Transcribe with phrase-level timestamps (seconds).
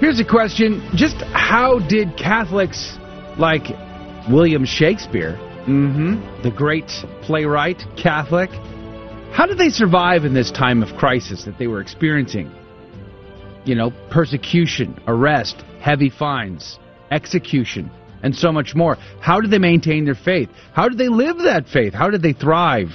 [0.00, 2.96] Here's a question Just how did Catholics
[3.36, 3.64] like
[4.30, 5.36] William Shakespeare,
[5.66, 6.88] mm-hmm, the great
[7.20, 8.48] playwright, Catholic,
[9.32, 12.50] how did they survive in this time of crisis that they were experiencing?
[13.66, 16.78] You know, persecution, arrest, heavy fines,
[17.10, 17.90] execution,
[18.22, 18.96] and so much more.
[19.20, 20.48] How did they maintain their faith?
[20.72, 21.92] How did they live that faith?
[21.92, 22.88] How did they thrive?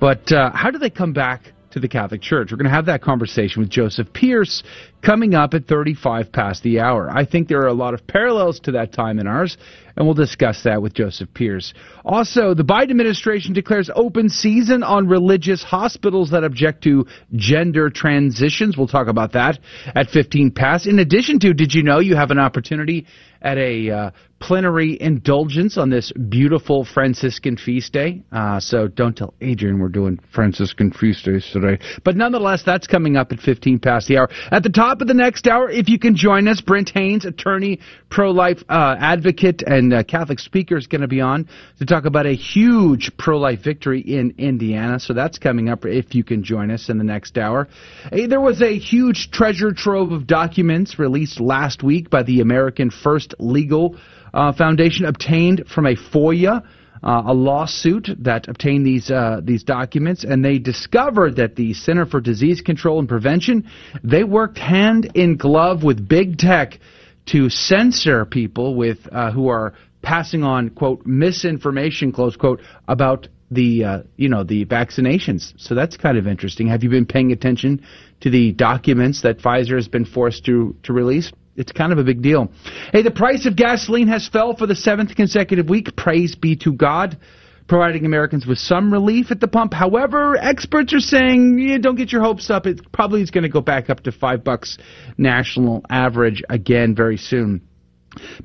[0.00, 2.50] But uh, how did they come back to the Catholic Church?
[2.50, 4.62] We're going to have that conversation with Joseph Pearce
[5.02, 7.10] coming up at 35 past the hour.
[7.10, 9.56] I think there are a lot of parallels to that time in ours,
[9.96, 11.74] and we'll discuss that with Joseph Pearce.
[12.04, 18.76] Also, the Biden administration declares open season on religious hospitals that object to gender transitions.
[18.76, 19.58] We'll talk about that
[19.94, 20.86] at 15 past.
[20.86, 23.06] In addition to, did you know you have an opportunity
[23.42, 28.22] at a uh, plenary indulgence on this beautiful Franciscan feast day.
[28.30, 31.82] Uh, so don't tell Adrian we're doing Franciscan feast days today.
[32.04, 34.28] But nonetheless, that's coming up at 15 past the hour.
[34.50, 37.80] At the top of the next hour, if you can join us, Brent Haynes, attorney,
[38.10, 42.26] pro-life uh, advocate, and uh, Catholic speaker is going to be on to talk about
[42.26, 45.00] a huge pro-life victory in Indiana.
[45.00, 47.68] So that's coming up if you can join us in the next hour.
[48.10, 53.34] there was a huge treasure trove of documents released last week by the American First
[53.38, 53.96] Legal
[54.36, 56.62] uh, Foundation obtained from a FOIA.
[57.02, 62.06] Uh, a lawsuit that obtained these uh, these documents, and they discovered that the Center
[62.06, 63.70] for Disease Control and Prevention
[64.02, 66.80] they worked hand in glove with big tech
[67.26, 73.84] to censor people with uh, who are passing on quote misinformation close quote about the
[73.84, 75.52] uh, you know the vaccinations.
[75.58, 76.66] So that's kind of interesting.
[76.68, 77.84] Have you been paying attention
[78.22, 81.30] to the documents that Pfizer has been forced to to release?
[81.56, 82.50] It's kind of a big deal.
[82.92, 85.96] Hey, the price of gasoline has fell for the seventh consecutive week.
[85.96, 87.18] Praise be to God,
[87.66, 89.72] providing Americans with some relief at the pump.
[89.72, 92.66] However, experts are saying yeah, don't get your hopes up.
[92.66, 94.78] It probably is going to go back up to five bucks
[95.16, 97.62] national average again very soon.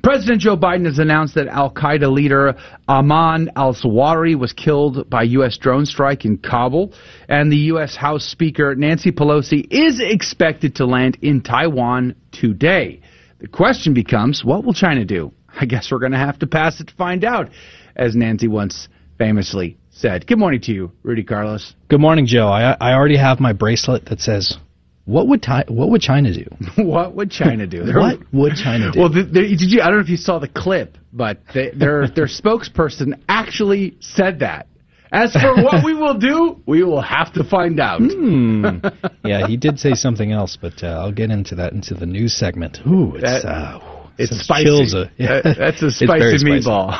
[0.02, 2.54] President Joe Biden has announced that Al Qaeda leader
[2.88, 5.56] Ayman al Zawahiri was killed by U.S.
[5.56, 6.92] drone strike in Kabul,
[7.28, 7.96] and the U.S.
[7.96, 13.01] House Speaker Nancy Pelosi is expected to land in Taiwan today.
[13.42, 15.32] The question becomes, what will China do?
[15.60, 17.50] I guess we're going to have to pass it to find out,
[17.96, 18.86] as Nancy once
[19.18, 20.28] famously said.
[20.28, 21.74] Good morning to you, Rudy Carlos.
[21.88, 22.46] Good morning, Joe.
[22.46, 24.58] I, I already have my bracelet that says
[25.06, 26.44] what would what would China do?
[26.84, 27.84] what would China do?
[27.92, 29.00] what would China do?
[29.00, 29.80] Well, the, the, did you?
[29.82, 34.38] I don't know if you saw the clip, but they, their their spokesperson actually said
[34.38, 34.68] that.
[35.12, 38.00] As for what we will do, we will have to find out.
[38.00, 38.78] Hmm.
[39.24, 42.34] Yeah, he did say something else, but uh, I'll get into that into the news
[42.34, 42.80] segment.
[42.84, 44.96] Ooh, it's that, uh, it's spicy.
[44.96, 45.40] A, yeah.
[45.58, 46.90] that's a spicy meatball.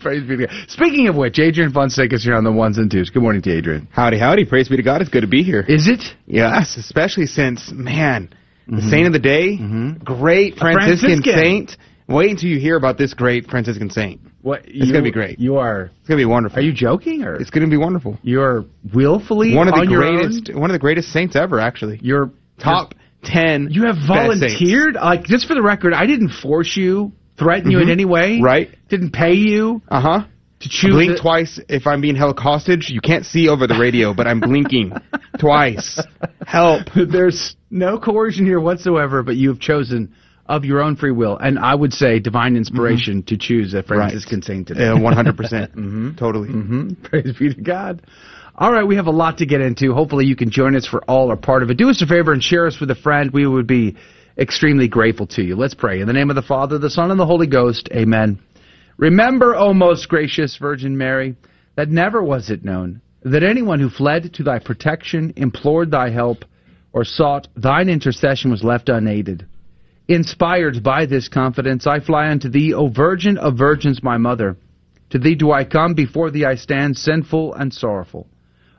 [0.00, 0.56] Praise be to God.
[0.68, 3.10] Speaking of which, Adrian Fonseca is here on the ones and twos.
[3.10, 3.88] Good morning to Adrian.
[3.90, 4.44] Howdy, howdy.
[4.44, 5.00] Praise be to God.
[5.00, 5.64] It's good to be here.
[5.68, 6.02] Is it?
[6.26, 8.28] Yes, especially since, man,
[8.68, 8.76] mm-hmm.
[8.76, 10.04] the saint of the day, mm-hmm.
[10.04, 11.76] great Franciscan, Franciscan, saint.
[12.08, 14.20] Wait until you hear about this great Franciscan saint.
[14.46, 15.40] What, it's going to be great.
[15.40, 15.90] You are.
[15.98, 16.60] It's going to be wonderful.
[16.60, 17.34] Are you joking or?
[17.34, 18.16] It's going to be wonderful.
[18.22, 18.64] You're
[18.94, 21.58] willfully one of the greatest, one of the greatest saints ever.
[21.58, 22.30] Actually, you're
[22.62, 23.70] top ten.
[23.72, 24.94] You have volunteered.
[24.94, 27.70] Like just for the record, I didn't force you, threaten mm-hmm.
[27.72, 27.90] you in mm-hmm.
[27.90, 28.40] any way.
[28.40, 28.70] Right.
[28.88, 29.82] Didn't pay you.
[29.88, 30.26] Uh huh.
[30.60, 30.94] To choose.
[30.94, 31.20] Blink it.
[31.20, 32.88] twice if I'm being held hostage.
[32.88, 34.92] You can't see over the radio, but I'm blinking
[35.40, 36.00] twice.
[36.46, 36.86] Help.
[36.94, 40.14] There's no coercion here whatsoever, but you have chosen
[40.48, 43.26] of your own free will, and I would say divine inspiration mm-hmm.
[43.26, 44.44] to choose a Franciscan right.
[44.44, 44.84] saint today.
[44.84, 45.36] Yeah, 100%.
[45.36, 46.14] percent mm-hmm.
[46.16, 46.48] Totally.
[46.48, 47.04] Mm-hmm.
[47.04, 48.02] Praise be to God.
[48.58, 49.92] All right, we have a lot to get into.
[49.92, 51.76] Hopefully, you can join us for all or part of it.
[51.76, 53.30] Do us a favor and share us with a friend.
[53.30, 53.96] We would be
[54.38, 55.56] extremely grateful to you.
[55.56, 56.00] Let's pray.
[56.00, 58.38] In the name of the Father, the Son, and the Holy Ghost, amen.
[58.96, 61.36] Remember, O most gracious Virgin Mary,
[61.74, 66.44] that never was it known that anyone who fled to thy protection, implored thy help,
[66.92, 69.44] or sought thine intercession was left unaided.
[70.08, 74.56] Inspired by this confidence, I fly unto thee, O Virgin of Virgins, my mother.
[75.10, 78.28] To thee do I come, before thee I stand, sinful and sorrowful.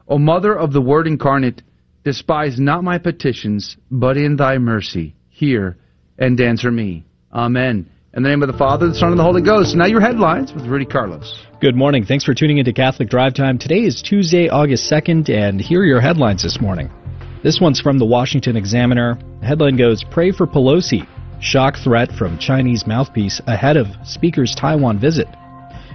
[0.07, 1.63] O Mother of the Word incarnate,
[2.05, 5.77] despise not my petitions, but in thy mercy hear
[6.17, 7.03] and answer me.
[7.33, 7.89] Amen.
[8.13, 9.75] In the name of the Father, the Son, and the Holy Ghost.
[9.75, 11.45] Now your headlines with Rudy Carlos.
[11.59, 12.05] Good morning.
[12.05, 13.59] Thanks for tuning into Catholic Drive Time.
[13.59, 16.89] Today is Tuesday, August 2nd, and here are your headlines this morning.
[17.43, 19.19] This one's from the Washington Examiner.
[19.41, 21.05] The headline goes, Pray for Pelosi.
[21.39, 25.27] Shock threat from Chinese mouthpiece ahead of Speaker's Taiwan visit.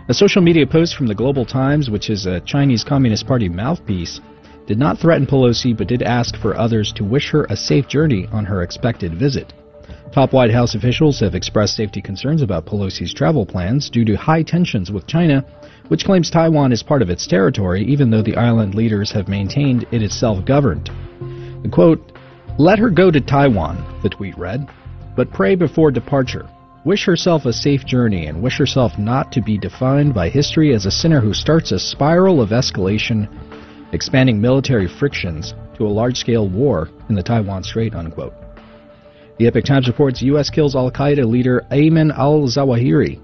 [0.08, 4.20] A social media post from the Global Times, which is a Chinese Communist Party mouthpiece,
[4.68, 8.28] did not threaten Pelosi but did ask for others to wish her a safe journey
[8.30, 9.52] on her expected visit.
[10.12, 14.44] Top White House officials have expressed safety concerns about Pelosi's travel plans due to high
[14.44, 15.44] tensions with China,
[15.88, 19.86] which claims Taiwan is part of its territory, even though the island leaders have maintained
[19.90, 20.88] it is self governed.
[21.72, 22.12] Quote,
[22.58, 24.68] Let her go to Taiwan, the tweet read,
[25.16, 26.48] but pray before departure.
[26.84, 30.84] Wish herself a safe journey and wish herself not to be defined by history as
[30.84, 33.28] a sinner who starts a spiral of escalation
[33.92, 37.94] expanding military frictions to a large scale war in the Taiwan Strait.
[37.94, 38.34] Unquote.
[39.38, 40.50] The Epoch Times reports U.S.
[40.50, 43.20] kills Al Qaeda leader Ayman al Zawahiri.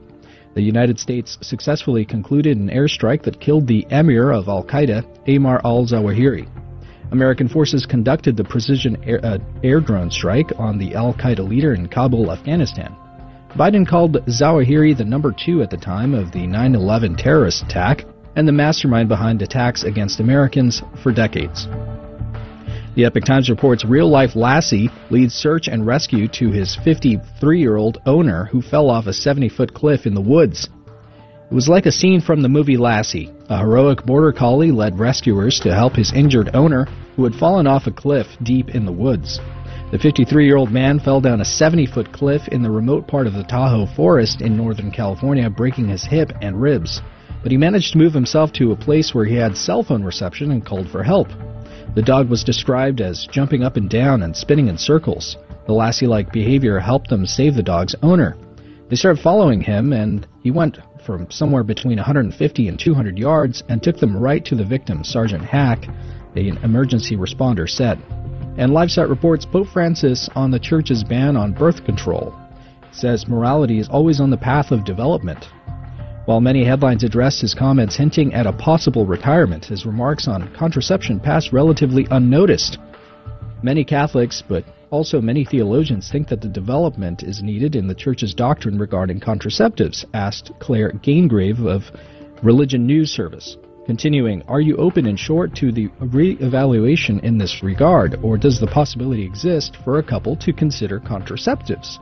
[0.55, 5.61] The United States successfully concluded an airstrike that killed the emir of Al Qaeda, Ayman
[5.65, 6.49] al Zawahiri.
[7.11, 11.75] American forces conducted the precision air, uh, air drone strike on the Al Qaeda leader
[11.75, 12.95] in Kabul, Afghanistan.
[13.57, 18.05] Biden called Zawahiri the number two at the time of the 9 11 terrorist attack
[18.37, 21.67] and the mastermind behind attacks against Americans for decades.
[22.95, 27.77] The Epoch Times reports real life Lassie leads search and rescue to his 53 year
[27.77, 30.69] old owner who fell off a 70 foot cliff in the woods.
[31.51, 33.33] It was like a scene from the movie Lassie.
[33.49, 36.87] A heroic border collie led rescuers to help his injured owner
[37.17, 39.41] who had fallen off a cliff deep in the woods.
[39.91, 43.27] The 53 year old man fell down a 70 foot cliff in the remote part
[43.27, 47.01] of the Tahoe Forest in Northern California, breaking his hip and ribs
[47.43, 50.51] but he managed to move himself to a place where he had cell phone reception
[50.51, 51.29] and called for help.
[51.95, 55.37] The dog was described as jumping up and down and spinning in circles.
[55.67, 58.37] The lassie like behavior helped them save the dog's owner.
[58.89, 60.79] They started following him, and he went
[61.09, 65.43] from somewhere between 150 and 200 yards and took them right to the victim, Sergeant
[65.43, 65.87] Hack,
[66.37, 67.99] an emergency responder said.
[68.59, 72.35] And LifeSite reports Pope Francis on the church's ban on birth control.
[72.91, 75.47] says morality is always on the path of development.
[76.27, 81.21] While many headlines addressed his comments hinting at a possible retirement, his remarks on contraception
[81.21, 82.77] passed relatively unnoticed.
[83.63, 88.35] Many Catholics, but also many theologians, think that the development is needed in the Church's
[88.35, 91.85] doctrine regarding contraceptives, asked Claire Giangravè of
[92.43, 93.57] Religion News Service.
[93.87, 98.67] Continuing, are you open in short to the re-evaluation in this regard, or does the
[98.67, 101.99] possibility exist for a couple to consider contraceptives?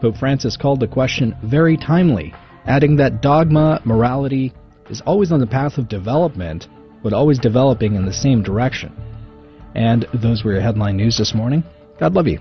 [0.00, 2.34] Pope Francis called the question very timely
[2.66, 4.52] adding that dogma, morality,
[4.90, 6.68] is always on the path of development,
[7.02, 8.92] but always developing in the same direction.
[9.74, 11.64] And those were your headline news this morning.
[11.98, 12.38] God love you.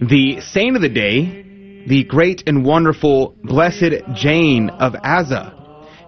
[0.00, 5.52] The saint of the day, the great and wonderful Blessed Jane of Aza.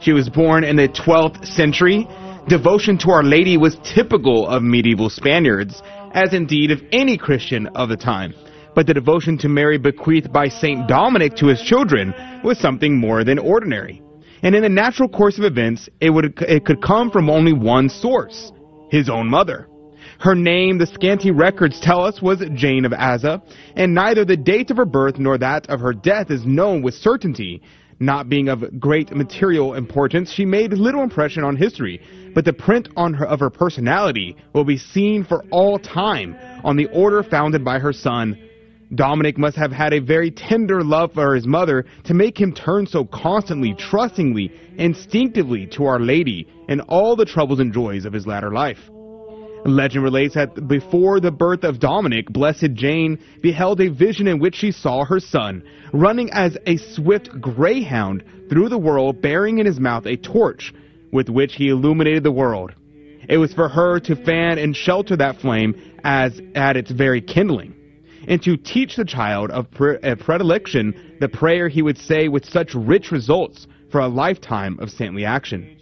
[0.01, 2.07] She was born in the 12th century.
[2.49, 5.83] Devotion to Our Lady was typical of medieval Spaniards,
[6.13, 8.35] as indeed of any Christian of the time
[8.77, 10.87] but the devotion to Mary bequeathed by St.
[10.87, 12.15] Dominic to his children
[12.45, 14.03] was something more than ordinary.
[14.43, 17.89] And in the natural course of events, it, would, it could come from only one
[17.89, 18.53] source,
[18.91, 19.67] his own mother.
[20.19, 23.43] Her name, the scanty records tell us, was Jane of Aza,
[23.77, 26.95] and neither the date of her birth nor that of her death is known with
[26.95, 27.63] certainty.
[27.99, 32.01] Not being of great material importance, she made little impression on history,
[32.35, 36.77] but the print on her of her personality will be seen for all time on
[36.77, 38.37] the order founded by her son,
[38.95, 42.87] Dominic must have had a very tender love for his mother to make him turn
[42.87, 48.27] so constantly, trustingly, instinctively to Our Lady in all the troubles and joys of his
[48.27, 48.79] latter life.
[49.69, 54.55] Legend relates that before the birth of Dominic, Blessed Jane beheld a vision in which
[54.55, 59.81] she saw her son running as a swift greyhound through the world, bearing in his
[59.81, 60.73] mouth a torch
[61.13, 62.73] with which he illuminated the world.
[63.29, 67.75] It was for her to fan and shelter that flame as at its very kindling
[68.29, 72.75] and to teach the child of pre- predilection the prayer he would say with such
[72.75, 75.76] rich results for a lifetime of saintly action.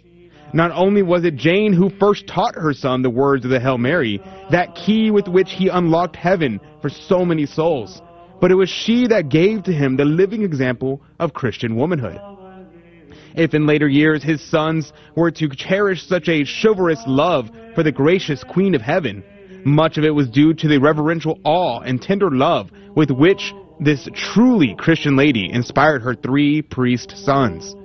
[0.55, 3.77] Not only was it Jane who first taught her son the words of the Hail
[3.77, 4.21] Mary,
[4.51, 8.01] that key with which he unlocked heaven for so many souls,
[8.39, 12.21] but it was she that gave to him the living example of Christian womanhood.
[13.35, 17.91] If in later years his sons were to cherish such a chivalrous love for the
[17.91, 19.25] gracious Queen of Heaven,
[19.65, 24.07] much of it was due to the reverential awe and tender love with which this
[24.13, 27.75] truly Christian lady inspired her three priest sons.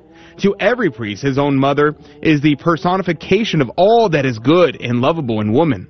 [0.40, 5.02] To every priest, his own mother is the personification of all that is good and
[5.02, 5.88] lovable in woman.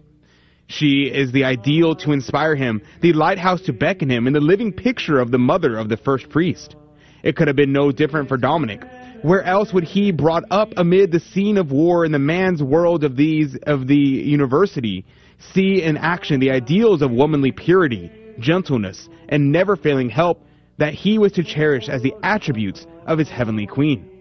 [0.67, 4.73] She is the ideal to inspire him, the lighthouse to beckon him, and the living
[4.73, 6.75] picture of the mother of the first priest.
[7.23, 8.83] It could have been no different for Dominic.
[9.23, 13.05] Where else would he, brought up amid the scene of war in the man's world
[13.05, 15.05] of these of the university,
[15.39, 20.45] see in action the ideals of womanly purity, gentleness, and never failing help
[20.79, 24.20] that he was to cherish as the attributes of his heavenly queen.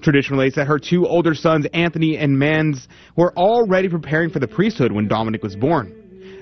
[0.00, 4.48] Tradition relates that her two older sons, Anthony and Mannes, were already preparing for the
[4.48, 5.94] priesthood when Dominic was born.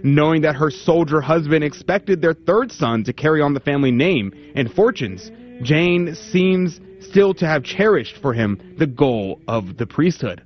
[0.03, 4.33] Knowing that her soldier husband expected their third son to carry on the family name
[4.55, 5.31] and fortunes,
[5.63, 10.43] Jane seems still to have cherished for him the goal of the priesthood.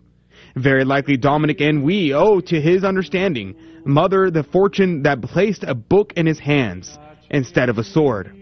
[0.57, 5.75] Very likely Dominic and we owe to his understanding, mother the fortune that placed a
[5.75, 6.99] book in his hands
[7.31, 8.40] instead of a sword.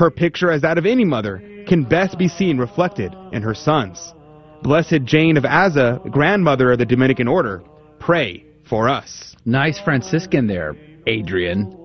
[0.00, 4.14] Her picture as that of any mother can best be seen reflected in her sons.
[4.62, 7.62] Blessed Jane of Aza, grandmother of the Dominican order,
[7.98, 9.36] pray for us.
[9.44, 10.74] Nice Franciscan there,
[11.06, 11.76] Adrian.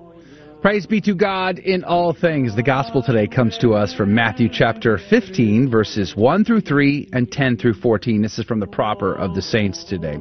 [0.62, 2.56] Praise be to God in all things.
[2.56, 7.30] The gospel today comes to us from Matthew chapter 15, verses 1 through 3 and
[7.30, 8.22] 10 through 14.
[8.22, 10.18] This is from the proper of the saints today.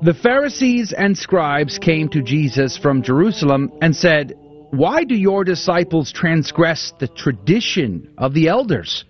[0.00, 4.32] The Pharisees and scribes came to Jesus from Jerusalem and said,
[4.70, 9.04] Why do your disciples transgress the tradition of the elders?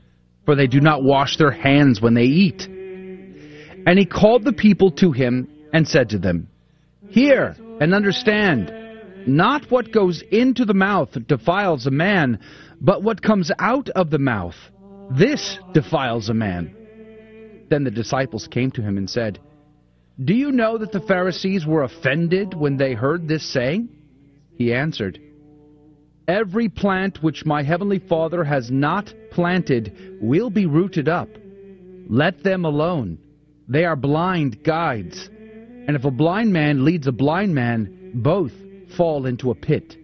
[0.45, 2.67] For they do not wash their hands when they eat.
[2.67, 6.49] And he called the people to him and said to them,
[7.09, 8.73] Hear and understand.
[9.27, 12.39] Not what goes into the mouth defiles a man,
[12.81, 14.57] but what comes out of the mouth.
[15.11, 16.75] This defiles a man.
[17.69, 19.39] Then the disciples came to him and said,
[20.23, 23.89] Do you know that the Pharisees were offended when they heard this saying?
[24.57, 25.21] He answered,
[26.29, 31.31] Every plant which my heavenly Father has not planted will be rooted up.
[32.07, 33.19] Let them alone.
[33.67, 35.31] They are blind guides.
[35.33, 38.53] And if a blind man leads a blind man, both
[38.95, 39.97] fall into a pit.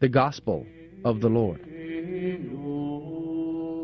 [0.00, 0.66] The Gospel
[1.06, 1.62] of the Lord.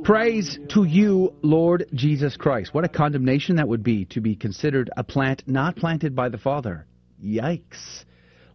[0.05, 2.75] Praise to you, Lord Jesus Christ.
[2.75, 6.39] What a condemnation that would be to be considered a plant not planted by the
[6.39, 6.87] Father.
[7.23, 8.05] Yikes.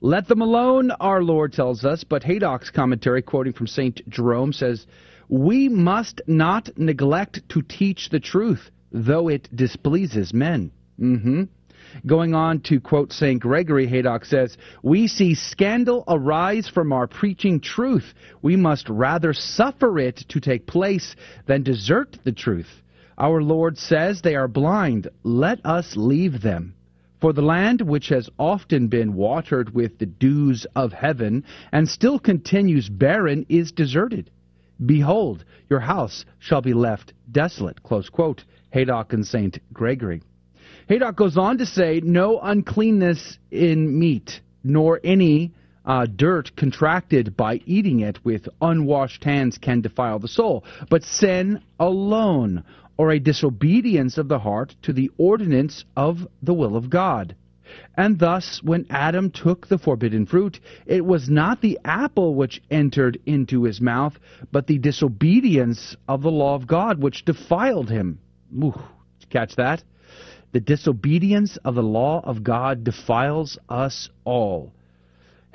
[0.05, 4.07] Let them alone, our Lord tells us, but Haydock's commentary, quoting from St.
[4.07, 4.85] Jerome, says,
[5.29, 10.69] We must not neglect to teach the truth, though it displeases men.
[11.00, 11.45] Mm-hmm.
[12.05, 13.41] Going on to quote St.
[13.41, 18.13] Gregory, Haydock says, We see scandal arise from our preaching truth.
[18.43, 21.15] We must rather suffer it to take place
[21.47, 22.69] than desert the truth.
[23.17, 25.07] Our Lord says they are blind.
[25.24, 26.75] Let us leave them.
[27.25, 32.20] For the land which has often been watered with the dews of heaven and still
[32.20, 34.29] continues barren is deserted.
[34.86, 37.82] Behold, your house shall be left desolate.
[37.82, 38.44] Close quote.
[38.70, 39.58] Haydock and St.
[39.74, 40.22] Gregory.
[40.88, 45.51] Haydock goes on to say, No uncleanness in meat, nor any
[45.84, 51.60] uh, dirt contracted by eating it with unwashed hands can defile the soul, but sin
[51.79, 52.63] alone,
[52.98, 57.36] or a disobedience of the heart to the ordinance of the will of God.
[57.98, 63.20] And thus, when Adam took the forbidden fruit, it was not the apple which entered
[63.25, 64.18] into his mouth,
[64.52, 68.20] but the disobedience of the law of God which defiled him.
[68.56, 68.80] Ooh,
[69.30, 69.84] catch that?
[70.52, 74.72] The disobedience of the law of God defiles us all.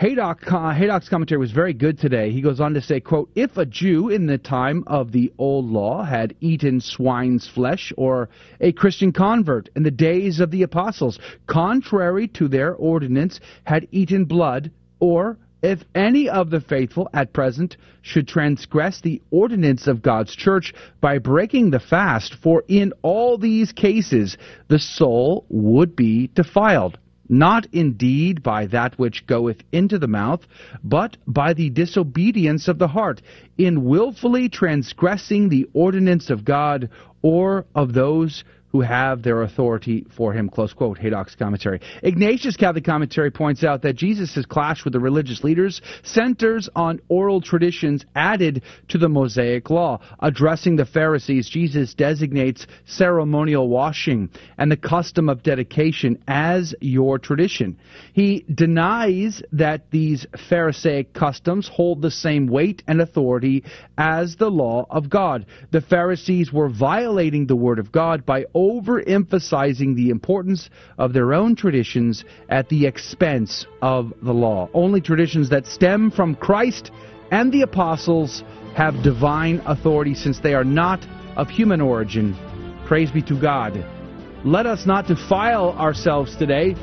[0.00, 2.30] Haydock, uh, Haydock's commentary was very good today.
[2.30, 5.66] He goes on to say, quote, If a Jew in the time of the old
[5.66, 8.30] law had eaten swine's flesh, or
[8.62, 14.25] a Christian convert in the days of the apostles, contrary to their ordinance, had eaten
[14.25, 20.35] blood, or if any of the faithful at present should transgress the ordinance of God's
[20.35, 24.38] church by breaking the fast, for in all these cases
[24.69, 26.99] the soul would be defiled,
[27.31, 30.41] not indeed by that which goeth into the mouth,
[30.83, 33.23] but by the disobedience of the heart,
[33.57, 36.91] in wilfully transgressing the ordinance of God
[37.23, 40.49] or of those who have their authority for him.
[40.49, 41.81] Close quote, Haydock's commentary.
[42.03, 47.41] Ignatius Catholic commentary points out that Jesus' clash with the religious leaders centers on oral
[47.41, 50.00] traditions added to the Mosaic law.
[50.21, 57.79] Addressing the Pharisees, Jesus designates ceremonial washing and the custom of dedication as your tradition.
[58.12, 63.65] He denies that these Pharisaic customs hold the same weight and authority
[63.99, 65.47] as the law of God.
[65.71, 71.57] The Pharisees were violating the word of God by overemphasizing the importance of their own
[71.57, 74.69] traditions at the expense of the law.
[74.75, 76.90] Only traditions that stem from Christ
[77.31, 78.43] and the apostles
[78.75, 81.00] have divine authority since they are not
[81.37, 82.37] of human origin.
[82.87, 83.73] Praise be to God.
[84.45, 86.75] Let us not defile ourselves today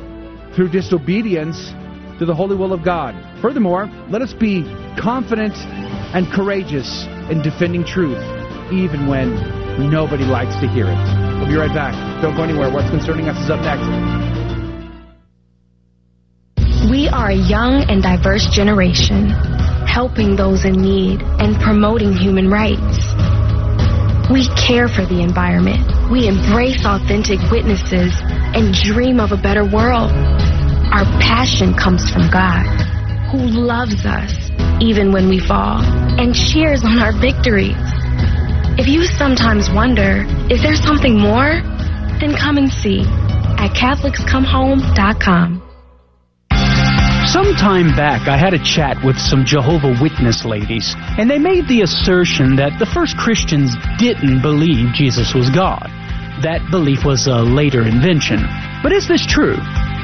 [0.56, 1.74] through disobedience
[2.20, 3.14] to the holy will of God.
[3.42, 4.64] Furthermore, let us be
[5.00, 5.54] confident
[6.16, 8.22] and courageous in defending truth,
[8.72, 9.30] even when
[9.92, 11.37] nobody likes to hear it.
[11.48, 11.96] We'll be right back.
[12.22, 12.70] Don't go anywhere.
[12.70, 13.88] What's concerning us is up next.
[16.92, 19.32] We are a young and diverse generation.
[19.88, 23.16] helping those in need, and promoting human rights.
[24.30, 25.88] We care for the environment.
[26.12, 28.14] We embrace authentic witnesses
[28.54, 30.12] and dream of a better world.
[30.94, 32.68] Our passion comes from God,
[33.32, 35.82] who loves us even when we fall
[36.22, 37.97] and cheers on our victories.
[38.80, 41.62] If you sometimes wonder, is there something more?
[42.22, 43.02] Then come and see
[43.58, 45.64] at CatholicsComeHome.com.
[47.26, 51.68] Some time back, I had a chat with some Jehovah Witness ladies, and they made
[51.68, 55.90] the assertion that the first Christians didn't believe Jesus was God.
[56.44, 58.46] That belief was a later invention.
[58.84, 59.58] But is this true?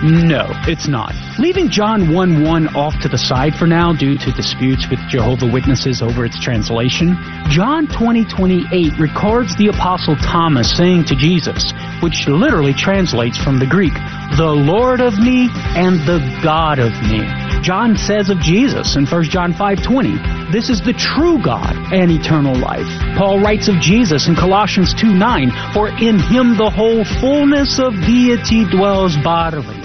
[0.03, 1.15] No, it's not.
[1.39, 5.47] Leaving John 1 1 off to the side for now due to disputes with Jehovah
[5.47, 7.15] Witnesses over its translation,
[7.47, 13.65] John 20 28 records the Apostle Thomas saying to Jesus, which literally translates from the
[13.65, 13.93] Greek,
[14.35, 15.47] the Lord of me
[15.79, 17.23] and the God of me.
[17.63, 22.55] John says of Jesus in 1 John 5:20, this is the true God and eternal
[22.55, 22.91] life.
[23.15, 28.65] Paul writes of Jesus in Colossians 2:9, for in him the whole fullness of deity
[28.65, 29.82] dwells bodily.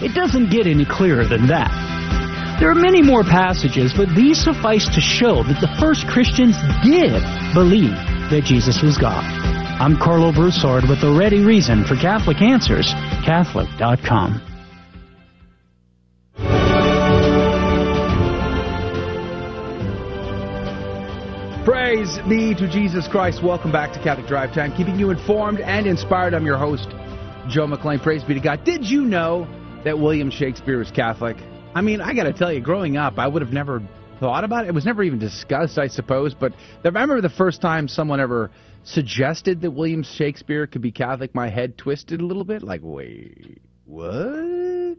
[0.00, 1.74] It doesn't get any clearer than that.
[2.60, 7.18] There are many more passages, but these suffice to show that the first Christians did
[7.52, 7.98] believe
[8.30, 9.24] that Jesus was God.
[9.80, 12.92] I'm Karlo Broussard with the ready reason for Catholic Answers,
[13.26, 14.40] Catholic.com.
[21.64, 23.42] Praise be to Jesus Christ.
[23.42, 26.34] Welcome back to Catholic Drive Time, keeping you informed and inspired.
[26.34, 26.88] I'm your host,
[27.48, 28.00] Joe McClain.
[28.00, 28.62] Praise be to God.
[28.62, 29.48] Did you know
[29.84, 31.36] that William Shakespeare was Catholic?
[31.74, 33.82] I mean, I got to tell you, growing up, I would have never
[34.20, 34.68] thought about it.
[34.68, 36.34] It was never even discussed, I suppose.
[36.34, 36.52] But
[36.84, 38.50] I remember the first time someone ever
[38.84, 42.62] suggested that William Shakespeare could be Catholic, my head twisted a little bit.
[42.62, 44.96] Like, wait, what?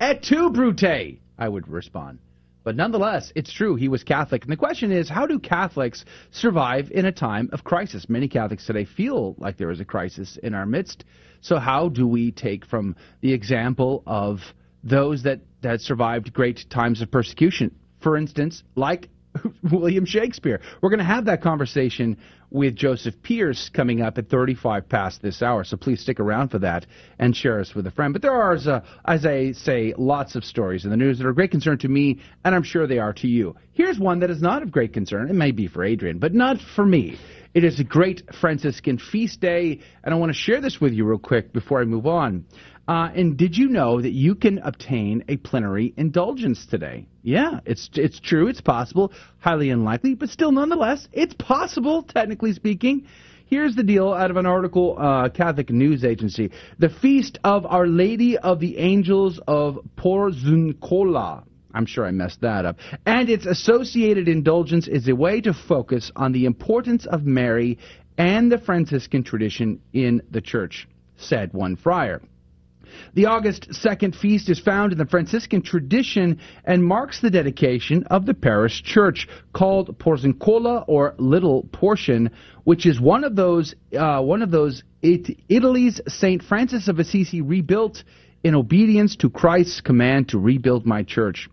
[0.00, 1.20] Et tu, Brute?
[1.38, 2.18] I would respond.
[2.64, 4.42] But nonetheless, it's true, he was Catholic.
[4.42, 8.08] And the question is, how do Catholics survive in a time of crisis?
[8.08, 11.04] Many Catholics today feel like there is a crisis in our midst.
[11.40, 14.40] So, how do we take from the example of
[14.82, 17.74] those that, that survived great times of persecution?
[18.00, 19.08] For instance, like
[19.70, 20.60] William Shakespeare.
[20.80, 22.16] We're going to have that conversation
[22.50, 25.64] with Joseph Pearce coming up at 35 past this hour.
[25.64, 26.86] So please stick around for that
[27.18, 28.12] and share us with a friend.
[28.12, 31.26] But there are, as, uh, as I say, lots of stories in the news that
[31.26, 33.56] are of great concern to me, and I'm sure they are to you.
[33.72, 35.28] Here's one that is not of great concern.
[35.28, 37.18] It may be for Adrian, but not for me.
[37.56, 41.06] It is a great Franciscan feast day, and I want to share this with you
[41.06, 42.44] real quick before I move on.
[42.86, 47.06] Uh, and did you know that you can obtain a plenary indulgence today?
[47.22, 48.48] Yeah, it's it's true.
[48.48, 49.10] It's possible.
[49.38, 52.02] Highly unlikely, but still, nonetheless, it's possible.
[52.02, 53.06] Technically speaking.
[53.46, 56.50] Here's the deal out of an article, uh, Catholic News Agency.
[56.78, 61.44] The Feast of Our Lady of the Angels of Porziuncola.
[61.76, 62.78] I'm sure I messed that up.
[63.04, 67.78] And its associated indulgence is a way to focus on the importance of Mary
[68.16, 72.22] and the Franciscan tradition in the Church, said one friar.
[73.12, 78.24] The August 2nd feast is found in the Franciscan tradition and marks the dedication of
[78.24, 82.30] the parish church called Porziuncola or Little Portion,
[82.64, 87.42] which is one of those uh, one of those it, Italy's Saint Francis of Assisi
[87.42, 88.02] rebuilt
[88.44, 91.50] in obedience to Christ's command to rebuild my church.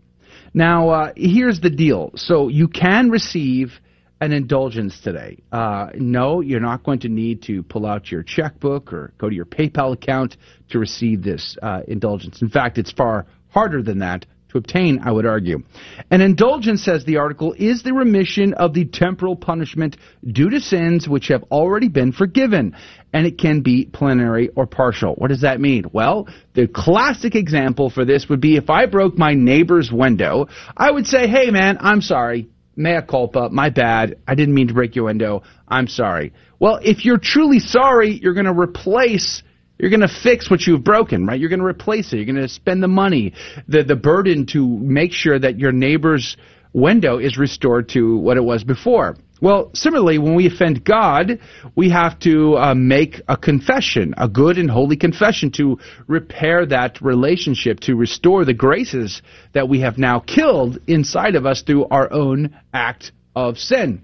[0.54, 2.12] Now, uh, here's the deal.
[2.14, 3.72] So you can receive
[4.20, 5.42] an indulgence today.
[5.50, 9.34] Uh, no, you're not going to need to pull out your checkbook or go to
[9.34, 10.36] your PayPal account
[10.70, 12.40] to receive this uh, indulgence.
[12.40, 15.62] In fact, it's far harder than that to obtain, I would argue.
[16.10, 21.08] An indulgence, says the article, is the remission of the temporal punishment due to sins
[21.08, 22.76] which have already been forgiven,
[23.12, 25.14] and it can be plenary or partial.
[25.14, 25.86] What does that mean?
[25.92, 30.90] Well, the classic example for this would be if I broke my neighbor's window, I
[30.90, 34.96] would say, hey man, I'm sorry mea culpa, my bad, I didn't mean to break
[34.96, 36.32] your window, I'm sorry.
[36.58, 39.44] Well, if you're truly sorry, you're going to replace
[39.84, 41.38] you're going to fix what you've broken, right?
[41.38, 42.16] You're going to replace it.
[42.16, 43.34] You're going to spend the money,
[43.68, 46.38] the the burden to make sure that your neighbor's
[46.72, 49.18] window is restored to what it was before.
[49.42, 51.38] Well, similarly, when we offend God,
[51.76, 57.02] we have to uh, make a confession, a good and holy confession to repair that
[57.02, 59.20] relationship, to restore the graces
[59.52, 64.02] that we have now killed inside of us through our own act of sin.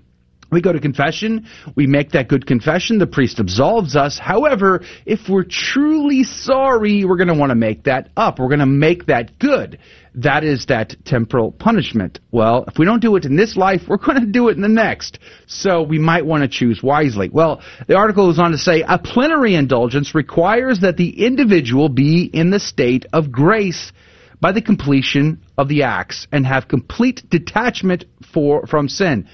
[0.50, 4.18] We go to confession, we make that good confession, the priest absolves us.
[4.18, 8.38] However, if we're truly sorry, we're going to want to make that up.
[8.38, 9.78] We're going to make that good.
[10.16, 12.18] That is that temporal punishment.
[12.32, 14.62] Well, if we don't do it in this life, we're going to do it in
[14.62, 15.20] the next.
[15.46, 17.28] So we might want to choose wisely.
[17.28, 22.24] Well, the article goes on to say a plenary indulgence requires that the individual be
[22.24, 23.92] in the state of grace
[24.40, 29.28] by the completion of the acts and have complete detachment for, from sin.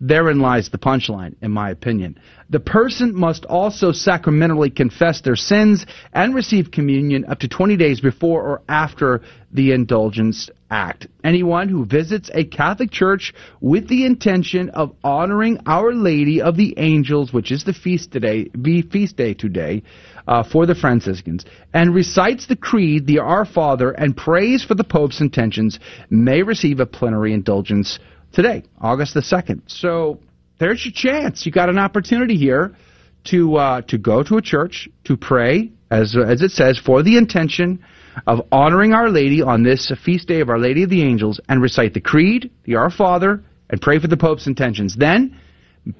[0.00, 2.18] Therein lies the punchline, in my opinion.
[2.48, 5.84] The person must also sacramentally confess their sins
[6.14, 9.20] and receive communion up to 20 days before or after
[9.52, 11.06] the indulgence act.
[11.22, 16.74] Anyone who visits a Catholic church with the intention of honoring Our Lady of the
[16.78, 19.82] Angels, which is the feast today, be feast day today,
[20.26, 24.84] uh, for the Franciscans, and recites the creed, the Our Father, and prays for the
[24.84, 27.98] Pope's intentions, may receive a plenary indulgence
[28.32, 29.62] today, August the 2nd.
[29.66, 30.20] So
[30.58, 31.46] there's your chance.
[31.46, 32.76] You got an opportunity here
[33.24, 37.16] to uh, to go to a church to pray, as as it says, for the
[37.16, 37.84] intention
[38.26, 41.62] of honoring Our Lady on this feast day of Our Lady of the Angels, and
[41.62, 44.96] recite the Creed, the Our Father, and pray for the Pope's intentions.
[44.96, 45.38] Then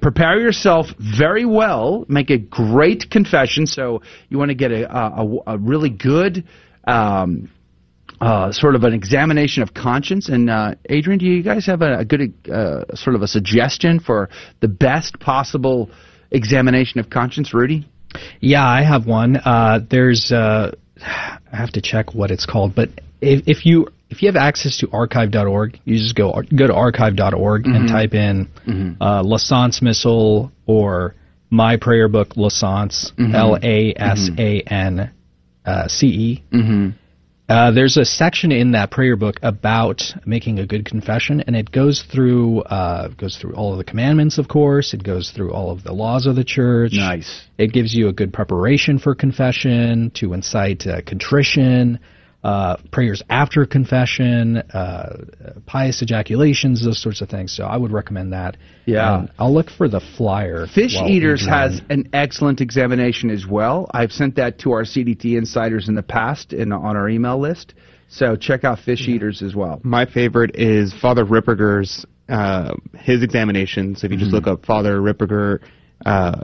[0.01, 2.05] prepare yourself very well.
[2.07, 3.65] Make a great confession.
[3.65, 6.47] So you want to get a a, a really good.
[6.87, 7.49] Um,
[8.21, 10.29] uh, sort of an examination of conscience.
[10.29, 13.99] And uh, Adrian, do you guys have a, a good uh, sort of a suggestion
[13.99, 14.29] for
[14.59, 15.89] the best possible
[16.29, 17.89] examination of conscience, Rudy?
[18.39, 19.37] Yeah, I have one.
[19.37, 20.71] Uh, there's uh,
[21.03, 22.89] I have to check what it's called, but
[23.21, 27.63] if, if you if you have access to archive.org, you just go go to archive.org
[27.63, 27.75] mm-hmm.
[27.75, 29.01] and type in mm-hmm.
[29.01, 31.15] uh, Lasance Missal or
[31.49, 33.33] My Prayer Book Lasance mm-hmm.
[33.33, 35.11] L A S A N
[35.87, 36.43] C E.
[37.51, 41.69] Uh, there's a section in that prayer book about making a good confession, and it
[41.69, 44.93] goes through uh, goes through all of the commandments, of course.
[44.93, 46.93] It goes through all of the laws of the church.
[46.93, 47.41] Nice.
[47.57, 51.99] It gives you a good preparation for confession to incite uh, contrition,
[52.43, 55.25] uh, prayers after confession, uh,
[55.67, 57.55] pious ejaculations, those sorts of things.
[57.55, 58.57] So I would recommend that.
[58.85, 59.13] Yeah.
[59.13, 60.65] Um, I'll look for the flyer.
[60.65, 63.89] Fish Eaters has an excellent examination as well.
[63.93, 67.75] I've sent that to our CDT insiders in the past and on our email list.
[68.09, 69.79] So check out Fish Eaters as well.
[69.83, 73.95] My favorite is Father Ripperger's uh, his examination.
[73.95, 74.37] So if you just mm-hmm.
[74.37, 75.59] look up Father Ripperger
[76.05, 76.43] uh,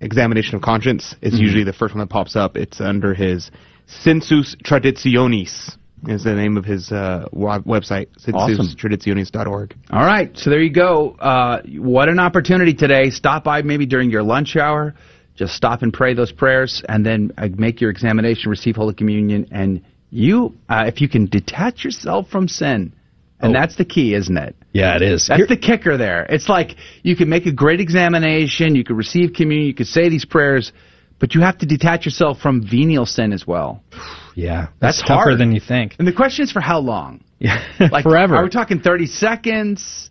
[0.00, 1.44] examination of conscience, it's mm-hmm.
[1.44, 2.56] usually the first one that pops up.
[2.56, 3.50] It's under his
[3.86, 5.76] Sensus Traditionis
[6.08, 9.76] is the name of his uh, website, sensustraditionis.org.
[9.90, 11.16] All right, so there you go.
[11.18, 13.10] Uh, what an opportunity today.
[13.10, 14.94] Stop by maybe during your lunch hour.
[15.34, 19.48] Just stop and pray those prayers, and then uh, make your examination, receive Holy Communion,
[19.50, 22.92] and you, uh, if you can detach yourself from sin,
[23.40, 23.60] and oh.
[23.60, 24.56] that's the key, isn't it?
[24.72, 25.26] Yeah, it is.
[25.26, 26.24] That's Here- the kicker there.
[26.24, 30.08] It's like you can make a great examination, you can receive communion, you can say
[30.08, 30.72] these prayers,
[31.18, 33.82] but you have to detach yourself from venial sin as well.
[34.38, 35.38] Yeah, that's, that's tougher hard.
[35.38, 35.96] than you think.
[35.98, 37.24] And the question is for how long?
[37.38, 38.36] Yeah, like forever.
[38.36, 40.10] Are we talking thirty seconds,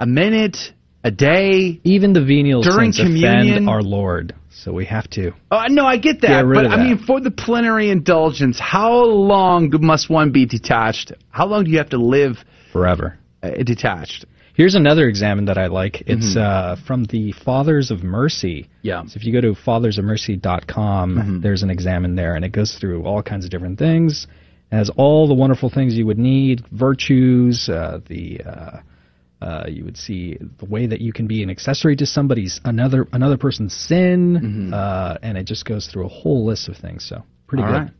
[0.00, 0.56] a minute,
[1.04, 1.78] a day?
[1.84, 3.48] Even the venial during sins communion?
[3.50, 5.32] offend our Lord, so we have to.
[5.50, 10.08] Oh no, I get that, but I mean, for the plenary indulgence, how long must
[10.08, 11.12] one be detached?
[11.28, 12.38] How long do you have to live
[12.72, 14.24] forever uh, detached?
[14.58, 16.02] Here's another examine that I like.
[16.08, 16.80] It's mm-hmm.
[16.80, 18.68] uh, from the Fathers of Mercy.
[18.82, 19.04] Yeah.
[19.04, 21.40] So if you go to fathersofmercy.com, mm-hmm.
[21.42, 24.26] there's an examine there, and it goes through all kinds of different things.
[24.72, 28.80] It has all the wonderful things you would need, virtues, uh, the uh,
[29.40, 33.06] uh, you would see the way that you can be an accessory to somebody's another
[33.12, 34.74] another person's sin, mm-hmm.
[34.74, 37.06] uh, and it just goes through a whole list of things.
[37.08, 37.78] So pretty All good.
[37.78, 37.90] Right.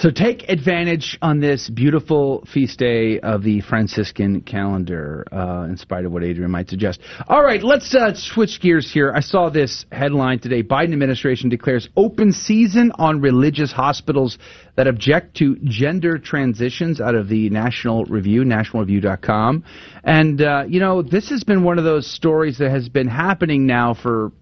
[0.00, 6.06] So take advantage on this beautiful feast day of the Franciscan calendar, uh, in spite
[6.06, 7.00] of what Adrian might suggest.
[7.28, 9.12] All right, let's uh, switch gears here.
[9.14, 10.62] I saw this headline today.
[10.62, 14.38] Biden administration declares open season on religious hospitals
[14.76, 19.64] that object to gender transitions out of the National Review, nationalreview.com.
[20.02, 23.66] And, uh, you know, this has been one of those stories that has been happening
[23.66, 24.32] now for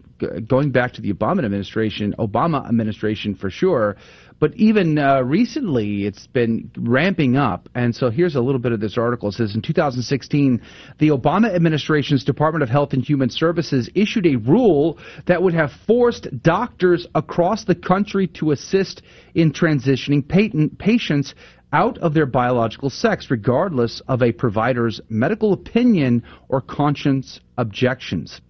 [0.46, 3.96] going back to the Obama administration, Obama administration for sure,
[4.40, 7.68] but even uh, recently, it's been ramping up.
[7.74, 9.28] And so here's a little bit of this article.
[9.28, 10.62] It says in 2016,
[10.98, 15.70] the Obama administration's Department of Health and Human Services issued a rule that would have
[15.86, 19.02] forced doctors across the country to assist
[19.34, 21.34] in transitioning patent patients
[21.72, 28.40] out of their biological sex, regardless of a provider's medical opinion or conscience objections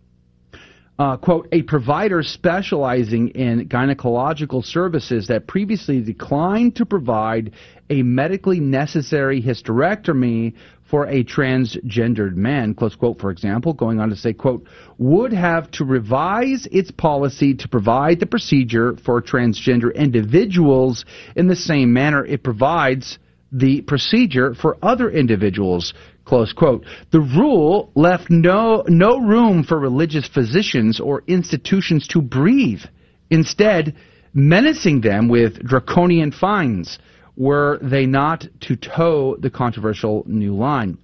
[0.99, 7.53] uh, quote, a provider specializing in gynecological services that previously declined to provide
[7.89, 10.55] a medically necessary hysterectomy
[10.91, 15.71] for a transgendered man, close quote, for example, going on to say, quote, would have
[15.71, 21.05] to revise its policy to provide the procedure for transgender individuals
[21.37, 23.19] in the same manner it provides
[23.53, 25.95] the procedure for other individuals,
[26.29, 26.85] Close quote.
[27.11, 32.83] The rule left no, no room for religious physicians or institutions to breathe,
[33.31, 33.97] instead,
[34.35, 36.99] menacing them with draconian fines.
[37.39, 40.99] were they not to toe the controversial new line.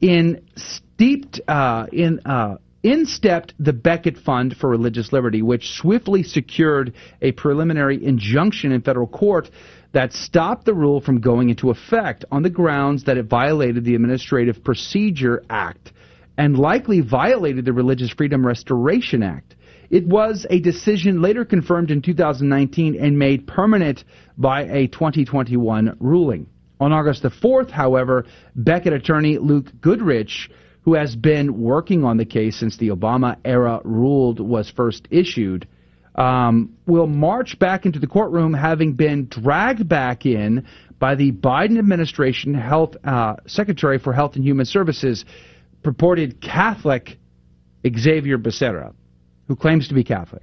[0.00, 6.22] In steeped uh, in uh, in stepped the Becket Fund for Religious Liberty, which swiftly
[6.22, 9.50] secured a preliminary injunction in federal court
[9.92, 13.94] that stopped the rule from going into effect on the grounds that it violated the
[13.94, 15.92] Administrative Procedure Act
[16.38, 19.54] and likely violated the Religious Freedom Restoration Act.
[19.90, 24.04] It was a decision later confirmed in 2019 and made permanent
[24.38, 26.46] by a 2021 ruling.
[26.80, 28.24] On August the 4th, however,
[28.56, 30.50] Becket attorney Luke Goodrich,
[30.80, 35.68] who has been working on the case since the Obama era ruled was first issued,
[36.14, 40.66] um, will march back into the courtroom having been dragged back in
[40.98, 45.24] by the Biden administration health uh, secretary for Health and Human Services,
[45.82, 47.18] purported Catholic
[47.86, 48.94] Xavier Becerra,
[49.48, 50.42] who claims to be Catholic.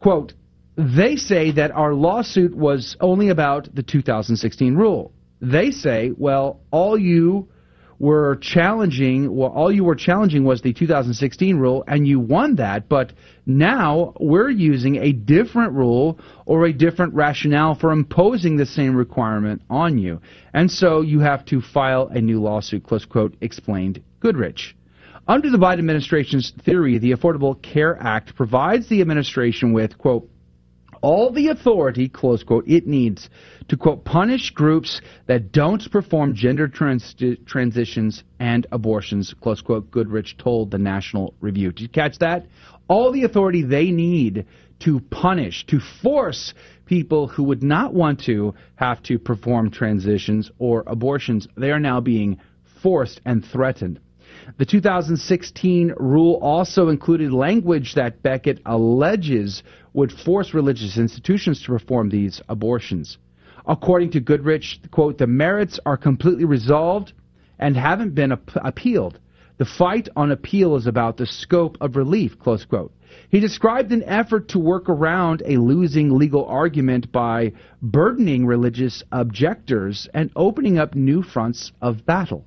[0.00, 0.32] Quote,
[0.76, 5.12] they say that our lawsuit was only about the 2016 rule.
[5.40, 7.48] They say, well, all you
[7.98, 12.88] were challenging, well, all you were challenging was the 2016 rule, and you won that.
[12.88, 13.12] But
[13.46, 19.62] now we're using a different rule or a different rationale for imposing the same requirement
[19.70, 20.20] on you,
[20.52, 22.84] and so you have to file a new lawsuit.
[22.84, 23.36] Close quote.
[23.40, 24.76] Explained Goodrich.
[25.28, 30.28] Under the Biden administration's theory, the Affordable Care Act provides the administration with quote
[31.02, 33.28] all the authority, close quote, it needs
[33.68, 37.14] to, quote, punish groups that don't perform gender trans-
[37.46, 41.72] transitions and abortions, close quote, Goodrich told the National Review.
[41.72, 42.46] Did you catch that?
[42.88, 44.46] All the authority they need
[44.80, 46.54] to punish, to force
[46.84, 52.00] people who would not want to have to perform transitions or abortions, they are now
[52.00, 52.38] being
[52.82, 54.00] forced and threatened.
[54.58, 62.08] The 2016 rule also included language that Becket alleges would force religious institutions to perform
[62.08, 63.18] these abortions.
[63.66, 67.12] According to Goodrich, quote, the merits are completely resolved
[67.58, 69.18] and haven't been ap- appealed.
[69.58, 72.92] The fight on appeal is about the scope of relief, close quote.
[73.30, 80.08] He described an effort to work around a losing legal argument by burdening religious objectors
[80.14, 82.44] and opening up new fronts of battle.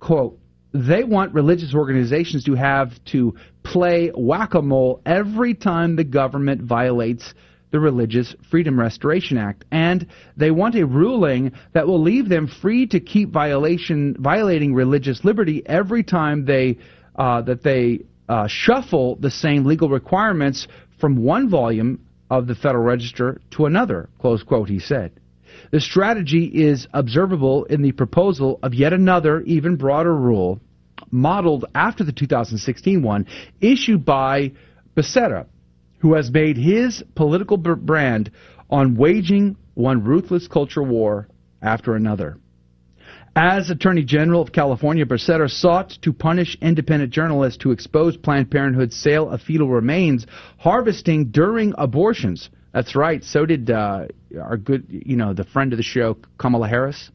[0.00, 0.39] Quote,
[0.72, 6.62] they want religious organizations to have to play whack a mole every time the government
[6.62, 7.34] violates
[7.70, 10.06] the Religious Freedom Restoration Act, and
[10.36, 15.62] they want a ruling that will leave them free to keep violation violating religious liberty
[15.66, 16.78] every time they
[17.16, 20.66] uh, that they uh, shuffle the same legal requirements
[21.00, 24.08] from one volume of the Federal Register to another.
[24.20, 24.68] Close quote.
[24.68, 25.12] He said.
[25.70, 30.60] The strategy is observable in the proposal of yet another, even broader rule,
[31.10, 33.26] modeled after the 2016 one,
[33.60, 34.52] issued by
[34.96, 35.46] Becerra,
[35.98, 38.30] who has made his political brand
[38.68, 41.28] on waging one ruthless culture war
[41.62, 42.38] after another.
[43.36, 48.96] As Attorney General of California, Becerra sought to punish independent journalists who exposed Planned Parenthood's
[48.96, 50.26] sale of fetal remains
[50.58, 52.50] harvesting during abortions.
[52.72, 53.22] That's right.
[53.24, 54.06] So did uh,
[54.40, 57.10] our good, you know, the friend of the show, Kamala Harris,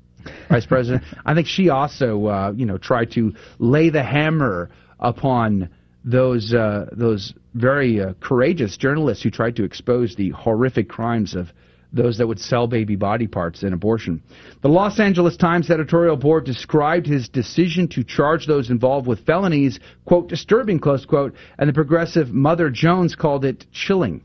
[0.50, 1.04] Vice President.
[1.26, 5.70] I think she also, uh, you know, tried to lay the hammer upon
[6.04, 11.52] those uh, those very uh, courageous journalists who tried to expose the horrific crimes of
[11.94, 14.22] those that would sell baby body parts in abortion.
[14.62, 19.80] The Los Angeles Times editorial board described his decision to charge those involved with felonies,
[20.04, 24.22] quote, disturbing, close quote, and the progressive Mother Jones called it chilling.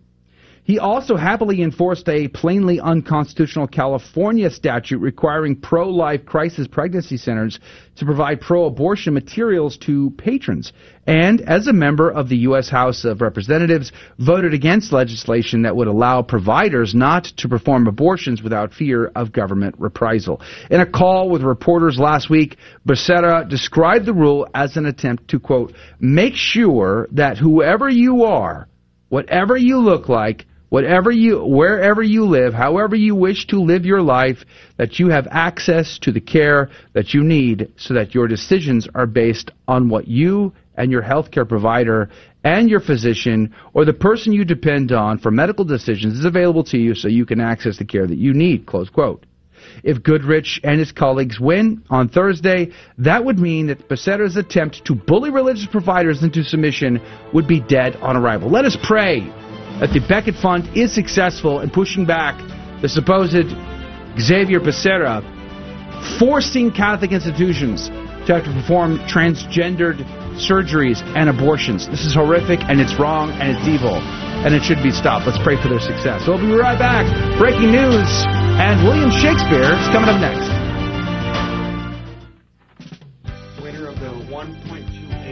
[0.65, 7.59] He also happily enforced a plainly unconstitutional California statute requiring pro life crisis pregnancy centers
[7.97, 10.73] to provide pro abortion materials to patrons.
[11.07, 12.69] And as a member of the U.S.
[12.69, 18.73] House of Representatives, voted against legislation that would allow providers not to perform abortions without
[18.73, 20.41] fear of government reprisal.
[20.71, 25.41] In a call with reporters last week, Becerra described the rule as an attempt to,
[25.41, 28.69] quote, make sure that whoever you are,
[29.09, 34.01] whatever you look like, whatever you, wherever you live, however you wish to live your
[34.01, 34.39] life,
[34.79, 39.07] that you have access to the care that you need so that your decisions are
[39.07, 42.09] based on what you and your healthcare provider
[42.43, 46.79] and your physician or the person you depend on for medical decisions is available to
[46.79, 49.27] you so you can access the care that you need, close quote.
[49.83, 54.95] If Goodrich and his colleagues win on Thursday, that would mean that Becerra's attempt to
[54.95, 57.01] bully religious providers into submission
[57.35, 58.49] would be dead on arrival.
[58.49, 59.31] Let us pray
[59.81, 62.39] that the Becket Fund is successful in pushing back
[62.83, 63.49] the supposed
[64.19, 65.25] Xavier Becerra,
[66.19, 70.05] forcing Catholic institutions to have to perform transgendered
[70.41, 71.89] surgeries, and abortions.
[71.89, 73.97] This is horrific, and it's wrong, and it's evil,
[74.45, 75.27] and it should be stopped.
[75.27, 76.25] Let's pray for their success.
[76.27, 77.05] We'll be right back.
[77.39, 78.09] Breaking news,
[78.61, 80.60] and William Shakespeare is coming up next.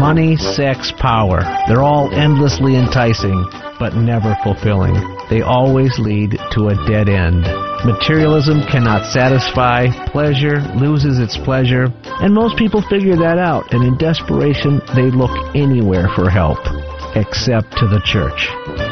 [0.00, 1.42] Money, sex, power.
[1.68, 3.44] They're all endlessly enticing,
[3.78, 4.94] but never fulfilling.
[5.28, 7.42] They always lead to a dead end.
[7.84, 13.98] Materialism cannot satisfy, pleasure loses its pleasure, and most people figure that out, and in
[13.98, 16.58] desperation, they look anywhere for help
[17.14, 18.48] except to the church.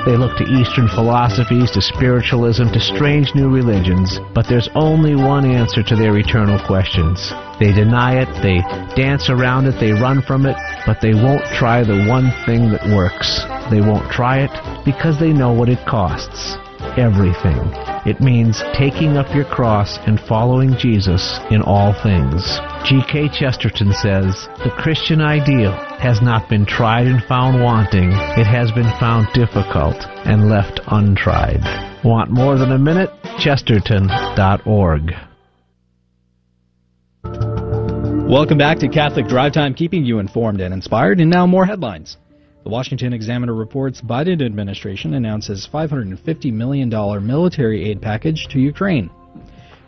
[0.06, 5.44] They look to Eastern philosophies, to spiritualism, to strange new religions, but there's only one
[5.44, 7.32] answer to their eternal questions.
[7.60, 8.60] They deny it, they
[8.94, 12.86] dance around it, they run from it, but they won't try the one thing that
[12.94, 13.42] works.
[13.70, 16.56] They won't try it because they know what it costs.
[16.98, 17.60] Everything.
[18.06, 22.58] It means taking up your cross and following Jesus in all things.
[22.84, 23.28] G.K.
[23.28, 28.10] Chesterton says, The Christian ideal has not been tried and found wanting.
[28.10, 29.94] It has been found difficult
[30.26, 31.62] and left untried.
[32.04, 33.10] Want more than a minute?
[33.38, 35.12] Chesterton.org.
[38.28, 41.20] Welcome back to Catholic Drive Time, keeping you informed and inspired.
[41.20, 42.16] And now more headlines.
[42.68, 46.90] The Washington Examiner reports Biden administration announces $550 million
[47.26, 49.08] military aid package to Ukraine.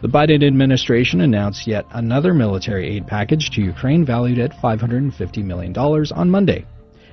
[0.01, 5.77] The Biden administration announced yet another military aid package to Ukraine valued at $550 million
[5.77, 6.65] on Monday.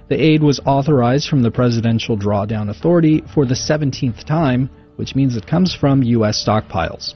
[0.07, 5.35] The aid was authorized from the Presidential Drawdown Authority for the 17th time, which means
[5.35, 6.41] it comes from U.S.
[6.47, 7.13] stockpiles.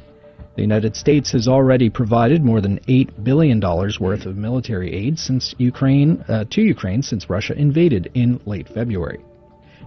[0.55, 5.55] The United States has already provided more than $8 billion worth of military aid since
[5.57, 9.19] Ukraine, uh, to Ukraine since Russia invaded in late February.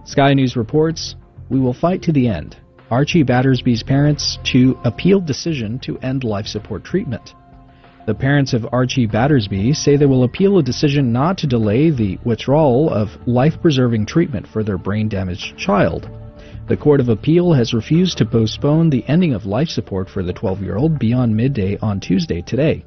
[0.05, 1.15] Sky News reports,
[1.49, 2.57] We will fight to the end.
[2.89, 7.33] Archie Battersbee's parents to appeal decision to end life support treatment.
[8.07, 12.19] The parents of Archie Battersby say they will appeal a decision not to delay the
[12.23, 16.07] withdrawal of life preserving treatment for their brain damaged child.
[16.67, 20.33] The Court of Appeal has refused to postpone the ending of life support for the
[20.33, 22.83] 12 year old beyond midday on Tuesday today,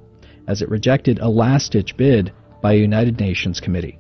[0.49, 3.97] as it rejected a last ditch bid by a United Nations committee.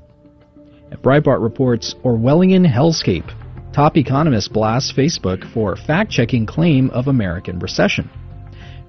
[1.00, 3.30] Breitbart reports Orwellian hellscape.
[3.72, 8.10] Top economist blasts Facebook for fact checking claim of American recession.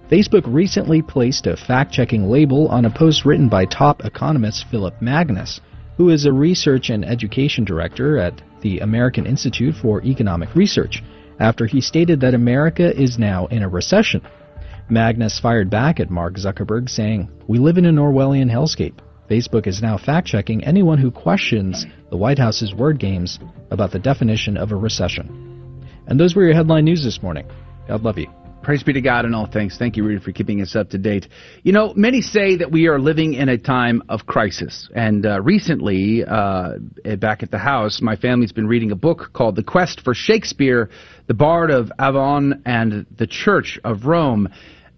[0.09, 4.99] Facebook recently placed a fact checking label on a post written by top economist Phillip
[5.01, 5.59] Magness,
[5.97, 11.03] who is a research and education director at the American Institute for Economic Research,
[11.39, 14.21] after he stated that America is now in a recession.
[14.89, 18.99] Magness fired back at Mark Zuckerberg, saying, We live in an Orwellian hellscape.
[19.29, 23.99] Facebook is now fact checking anyone who questions the White House's word games about the
[23.99, 25.85] definition of a recession.
[26.07, 27.47] And those were your headline news this morning.
[27.87, 28.38] God love you.
[28.69, 29.77] Praise be to God in all things.
[29.79, 31.27] Thank you, Rudy, for keeping us up to date.
[31.63, 34.87] You know, many say that we are living in a time of crisis.
[34.95, 36.73] And uh, recently, uh,
[37.17, 40.91] back at the house, my family's been reading a book called The Quest for Shakespeare,
[41.25, 44.47] The Bard of Avon and the Church of Rome.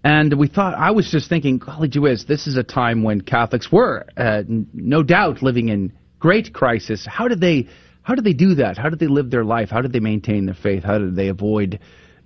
[0.03, 3.71] And we thought, I was just thinking, golly whiz, this is a time when Catholics
[3.71, 7.07] were, uh, no doubt, living in great crisis.
[7.09, 7.69] How did they,
[8.01, 8.77] how did they do that?
[8.77, 9.69] How did they live their life?
[9.69, 10.83] How did they maintain their faith?
[10.83, 11.79] How did they avoid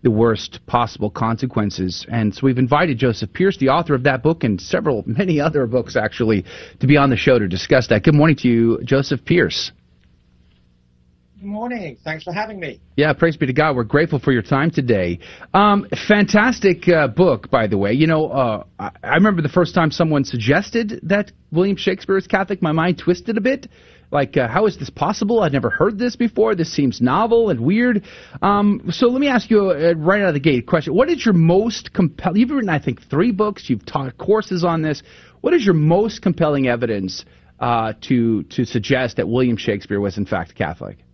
[0.06, 2.06] the worst possible consequences?
[2.10, 5.66] And so we've invited Joseph Pearce, the author of that book and several, many other
[5.66, 6.46] books actually,
[6.80, 8.04] to be on the show to discuss that.
[8.04, 9.72] Good morning to you, Joseph Pearce.
[11.46, 11.98] Good morning.
[12.04, 12.82] Thanks for having me.
[12.98, 13.76] Yeah, praise be to God.
[13.76, 15.20] We're grateful for your time today.
[15.54, 17.94] Um, fantastic uh, book, by the way.
[17.94, 22.64] You know, uh, I, remember the first time someone suggested that William Shakespeare is Catholic.
[22.64, 23.68] My mind twisted a bit.
[24.10, 25.42] Like, uh, how is this possible?
[25.42, 26.56] I'd never heard this before.
[26.56, 28.04] This seems novel and weird.
[28.42, 30.96] Um, so let me ask you uh, right out of the gate a question.
[30.96, 32.40] What is your most compelling?
[32.40, 33.70] You've written, I think, three books.
[33.70, 35.04] You've taught courses on this.
[35.42, 37.24] What is your most compelling evidence
[37.60, 41.05] uh, to to suggest that William Shakespeare was in fact Catholic?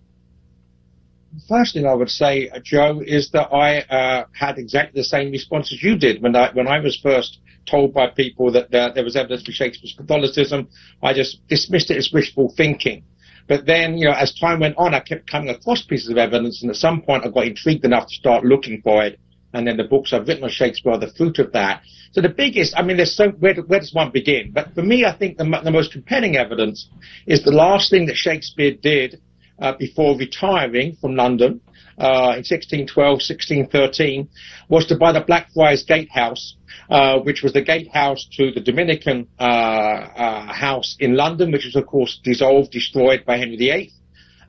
[1.48, 5.32] First thing I would say, uh, Joe, is that I uh, had exactly the same
[5.32, 8.92] response as you did when I when I was first told by people that uh,
[8.94, 10.68] there was evidence for Shakespeare's Catholicism.
[11.02, 13.04] I just dismissed it as wishful thinking.
[13.48, 16.62] But then, you know, as time went on, I kept coming across pieces of evidence,
[16.62, 19.20] and at some point, I got intrigued enough to start looking for it.
[19.54, 21.82] and then the books I've written on Shakespeare are the fruit of that.
[22.14, 24.52] So the biggest, I mean, there's so where, where does one begin?
[24.52, 26.88] But for me, I think the, the most compelling evidence
[27.26, 29.22] is the last thing that Shakespeare did
[29.62, 31.62] uh, before retiring from London
[31.98, 34.28] uh, in 1612, 1613,
[34.70, 36.56] was to buy the Blackfriars Gatehouse,
[36.90, 41.76] uh, which was the gatehouse to the Dominican uh, uh, house in London, which was
[41.76, 43.92] of course dissolved, destroyed by Henry VIII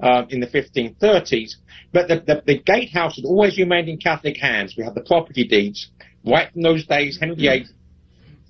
[0.01, 1.57] uh, in the 1530s.
[1.93, 4.75] But the, the, the gatehouse had always remained in Catholic hands.
[4.77, 5.91] We have the property deeds.
[6.25, 7.67] Right from those days, Henry VIII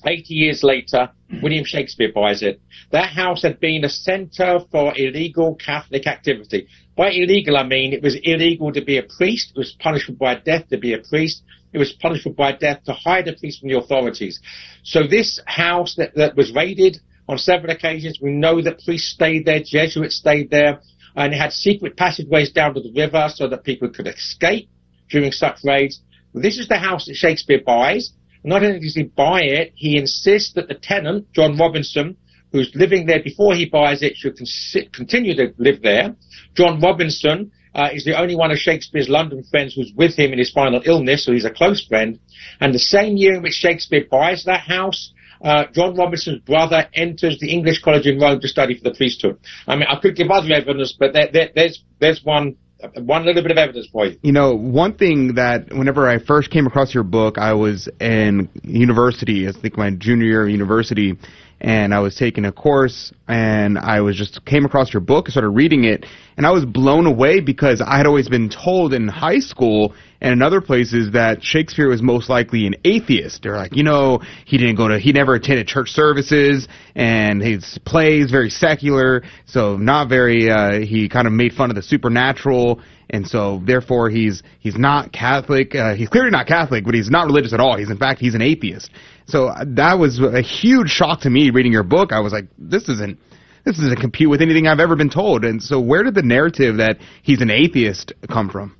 [0.04, 1.40] 80 years later, hmm.
[1.42, 2.60] William Shakespeare buys it.
[2.90, 6.68] That house had been a center for illegal Catholic activity.
[6.96, 9.52] By illegal, I mean it was illegal to be a priest.
[9.54, 11.42] It was punishable by death to be a priest.
[11.72, 14.40] It was punishable by death to hide a priest from the authorities.
[14.82, 16.98] So this house that, that was raided
[17.28, 20.80] on several occasions, we know that priests stayed there, Jesuits stayed there,
[21.16, 24.68] and it had secret passageways down to the river so that people could escape
[25.08, 26.00] during such raids.
[26.34, 28.12] This is the house that Shakespeare buys.
[28.44, 32.16] Not only does he buy it, he insists that the tenant, John Robinson,
[32.50, 36.14] who's living there before he buys it, should con- continue to live there.
[36.54, 40.38] John Robinson uh, is the only one of Shakespeare's London friends who's with him in
[40.38, 42.18] his final illness, so he's a close friend.
[42.60, 45.12] And the same year in which Shakespeare buys that house,
[45.42, 49.38] uh, John Robinson's brother enters the English College in Rome to study for the priesthood.
[49.66, 52.56] I mean, I could give other evidence, but there, there, there's there's one
[52.96, 54.18] one little bit of evidence for you.
[54.22, 58.48] You know, one thing that whenever I first came across your book, I was in
[58.62, 61.16] university, I think my junior year of university,
[61.60, 65.50] and I was taking a course, and I was just came across your book, started
[65.50, 66.04] reading it,
[66.36, 70.32] and I was blown away because I had always been told in high school and
[70.32, 73.42] in other places that Shakespeare was most likely an atheist.
[73.42, 77.78] They're like, you know, he didn't go to, he never attended church services, and his
[77.84, 80.48] plays very secular, so not very.
[80.48, 85.12] Uh, he kind of made fun of the supernatural, and so therefore he's he's not
[85.12, 85.74] Catholic.
[85.74, 87.76] Uh, he's clearly not Catholic, but he's not religious at all.
[87.76, 88.90] He's in fact he's an atheist.
[89.26, 92.12] So uh, that was a huge shock to me reading your book.
[92.12, 93.18] I was like, this isn't
[93.64, 95.44] this doesn't compute with anything I've ever been told.
[95.44, 98.76] And so where did the narrative that he's an atheist come from?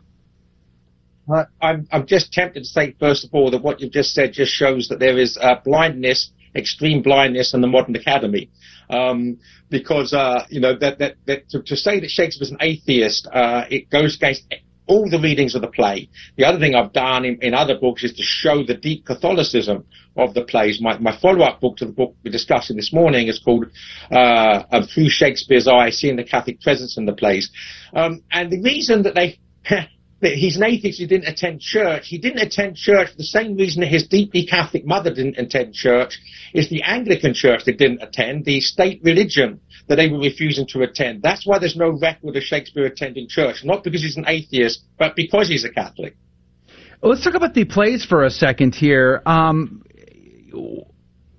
[1.60, 4.52] I'm, I'm just tempted to say, first of all, that what you've just said just
[4.52, 8.50] shows that there is uh, blindness, extreme blindness in the modern academy.
[8.90, 9.38] Um,
[9.70, 13.64] because, uh, you know, that, that, that to, to, say that Shakespeare's an atheist, uh,
[13.70, 14.44] it goes against
[14.86, 16.08] all the readings of the play.
[16.36, 19.86] The other thing I've done in, in other books is to show the deep Catholicism
[20.16, 20.80] of the plays.
[20.80, 23.66] My, my follow-up book to the book we're discussing this morning is called
[24.10, 27.50] uh, Through Shakespeare's Eye, Seeing the Catholic Presence in the Plays.
[27.94, 29.38] Um, and the reason that they
[30.22, 32.06] he's an atheist He didn't attend church.
[32.08, 35.74] He didn't attend church for the same reason that his deeply Catholic mother didn't attend
[35.74, 36.18] church.
[36.52, 40.82] It's the Anglican church that didn't attend, the state religion that they were refusing to
[40.82, 41.22] attend.
[41.22, 45.16] That's why there's no record of Shakespeare attending church, not because he's an atheist, but
[45.16, 46.16] because he's a Catholic.
[47.02, 49.22] Well, let's talk about the plays for a second here.
[49.26, 49.82] Um,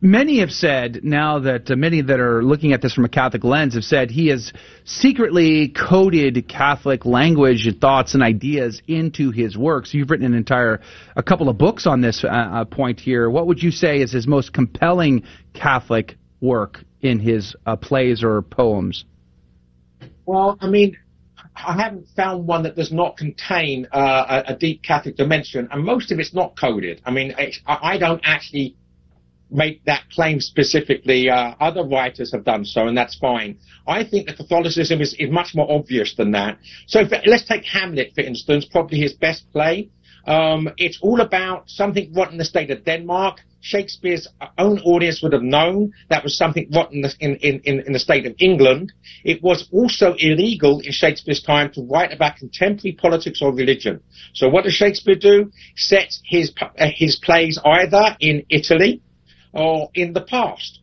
[0.04, 3.44] many have said now that uh, many that are looking at this from a Catholic
[3.44, 4.52] lens have said he has
[4.84, 9.94] secretly coded Catholic language, and thoughts, and ideas into his works.
[9.94, 10.82] You've written an entire
[11.16, 13.30] a couple of books on this uh, uh, point here.
[13.30, 15.24] What would you say is his most compelling
[15.54, 19.06] Catholic work in his uh, plays or poems?
[20.26, 20.98] Well, I mean,
[21.56, 25.84] I haven't found one that does not contain uh, a, a, deep Catholic dimension, and
[25.84, 27.02] most of it's not coded.
[27.06, 27.36] I mean,
[27.68, 28.76] I don't actually
[29.54, 31.30] make that claim specifically.
[31.30, 33.58] Uh, other writers have done so, and that's fine.
[33.88, 36.58] I think that Catholicism is, is much more obvious than that.
[36.88, 39.90] So let's take Hamlet, for instance, probably his best play.
[40.26, 43.42] Um, it's all about something rotten in the state of Denmark.
[43.60, 44.28] Shakespeare's
[44.58, 48.26] own audience would have known that was something rotten in, in, in, in the state
[48.26, 48.92] of England.
[49.24, 54.02] It was also illegal in Shakespeare's time to write about contemporary politics or religion.
[54.34, 55.50] So what does Shakespeare do?
[55.76, 59.02] Sets his, uh, his plays either in Italy,
[59.54, 60.80] or in the past.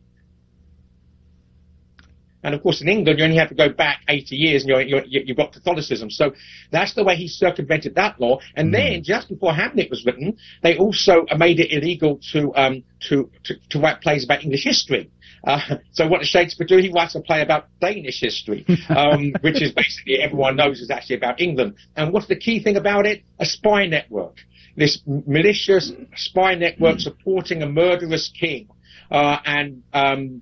[2.43, 4.81] And of course, in England, you only have to go back 80 years and you're,
[4.81, 6.09] you're, you've got Catholicism.
[6.09, 6.33] So
[6.71, 8.39] that's the way he circumvented that law.
[8.55, 8.71] And mm.
[8.73, 13.55] then, just before Hamlet was written, they also made it illegal to, um, to, to,
[13.69, 15.11] to write plays about English history.
[15.43, 15.59] Uh,
[15.91, 16.77] so what does Shakespeare do?
[16.77, 21.17] He writes a play about Danish history, um, which is basically everyone knows is actually
[21.17, 21.75] about England.
[21.95, 23.23] And what's the key thing about it?
[23.39, 24.37] A spy network
[24.75, 28.67] this malicious spy network supporting a murderous king
[29.09, 30.41] uh, and um,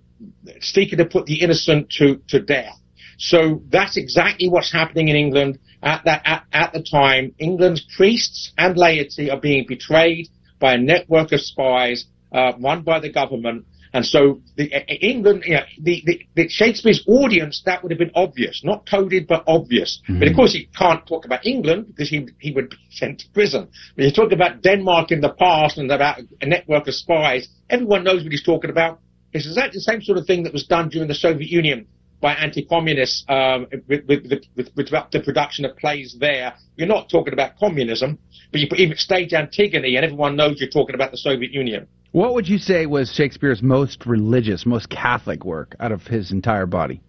[0.62, 2.76] seeking to put the innocent to, to death.
[3.18, 7.34] So that's exactly what's happening in England at that at, at the time.
[7.38, 13.00] England's priests and laity are being betrayed by a network of spies uh, run by
[13.00, 13.66] the government.
[13.94, 14.70] And so the,
[15.04, 19.28] England, you know, the, the, the, Shakespeare's audience, that would have been obvious, not coded,
[19.28, 20.02] but obvious.
[20.04, 20.20] Mm-hmm.
[20.20, 23.30] But of course, he can't talk about England because he, he would be sent to
[23.34, 23.68] prison.
[23.96, 28.04] But you talk about Denmark in the past and about a network of spies, everyone
[28.04, 29.00] knows what he's talking about.
[29.34, 31.88] It's exactly the same sort of thing that was done during the Soviet Union
[32.22, 36.54] by anti-communists um, with, with, with, with, the production of plays there.
[36.76, 38.20] You're not talking about communism,
[38.52, 41.88] but you even stage Antigone, and everyone knows you're talking about the Soviet Union.
[42.12, 46.66] What would you say was Shakespeare's most religious, most Catholic work out of his entire
[46.66, 47.02] body?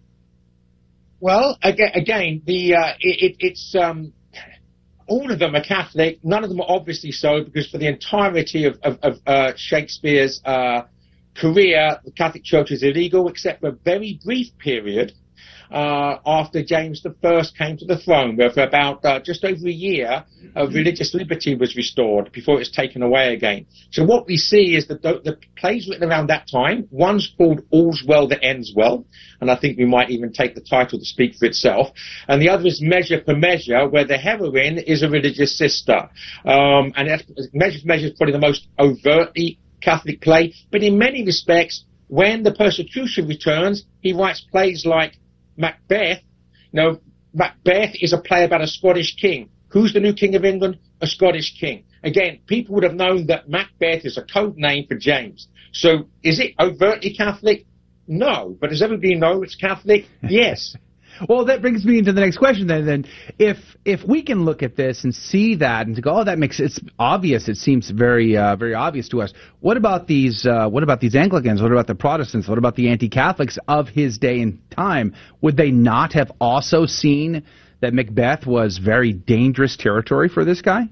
[1.19, 4.13] Well, again, the uh, it, it's um,
[5.07, 6.19] all of them are Catholic.
[6.23, 10.39] None of them are obviously so, because for the entirety of, of, of uh, Shakespeare's
[10.45, 10.83] uh,
[11.35, 15.13] career, the Catholic Church is illegal, except for a very brief period
[15.71, 19.71] uh, after James I came to the throne, where for about uh, just over a
[19.71, 23.65] year, uh, religious liberty was restored before it was taken away again.
[23.91, 27.61] So what we see is that the, the plays written around that time, one's called
[27.71, 29.05] All's Well That Ends Well,
[29.39, 31.87] and I think we might even take the title to speak for itself,
[32.27, 36.09] and the other is Measure for Measure, where the heroine is a religious sister.
[36.43, 37.07] Um, and
[37.53, 42.43] Measure for Measure is probably the most overtly Catholic play, but in many respects, when
[42.43, 45.13] the persecution returns, he writes plays like
[45.61, 46.21] Macbeth.
[46.71, 46.99] You know,
[47.33, 49.49] Macbeth is a play about a Scottish king.
[49.69, 50.79] Who's the new king of England?
[50.99, 51.85] A Scottish king.
[52.03, 55.47] Again, people would have known that Macbeth is a code name for James.
[55.71, 57.65] So is it overtly Catholic?
[58.07, 58.57] No.
[58.59, 60.05] But does everybody know it's Catholic?
[60.29, 60.75] Yes.
[61.27, 62.67] Well, that brings me into the next question.
[62.67, 63.05] Then, then,
[63.37, 66.59] if if we can look at this and see that and go, oh, that makes
[66.59, 67.47] it's obvious.
[67.47, 69.33] It seems very uh, very obvious to us.
[69.59, 70.45] What about these?
[70.45, 71.61] Uh, what about these Anglicans?
[71.61, 72.47] What about the Protestants?
[72.47, 75.15] What about the anti-Catholics of his day and time?
[75.41, 77.43] Would they not have also seen
[77.81, 80.87] that Macbeth was very dangerous territory for this guy?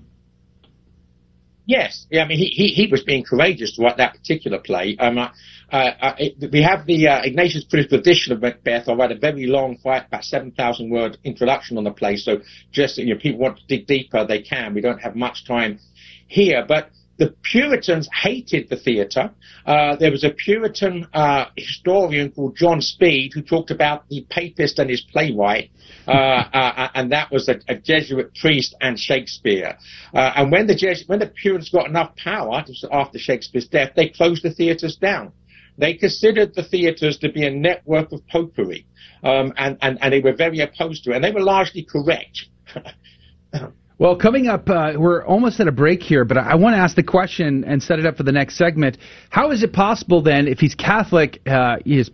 [1.69, 4.97] Yes, yeah, I mean he, he, he was being courageous to write that particular play.
[4.97, 5.29] Um, uh,
[5.71, 8.89] uh, it, we have the uh, Ignatius critical edition of Macbeth.
[8.89, 12.15] I write a very long, quite about seven thousand word introduction on the play.
[12.15, 12.39] So
[12.71, 14.73] just you know, people want to dig deeper, they can.
[14.73, 15.77] We don't have much time
[16.25, 16.89] here, but
[17.19, 19.29] the Puritans hated the theatre.
[19.65, 24.79] Uh, there was a Puritan uh, historian called John Speed who talked about the papist
[24.79, 25.69] and his playwright,
[26.07, 29.77] uh, uh and that was a, a, Jesuit priest and Shakespeare.
[30.13, 34.07] Uh, and when the Jesu- when the Puritans got enough power after Shakespeare's death, they
[34.07, 35.33] closed the theatres down.
[35.77, 38.85] They considered the theatres to be a network of popery,
[39.23, 42.45] um, and, and, and they were very opposed to it, and they were largely correct.
[43.99, 46.95] Well, coming up, uh, we're almost at a break here, but I want to ask
[46.95, 48.97] the question and set it up for the next segment.
[49.29, 52.09] How is it possible then, if he's Catholic, uh, is,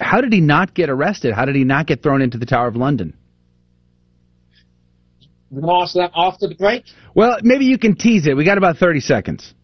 [0.00, 1.34] how did he not get arrested?
[1.34, 3.16] How did he not get thrown into the Tower of London?
[5.50, 6.84] We'll ask that after the break.
[7.16, 8.36] Well, maybe you can tease it.
[8.36, 9.54] We got about 30 seconds.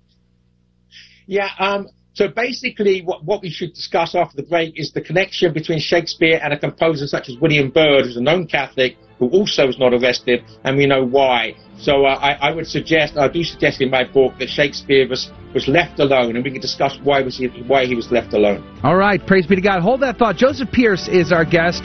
[1.26, 5.52] Yeah, um, so basically, what, what we should discuss after the break is the connection
[5.52, 9.66] between Shakespeare and a composer such as William Byrd, who's a known Catholic, who also
[9.66, 11.54] was not arrested, and we know why.
[11.78, 15.30] So uh, I, I, would suggest, I do suggest in my book that Shakespeare was,
[15.54, 18.64] was left alone, and we can discuss why was he why he was left alone.
[18.82, 19.82] All right, praise be to God.
[19.82, 20.36] Hold that thought.
[20.36, 21.84] Joseph Pearce is our guest.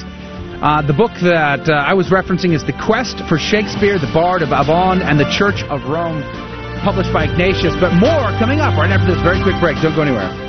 [0.64, 4.42] Uh, the book that uh, I was referencing is The Quest for Shakespeare, the Bard
[4.42, 6.24] of Avon, and the Church of Rome
[6.84, 7.76] published by Ignatius.
[7.82, 9.76] But more coming up right after this very quick break.
[9.84, 10.45] Don't go anywhere.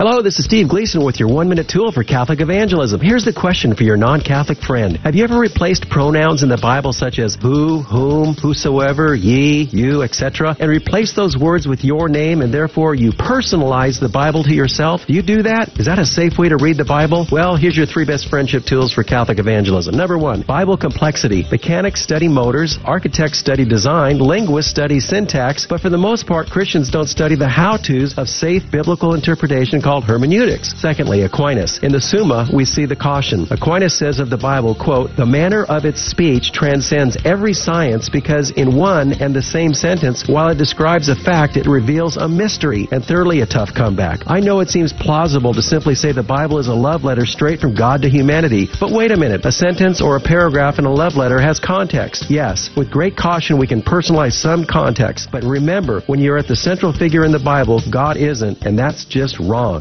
[0.00, 3.02] Hello, this is Steve Gleason with your one minute tool for Catholic evangelism.
[3.02, 6.56] Here's the question for your non Catholic friend Have you ever replaced pronouns in the
[6.56, 12.08] Bible such as who, whom, whosoever, ye, you, etc., and replaced those words with your
[12.08, 15.02] name and therefore you personalize the Bible to yourself?
[15.06, 15.78] Do you do that?
[15.78, 17.26] Is that a safe way to read the Bible?
[17.30, 19.94] Well, here's your three best friendship tools for Catholic evangelism.
[19.94, 21.44] Number one, Bible complexity.
[21.50, 26.88] Mechanics study motors, architects study design, linguists study syntax, but for the most part, Christians
[26.88, 30.72] don't study the how to's of safe biblical interpretation called hermeneutics.
[30.80, 31.80] Secondly, Aquinas.
[31.82, 33.48] In the Summa, we see the caution.
[33.50, 38.52] Aquinas says of the Bible, quote, the manner of its speech transcends every science because
[38.52, 42.86] in one and the same sentence, while it describes a fact, it reveals a mystery.
[42.92, 44.20] And thirdly, a tough comeback.
[44.28, 47.58] I know it seems plausible to simply say the Bible is a love letter straight
[47.58, 49.44] from God to humanity, but wait a minute.
[49.44, 52.26] A sentence or a paragraph in a love letter has context.
[52.30, 56.54] Yes, with great caution we can personalize some context, but remember, when you're at the
[56.54, 59.79] central figure in the Bible, God isn't, and that's just wrong.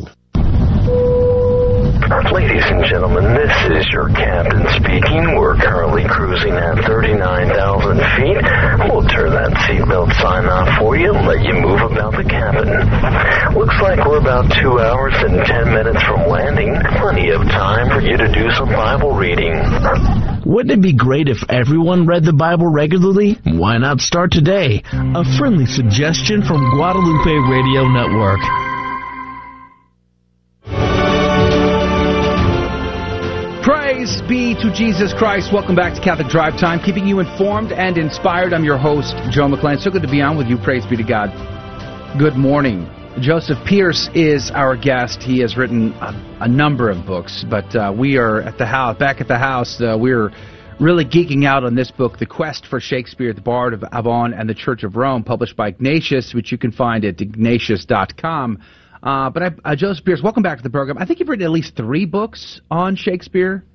[2.33, 5.35] Ladies and gentlemen, this is your captain speaking.
[5.37, 8.41] We're currently cruising at 39,000 feet.
[8.89, 12.67] We'll turn that seatbelt sign off for you and let you move about the cabin.
[13.57, 16.75] Looks like we're about two hours and 10 minutes from landing.
[16.99, 19.53] Plenty of time for you to do some Bible reading.
[20.45, 23.37] Wouldn't it be great if everyone read the Bible regularly?
[23.45, 24.83] Why not start today?
[24.93, 28.39] A friendly suggestion from Guadalupe Radio Network.
[33.99, 35.51] Praise be to Jesus Christ.
[35.51, 38.53] Welcome back to Catholic Drive Time, keeping you informed and inspired.
[38.53, 39.77] I'm your host, Joe McClain.
[39.77, 40.57] So good to be on with you.
[40.57, 41.27] Praise be to God.
[42.17, 42.89] Good morning.
[43.19, 45.21] Joseph Pearce is our guest.
[45.21, 48.97] He has written a, a number of books, but uh, we are at the house,
[48.97, 49.81] back at the house.
[49.81, 50.31] Uh, we're
[50.79, 54.47] really geeking out on this book, The Quest for Shakespeare, The Bard of Avon and
[54.47, 58.63] the Church of Rome, published by Ignatius, which you can find at ignatius.com.
[59.03, 60.97] Uh, but I, uh, Joseph Pearce, welcome back to the program.
[60.97, 63.65] I think you've written at least three books on Shakespeare.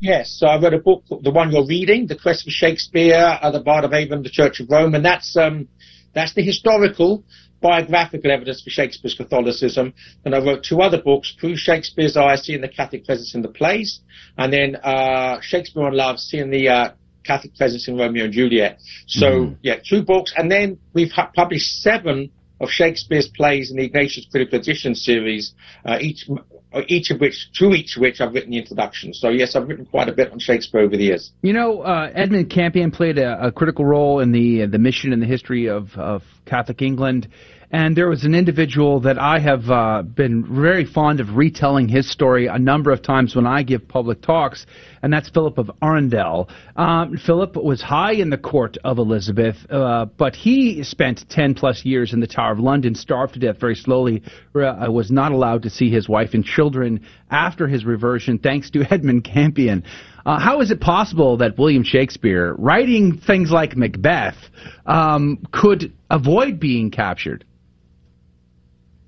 [0.00, 3.50] Yes, so I wrote a book, the one you're reading, The Quest for Shakespeare, uh,
[3.50, 5.68] The Bard of Avon, The Church of Rome, and that's um,
[6.14, 7.24] that's the historical
[7.60, 9.92] biographical evidence for Shakespeare's Catholicism.
[10.24, 13.48] And I wrote two other books, Through Shakespeare's Eyes, Seeing the Catholic Presence in the
[13.48, 14.00] Plays,
[14.36, 16.90] and then uh, Shakespeare on Love, Seeing the uh,
[17.24, 18.78] Catholic Presence in Romeo and Juliet.
[19.06, 19.54] So, mm-hmm.
[19.62, 20.32] yeah, two books.
[20.36, 22.30] And then we've published seven
[22.60, 26.28] of Shakespeare's plays in the Ignatius Critical Edition series, uh, each
[26.86, 29.14] each of which, to each of which I've written the introduction.
[29.14, 31.32] So yes, I've written quite a bit on Shakespeare over the years.
[31.42, 35.22] You know, uh, Edmund Campion played a, a, critical role in the the mission and
[35.22, 37.28] the history of, of Catholic England.
[37.70, 42.10] And there was an individual that I have uh, been very fond of retelling his
[42.10, 44.64] story a number of times when I give public talks,
[45.02, 46.48] and that's Philip of Arundel.
[46.76, 51.84] Um, Philip was high in the court of Elizabeth, uh, but he spent 10 plus
[51.84, 54.22] years in the Tower of London, starved to death very slowly,
[54.54, 58.82] uh, was not allowed to see his wife and children after his reversion, thanks to
[58.90, 59.84] Edmund Campion.
[60.24, 64.36] Uh, how is it possible that William Shakespeare, writing things like Macbeth,
[64.86, 67.44] um, could avoid being captured?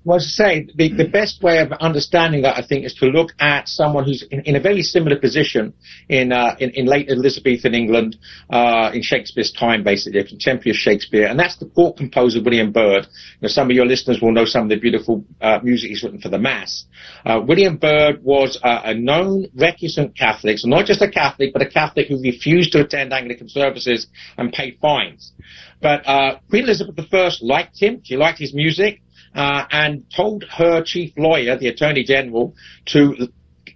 [0.03, 3.33] Well, to say, the, the best way of understanding that, I think, is to look
[3.39, 5.73] at someone who's in, in a very similar position
[6.09, 8.17] in, uh, in, in, late Elizabethan England,
[8.49, 12.71] uh, in Shakespeare's time, basically, a contemporary of Shakespeare, and that's the court composer William
[12.71, 13.05] Byrd.
[13.05, 16.01] You know, some of your listeners will know some of the beautiful uh, music he's
[16.01, 16.85] written for the Mass.
[17.23, 21.69] Uh, William Byrd was a known recusant Catholic, so not just a Catholic, but a
[21.69, 25.31] Catholic who refused to attend Anglican services and pay fines.
[25.79, 28.01] But uh, Queen Elizabeth I liked him.
[28.03, 29.01] She liked his music
[29.35, 32.55] uh, and told her chief lawyer, the Attorney General,
[32.87, 33.29] to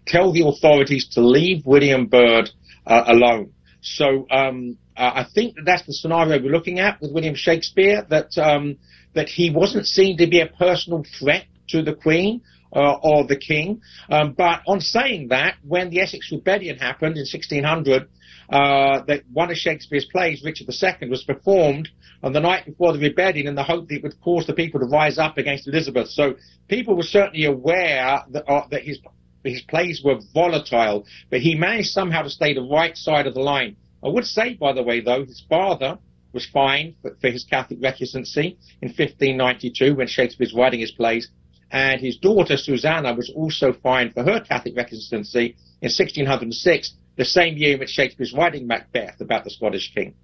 [0.05, 2.49] tell the authorities to leave William Byrd
[2.85, 3.53] uh, alone.
[3.81, 8.05] So um, uh, I think that that's the scenario we're looking at with William Shakespeare,
[8.09, 8.77] that um,
[9.13, 12.41] that he wasn't seen to be a personal threat to the Queen.
[12.73, 13.81] Uh, or the king.
[14.09, 18.09] Um, but on saying that, when the Essex Rebellion happened in 1600,
[18.49, 21.87] uh, that one of Shakespeare's plays, Richard II, was performed
[22.25, 24.79] on the night before the rebellion in the hope that it would cause the people
[24.79, 26.09] to rise up against Elizabeth.
[26.09, 26.33] So
[26.67, 28.99] people were certainly aware that, uh, that his
[29.43, 33.41] his plays were volatile, but he managed somehow to stay the right side of the
[33.41, 33.75] line.
[34.03, 35.99] I would say, by the way, though, his father
[36.33, 41.29] was fined for, for his Catholic recusancy in 1592 when Shakespeare was writing his plays,
[41.69, 47.55] and his daughter Susanna was also fined for her Catholic recusancy in 1606 the same
[47.55, 50.15] year in which Shakespeare's writing Macbeth about the Scottish king.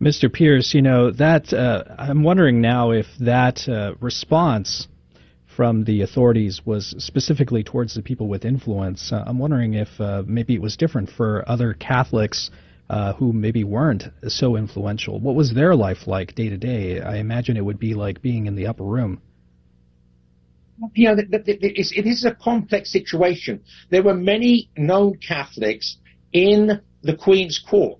[0.00, 0.32] Mr.
[0.32, 4.88] Pearce, you know that uh, I'm wondering now if that uh, response
[5.56, 9.10] from the authorities was specifically towards the people with influence.
[9.12, 12.50] Uh, I'm wondering if uh, maybe it was different for other Catholics
[12.88, 15.18] uh, who maybe weren't so influential.
[15.20, 17.00] What was their life like day to day?
[17.00, 19.20] I imagine it would be like being in the upper room
[20.94, 23.60] you know, it is a complex situation.
[23.90, 25.96] There were many known Catholics
[26.32, 27.98] in the Queen's court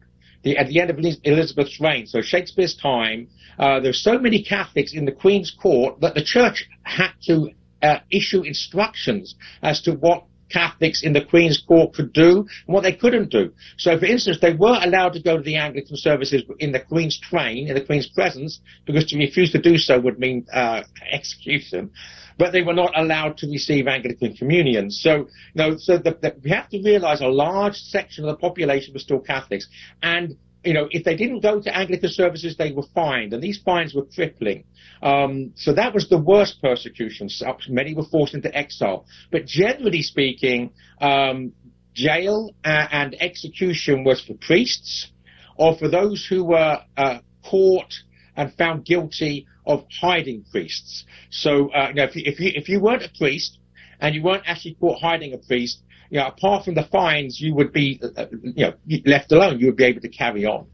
[0.48, 3.28] the, at the end of Elizabeth's reign, so Shakespeare's time,
[3.58, 7.50] uh, there were so many Catholics in the Queen's court that the church had to
[7.82, 12.82] uh, issue instructions as to what Catholics in the Queen's court could do and what
[12.82, 13.52] they couldn't do.
[13.76, 17.18] So, for instance, they were allowed to go to the Anglican services in the Queen's
[17.18, 21.90] train, in the Queen's presence, because to refuse to do so would mean uh, execution
[22.38, 24.90] but they were not allowed to receive Anglican communion.
[24.90, 28.36] So, you know, so the, the, we have to realize a large section of the
[28.36, 29.68] population was still Catholics.
[30.02, 33.58] And, you know, if they didn't go to Anglican services, they were fined, and these
[33.58, 34.64] fines were crippling.
[35.02, 37.28] Um, so that was the worst persecution.
[37.68, 39.06] Many were forced into exile.
[39.30, 40.70] But generally speaking,
[41.00, 41.52] um,
[41.94, 45.10] jail and execution was for priests
[45.56, 47.92] or for those who were uh, caught
[48.38, 51.04] and found guilty of hiding priests.
[51.28, 53.58] So, uh, you know, if you, if you, if you weren't a priest
[54.00, 57.52] and you weren't actually caught hiding a priest, you know, apart from the fines, you
[57.56, 58.74] would be, uh, you know,
[59.04, 59.58] left alone.
[59.58, 60.68] You would be able to carry on.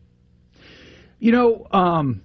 [1.18, 2.22] You know, um,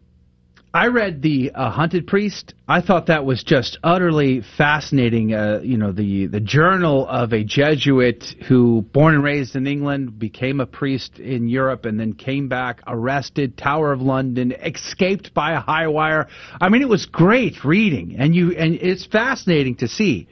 [0.71, 2.53] I read the uh, Hunted Priest.
[2.67, 5.33] I thought that was just utterly fascinating.
[5.33, 10.19] Uh, you know, the the journal of a Jesuit who, born and raised in England,
[10.19, 15.53] became a priest in Europe, and then came back, arrested, Tower of London, escaped by
[15.53, 16.27] a high wire.
[16.61, 20.27] I mean, it was great reading, and you and it's fascinating to see.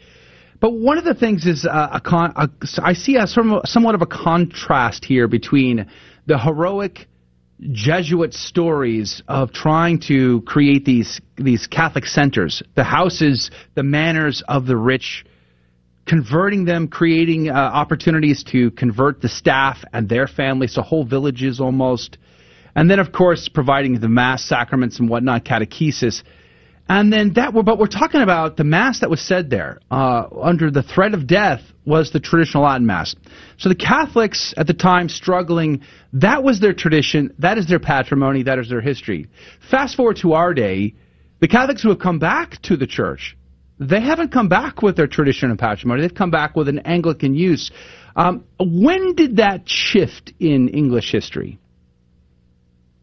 [0.60, 2.48] But one of the things is uh, a con- a,
[2.84, 5.90] I see a somewhat of a contrast here between
[6.28, 7.08] the heroic
[7.60, 14.68] Jesuit stories of trying to create these these Catholic centers, the houses, the manors of
[14.68, 15.26] the rich,
[16.06, 21.60] converting them, creating uh, opportunities to convert the staff and their families, so whole villages
[21.60, 22.20] almost,
[22.76, 26.22] and then of course providing the mass sacraments and whatnot, catechesis.
[26.90, 30.72] And then that, but we're talking about the mass that was said there uh, under
[30.72, 33.16] the threat of death was the traditional Latin mass.
[33.58, 35.82] So the Catholics at the time struggling,
[36.14, 39.28] that was their tradition, that is their patrimony, that is their history.
[39.70, 40.94] Fast forward to our day,
[41.40, 43.38] the Catholics who have come back to the church,
[43.80, 46.02] they haven't come back with their tradition and patrimony.
[46.02, 47.70] They've come back with an Anglican use.
[48.16, 51.60] Um, when did that shift in English history?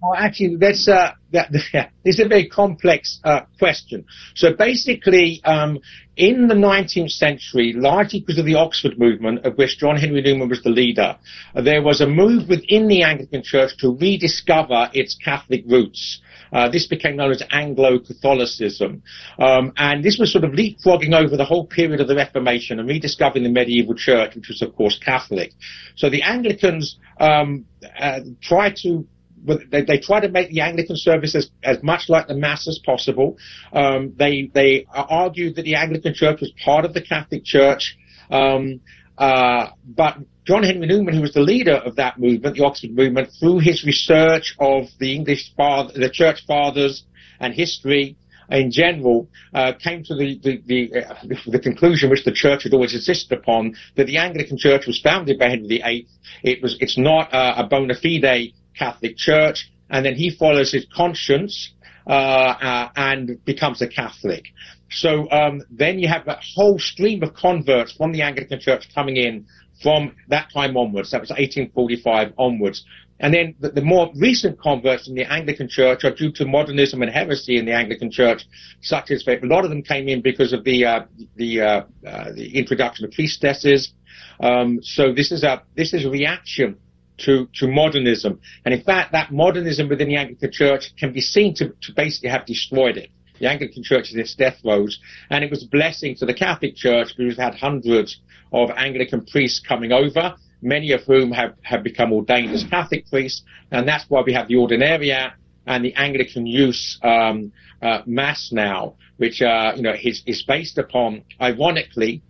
[0.05, 4.05] Well, actually, that's uh, that, this is a very complex uh, question.
[4.35, 5.79] So basically, um,
[6.17, 10.51] in the 19th century, largely because of the Oxford movement, of which John Henry Newman
[10.51, 11.17] was the leader,
[11.55, 16.21] there was a move within the Anglican Church to rediscover its Catholic roots.
[16.53, 19.03] Uh, this became known as Anglo-Catholicism.
[19.39, 22.89] Um, and this was sort of leapfrogging over the whole period of the Reformation and
[22.89, 25.53] rediscovering the medieval church, which was, of course, Catholic.
[25.97, 27.65] So the Anglicans um,
[27.99, 29.07] uh, tried to
[29.45, 32.79] they, they try to make the Anglican service as, as much like the Mass as
[32.79, 33.37] possible.
[33.73, 37.97] Um, they they argued that the Anglican Church was part of the Catholic Church,
[38.31, 38.81] um,
[39.19, 43.31] uh, but John Henry Newman, who was the leader of that movement, the Oxford movement,
[43.39, 47.05] through his research of the English father, the Church Fathers
[47.41, 48.17] and history
[48.51, 51.15] in general, uh, came to the the, the, uh,
[51.47, 55.39] the, conclusion which the Church had always insisted upon that the Anglican Church was founded
[55.39, 56.07] by Henry VIII.
[56.43, 61.73] It was it's not a bona fide Catholic Church, and then he follows his conscience
[62.07, 64.47] uh, uh, and becomes a Catholic.
[64.91, 69.17] So um, then you have that whole stream of converts from the Anglican Church coming
[69.17, 69.47] in
[69.83, 71.11] from that time onwards.
[71.11, 72.85] That was 1845 onwards.
[73.21, 77.01] And then the, the, more recent converts in the Anglican Church are due to modernism
[77.01, 78.45] and heresy in the Anglican Church,
[78.83, 81.01] such as a lot of them came in because of the uh,
[81.37, 83.93] the uh, uh, the introduction of priestesses.
[84.41, 86.77] Um, so this is a this is a reaction
[87.19, 88.41] to, to modernism.
[88.65, 92.31] And in fact, that modernism within the Anglican Church can be seen to, to basically
[92.31, 93.11] have destroyed it.
[93.41, 95.01] The Anglican Church is its death throes,
[95.31, 98.21] and it was a blessing to the Catholic Church because we've had hundreds
[98.53, 103.43] of Anglican priests coming over, many of whom have, have become ordained as Catholic priests,
[103.73, 105.33] and that's why we have the Ordinariate
[105.67, 107.53] and the Anglican use um,
[107.83, 112.23] uh, Mass now, which uh, you know is, is based upon, ironically,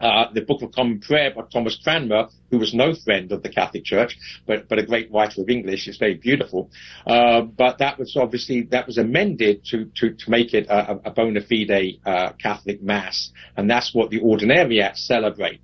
[0.00, 3.48] uh, the Book of Common Prayer by Thomas Cranmer, who was no friend of the
[3.48, 4.16] Catholic Church,
[4.46, 5.88] but, but a great writer of English.
[5.88, 6.70] It's very beautiful.
[7.06, 11.10] Uh, but that was obviously, that was amended to, to, to make it a, a
[11.10, 13.30] bona fide uh, Catholic Mass.
[13.56, 15.60] And that's what the Ordinariate celebrate.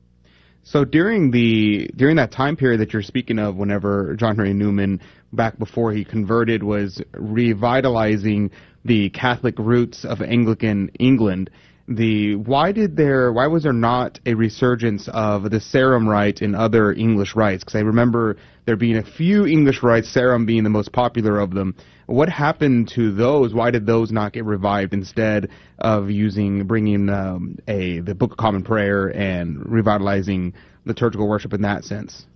[0.65, 5.01] So during the during that time period that you're speaking of, whenever John Henry Newman,
[5.33, 8.53] back before he converted, was revitalizing
[8.85, 11.51] the Catholic roots of Anglican England,
[11.89, 16.55] the why did there why was there not a resurgence of the Sarum rite in
[16.55, 17.65] other English rites?
[17.65, 21.53] Because I remember there being a few English rites, Sarum being the most popular of
[21.53, 21.75] them.
[22.07, 23.55] What happened to those?
[23.55, 28.37] Why did those not get revived instead of using bringing um, a the Book of
[28.39, 30.55] Common Prayer and revitalizing
[30.85, 32.27] liturgical worship in that sense?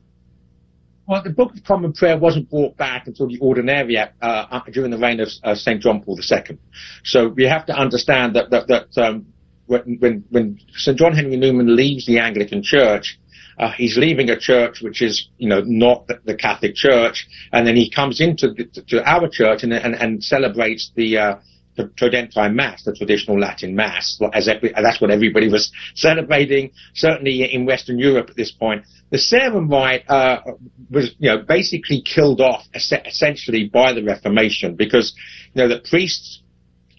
[1.06, 4.98] Well, the Book of Common Prayer wasn't brought back until the Ordinariate uh, during the
[4.98, 5.80] reign of uh, St.
[5.80, 6.58] John Paul II.
[7.04, 9.26] So we have to understand that, that, that um,
[9.66, 10.96] when, when, St.
[10.96, 13.18] John Henry Newman leaves the Anglican Church,
[13.58, 17.66] uh, he's leaving a church which is, you know, not the, the Catholic Church, and
[17.66, 21.36] then he comes into the, to our church and, and, and celebrates the, uh,
[21.76, 27.42] the Tridentine Mass, the traditional Latin Mass, as every, that's what everybody was celebrating, certainly
[27.52, 28.84] in Western Europe at this point.
[29.10, 30.40] The Sarum rite uh,
[30.90, 35.14] was, you know, basically killed off essentially by the Reformation because,
[35.54, 36.42] you know, the priests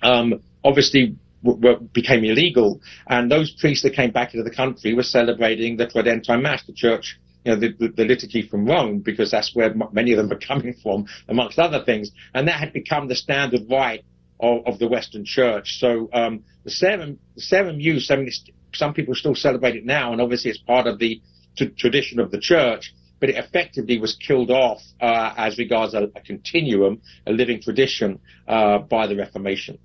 [0.01, 1.15] um, obviously
[1.55, 5.87] were, became illegal, and those priests that came back into the country were celebrating the
[5.87, 9.73] Tridentine Mass, the church, you know, the, the, the, liturgy from Rome, because that's where
[9.91, 13.61] many of them were coming from, amongst other things, and that had become the standard
[13.69, 14.03] rite
[14.39, 15.77] of, of the Western Church.
[15.79, 18.31] So um, the Sarum, the Sarum use, I mean,
[18.73, 21.21] some people still celebrate it now, and obviously it's part of the
[21.57, 26.03] t- tradition of the Church but it effectively was killed off uh, as regards a,
[26.15, 29.79] a, continuum, a living tradition uh, by the Reformation.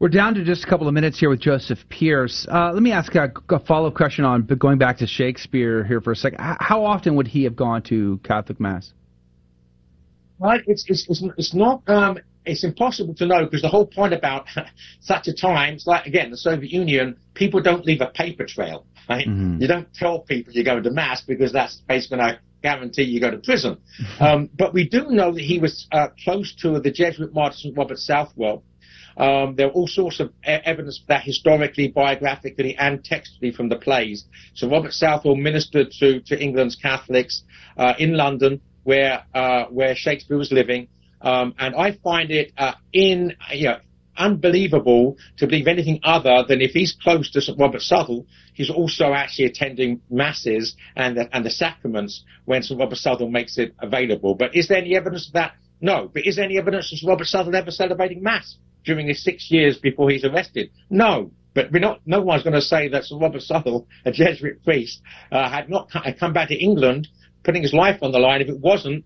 [0.00, 2.46] We're down to just a couple of minutes here with Joseph Pearce.
[2.50, 6.00] Uh, let me ask a, a follow up question on going back to Shakespeare here
[6.00, 6.40] for a second.
[6.40, 8.92] How often would he have gone to Catholic Mass?
[10.38, 14.12] Well, it's it's it's, it's not um, it's impossible to know because the whole point
[14.12, 14.46] about
[15.00, 19.26] such a times, like again, the Soviet Union, people don't leave a paper trail, right?
[19.26, 19.62] Mm-hmm.
[19.62, 23.20] You don't tell people you're going to mass because that's basically going to guarantee you
[23.20, 23.78] go to prison.
[24.20, 27.68] um, but we do know that he was uh, close to the Jesuit martyr.
[27.76, 28.62] Robert Southwell.
[29.16, 33.76] Um, there are all sorts of evidence for that historically, biographically, and textually from the
[33.76, 34.24] plays.
[34.54, 37.42] So Robert Southwell ministered to, to England's Catholics
[37.76, 40.88] uh, in London, where uh, where Shakespeare was living,
[41.20, 43.78] um, and I find it uh, in you know,
[44.16, 47.58] unbelievable to believe anything other than if he's close to St.
[47.58, 52.78] Robert Southwell, he's also actually attending masses and the, and the sacraments when St.
[52.78, 54.34] Robert Southwell makes it available.
[54.34, 55.54] But is there any evidence of that?
[55.80, 56.10] No.
[56.12, 57.08] But is there any evidence of St.
[57.08, 60.70] Robert Southwell ever celebrating mass during his six years before he's arrested?
[60.90, 61.30] No.
[61.54, 65.00] But we're not, no one's going to say that Sir Robert Southwell, a Jesuit priest,
[65.30, 67.06] uh, had not come back to England,
[67.44, 69.04] putting his life on the line if it wasn't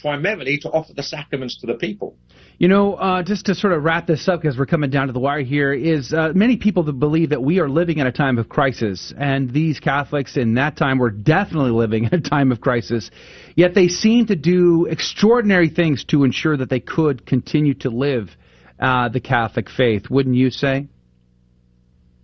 [0.00, 2.16] primarily to offer the sacraments to the people.
[2.58, 5.12] You know, uh, just to sort of wrap this up because we're coming down to
[5.12, 8.12] the wire here, is uh, many people that believe that we are living in a
[8.12, 12.52] time of crisis, and these Catholics in that time were definitely living in a time
[12.52, 13.10] of crisis.
[13.56, 18.30] Yet they seem to do extraordinary things to ensure that they could continue to live
[18.78, 20.10] uh, the Catholic faith.
[20.10, 20.88] Wouldn't you say?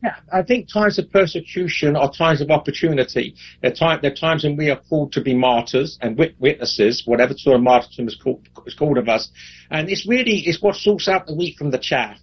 [0.02, 3.34] Yeah, I think times of persecution are times of opportunity.
[3.60, 7.34] They're, time, they're times when we are called to be martyrs and wit- witnesses, whatever
[7.36, 9.30] sort of martyrdom is called, is called of us.
[9.70, 12.16] And it's really, it's what sorts out the wheat from the chaff.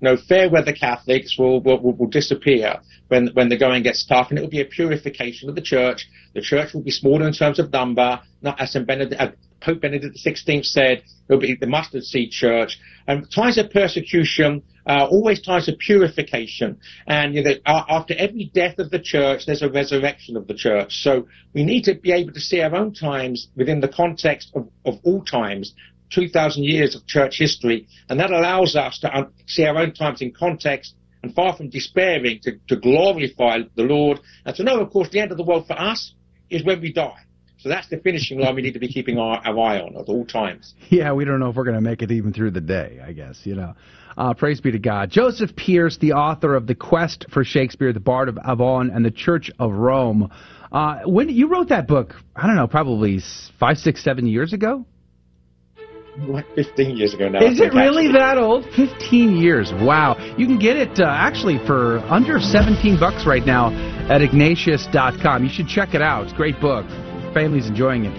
[0.00, 4.38] Know, fair weather Catholics will, will, will disappear when, when the going gets tough and
[4.38, 6.08] it will be a purification of the church.
[6.34, 9.30] The church will be smaller in terms of number, not as Benedict, uh,
[9.60, 12.78] Pope Benedict XVI said, it'll be the mustard seed church.
[13.06, 16.78] And times of persecution, uh, always times of purification.
[17.06, 21.02] And you know, after every death of the church, there's a resurrection of the church.
[21.02, 24.68] So we need to be able to see our own times within the context of,
[24.84, 25.74] of all times.
[26.14, 30.22] 2,000 years of church history, and that allows us to un- see our own times
[30.22, 34.90] in context and far from despairing to, to glorify the Lord and to know, of
[34.90, 36.14] course, the end of the world for us
[36.50, 37.24] is when we die.
[37.58, 40.06] So that's the finishing line we need to be keeping our, our eye on at
[40.06, 40.74] all times.
[40.90, 43.12] Yeah, we don't know if we're going to make it even through the day, I
[43.12, 43.74] guess, you know.
[44.16, 45.10] Uh, praise be to God.
[45.10, 49.10] Joseph Pearce, the author of The Quest for Shakespeare, The Bard of Avon, and The
[49.10, 50.30] Church of Rome.
[50.70, 53.20] Uh, when you wrote that book, I don't know, probably
[53.58, 54.84] five, six, seven years ago?
[56.16, 57.44] Like 15 years ago now.
[57.44, 58.64] Is it really that old?
[58.76, 59.72] 15 years.
[59.72, 60.16] Wow.
[60.38, 63.72] You can get it uh, actually for under 17 bucks right now
[64.08, 65.42] at ignatius.com.
[65.42, 66.24] You should check it out.
[66.24, 66.86] It's a great book.
[67.34, 68.14] Family's enjoying it.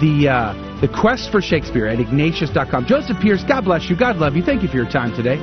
[0.00, 2.86] The uh, the Quest for Shakespeare at ignatius.com.
[2.86, 3.96] Joseph Pearce, God bless you.
[3.96, 4.42] God love you.
[4.42, 5.36] Thank you for your time today.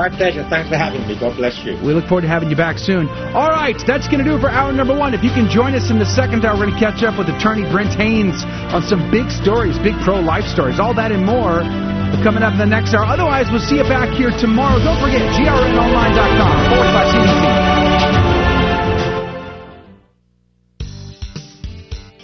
[0.00, 0.40] My pleasure.
[0.48, 1.12] Thanks for having me.
[1.12, 1.76] God bless you.
[1.84, 3.04] We look forward to having you back soon.
[3.36, 5.12] All right, that's going to do it for hour number one.
[5.12, 7.28] If you can join us in the second hour, we're going to catch up with
[7.28, 8.40] attorney Brent Haynes
[8.72, 10.80] on some big stories, big pro-life stories.
[10.80, 11.60] All that and more
[12.24, 13.04] coming up in the next hour.
[13.04, 14.80] Otherwise, we'll see you back here tomorrow.
[14.80, 17.12] Don't forget, grnonline.com forward slash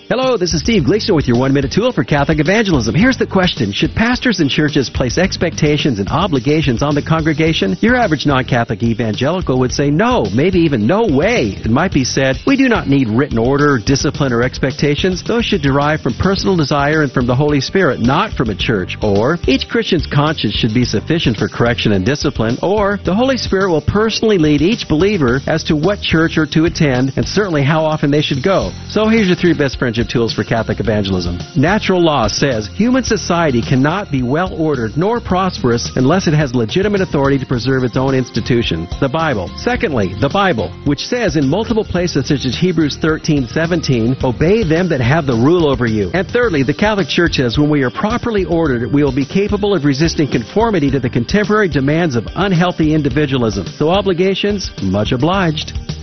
[0.09, 2.95] Hello, this is Steve Gleason with your one minute tool for Catholic evangelism.
[2.95, 7.75] Here's the question Should pastors and churches place expectations and obligations on the congregation?
[7.81, 11.59] Your average non Catholic evangelical would say no, maybe even no way.
[11.59, 15.25] It might be said, We do not need written order, discipline, or expectations.
[15.25, 18.97] Those should derive from personal desire and from the Holy Spirit, not from a church.
[19.03, 22.59] Or, each Christian's conscience should be sufficient for correction and discipline.
[22.63, 26.67] Or, the Holy Spirit will personally lead each believer as to what church or to
[26.67, 28.71] attend and certainly how often they should go.
[28.89, 31.39] So here's your three best friendship tools for Catholic evangelism.
[31.57, 37.01] Natural law says human society cannot be well ordered nor prosperous unless it has legitimate
[37.01, 39.49] authority to preserve its own institution, The Bible.
[39.57, 44.89] Secondly, the Bible, which says in multiple places such as Hebrews 13, 17, obey them
[44.91, 46.11] that have the rule over you.
[46.13, 49.75] And thirdly, the Catholic Church says when we are properly ordered, we will be capable
[49.75, 53.67] of resisting conformity to the contemporary demands of unhealthy individualism.
[53.67, 55.96] So obligations, much obliged.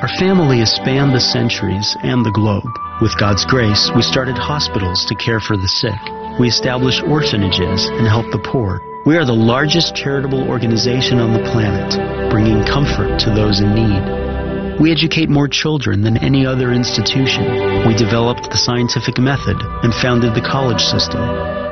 [0.00, 2.72] Our family has spanned the centuries and the globe.
[3.02, 6.00] With God's grace, we started hospitals to care for the sick.
[6.40, 8.80] We established orphanages and helped the poor.
[9.04, 14.80] We are the largest charitable organization on the planet, bringing comfort to those in need.
[14.80, 17.84] We educate more children than any other institution.
[17.86, 21.20] We developed the scientific method and founded the college system.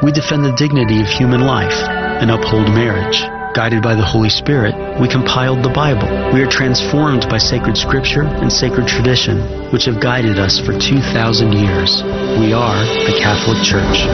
[0.04, 1.80] We defend the dignity of human life
[2.20, 3.24] and uphold marriage.
[3.54, 6.06] Guided by the Holy Spirit, we compiled the Bible.
[6.32, 9.40] We are transformed by sacred scripture and sacred tradition,
[9.72, 12.02] which have guided us for 2,000 years.
[12.38, 12.78] We are
[13.08, 14.04] the Catholic Church.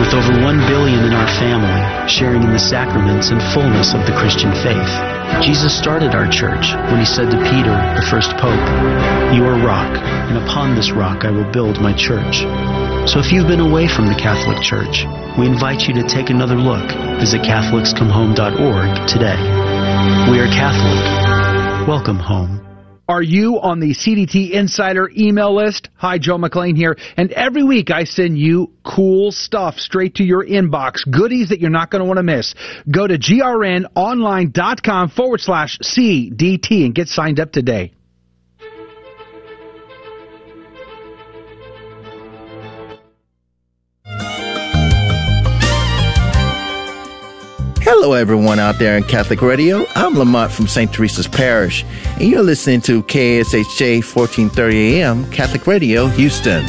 [0.00, 4.16] With over 1 billion in our family, sharing in the sacraments and fullness of the
[4.16, 4.92] Christian faith.
[5.44, 8.64] Jesus started our church when he said to Peter, the first pope,
[9.34, 9.90] You are rock,
[10.30, 12.46] and upon this rock I will build my church.
[13.10, 15.04] So if you've been away from the Catholic Church,
[15.38, 16.90] we invite you to take another look.
[17.20, 19.38] Visit CatholicsComeHome.org today.
[20.30, 21.86] We are Catholic.
[21.86, 22.64] Welcome home.
[23.08, 25.88] Are you on the CDT Insider email list?
[25.94, 26.98] Hi, Joe McClain here.
[27.16, 31.70] And every week I send you cool stuff straight to your inbox, goodies that you're
[31.70, 32.54] not going to want to miss.
[32.90, 37.94] Go to grnonline.com forward slash CDT and get signed up today.
[48.00, 49.84] Hello, everyone out there in Catholic Radio.
[49.96, 50.88] I'm Lamont from St.
[50.92, 51.84] Teresa's Parish,
[52.20, 56.64] and you're listening to KSHJ 1430 AM Catholic Radio, Houston.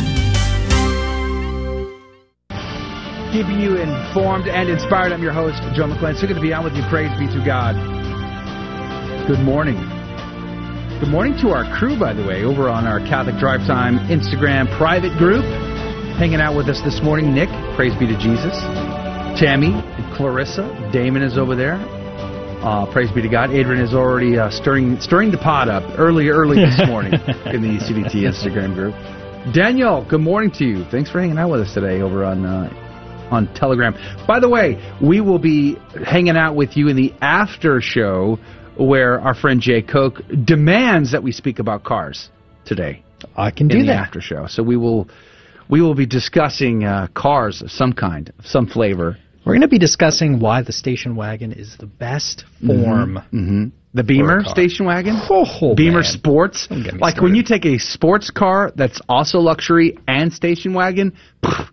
[3.32, 5.12] Keeping you informed and inspired.
[5.14, 6.20] I'm your host, Joe McClain.
[6.20, 6.82] So good to be on with you.
[6.90, 7.76] Praise be to God.
[9.28, 9.78] Good morning.
[11.00, 14.66] Good morning to our crew, by the way, over on our Catholic Drive Time Instagram
[14.80, 15.46] private group.
[16.18, 17.50] Hanging out with us this morning, Nick.
[17.76, 18.89] Praise be to Jesus.
[19.38, 19.72] Tammy,
[20.16, 21.76] Clarissa, Damon is over there.
[22.62, 23.52] Uh, praise be to God.
[23.52, 27.80] Adrian is already uh, stirring stirring the pot up early, early this morning in the
[27.80, 28.94] CDT Instagram group.
[29.54, 30.84] Daniel, good morning to you.
[30.92, 33.94] Thanks for hanging out with us today over on uh, on Telegram.
[34.28, 38.38] By the way, we will be hanging out with you in the after show
[38.78, 42.30] where our friend Jay Koch demands that we speak about cars
[42.66, 43.04] today.
[43.36, 44.08] I can do in the that.
[44.08, 44.48] after show.
[44.48, 45.08] So we will
[45.70, 49.17] we will be discussing uh, cars of some kind, of some flavor.
[49.45, 53.15] We're going to be discussing why the station wagon is the best form.
[53.34, 53.65] Mm-hmm.
[53.93, 56.03] The Beamer station wagon, Oh, Beamer man.
[56.03, 56.67] Sports.
[56.67, 60.76] Don't get me Like when you take a sports car that's also luxury and station
[60.76, 61.15] wagon,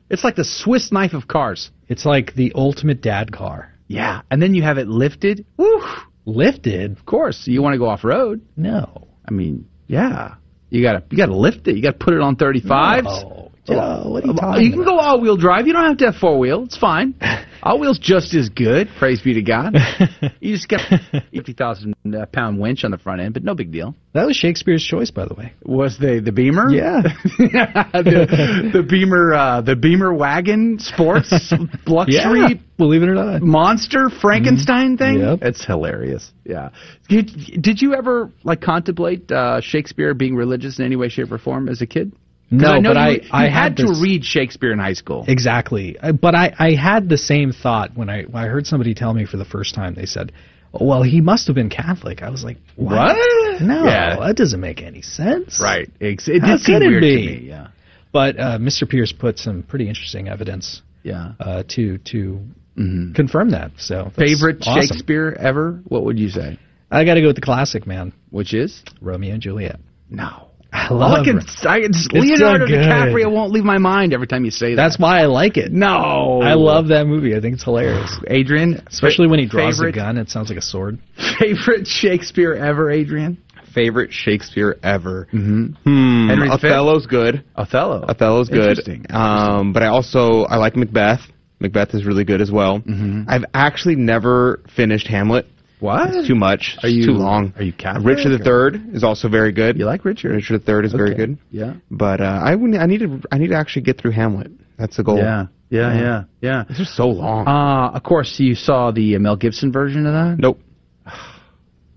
[0.08, 1.70] it's like the Swiss knife of cars.
[1.88, 3.72] It's like the ultimate dad car.
[3.86, 5.44] Yeah, and then you have it lifted.
[5.58, 5.82] Woo!
[6.24, 6.92] Lifted?
[6.98, 8.40] Of course, you want to go off road.
[8.56, 9.06] No.
[9.28, 10.36] I mean, yeah,
[10.70, 11.76] you gotta you gotta lift it.
[11.76, 13.24] You gotta put it on thirty fives.
[13.68, 13.74] No.
[13.74, 15.66] Joe, what are you talking You can go all wheel drive.
[15.66, 16.64] You don't have to have four wheel.
[16.64, 17.14] It's fine.
[17.62, 18.88] all wheel's just as good.
[18.98, 19.74] Praise be to God.
[20.40, 23.94] you just got a 50,000-pound winch on the front end, but no big deal.
[24.14, 25.52] That was Shakespeare's choice, by the way.
[25.64, 26.70] Was the the Beamer?
[26.70, 27.02] Yeah.
[27.38, 31.52] the, the Beamer uh, the Beamer wagon sports
[31.86, 32.48] luxury Yeah,
[32.78, 33.42] believe it or not.
[33.42, 35.18] monster Frankenstein thing.
[35.18, 35.40] Yep.
[35.42, 36.32] It's hilarious.
[36.44, 36.70] Yeah.
[37.08, 41.38] Did, did you ever like contemplate uh, Shakespeare being religious in any way, shape, or
[41.38, 42.12] form as a kid?
[42.50, 45.24] No, I but you, I- you I had, had to read Shakespeare in high school.
[45.26, 45.98] Exactly.
[45.98, 49.12] Uh, But I, I had the same thought when I, when I heard somebody tell
[49.14, 49.94] me for the first time.
[49.94, 50.32] They said,
[50.72, 52.22] well, he must have been Catholic.
[52.22, 53.16] I was like, what?
[53.60, 54.16] No, Yeah.
[54.20, 55.58] that doesn't make any sense.
[55.62, 55.90] Right.
[56.00, 57.16] Ex- It How did seem could it weird be?
[57.26, 57.48] to me.
[57.48, 57.68] Yeah.
[58.12, 58.88] But uh, Mr.
[58.88, 61.32] Pearce put some pretty interesting evidence Yeah.
[61.40, 62.40] uh, to to
[62.78, 63.14] Mhm.
[63.14, 63.72] confirm that.
[63.78, 64.82] So Favorite awesome.
[64.82, 65.80] Shakespeare ever?
[65.88, 66.58] What would you say?
[66.90, 68.12] I got to go with the classic, man.
[68.30, 69.80] Which is Romeo and Juliet.
[70.10, 70.45] no.
[70.76, 71.44] I All love I can, it.
[71.66, 72.66] I, just, It's so Leonardo.
[72.66, 74.76] DiCaprio won't leave my mind every time you say that.
[74.76, 75.72] That's why I like it.
[75.72, 76.42] no.
[76.42, 77.34] I love that movie.
[77.34, 78.14] I think it's hilarious.
[78.28, 80.98] Adrian, Especially when he draws favorite, a gun, it sounds like a sword.
[81.38, 83.38] Favorite Shakespeare ever, Adrian?
[83.74, 85.28] Favorite Shakespeare ever?
[85.32, 85.64] Mm-hmm.
[85.84, 86.28] Hmm.
[86.28, 86.54] Henry V?
[86.54, 87.44] Othello's good.
[87.56, 88.04] Othello.
[88.08, 88.70] Othello's good.
[88.78, 89.06] Interesting.
[89.10, 91.20] Um, but I also I like Macbeth.
[91.60, 92.80] Macbeth is really good as well.
[92.80, 93.24] Mhm.
[93.28, 95.46] I've actually never finished Hamlet.
[95.86, 96.14] What?
[96.14, 96.76] It's too much.
[96.82, 97.52] Are It's you- too long.
[97.56, 99.78] are you Catholic Richard the Third is also very good.
[99.78, 100.32] You like Richard?
[100.32, 101.38] Richard the Third is very good.
[101.50, 101.74] Yeah.
[101.90, 104.50] But uh, I I need to I need to actually get through Hamlet.
[104.78, 105.18] That's the goal.
[105.18, 105.46] Yeah.
[105.70, 105.94] Yeah.
[105.94, 106.00] Yeah.
[106.00, 106.24] Yeah.
[106.40, 106.64] Yeah.
[106.68, 107.46] It's just so long.
[107.46, 110.36] Uh, of course, you saw the uh, Mel Gibson version of that.
[110.38, 110.60] nope.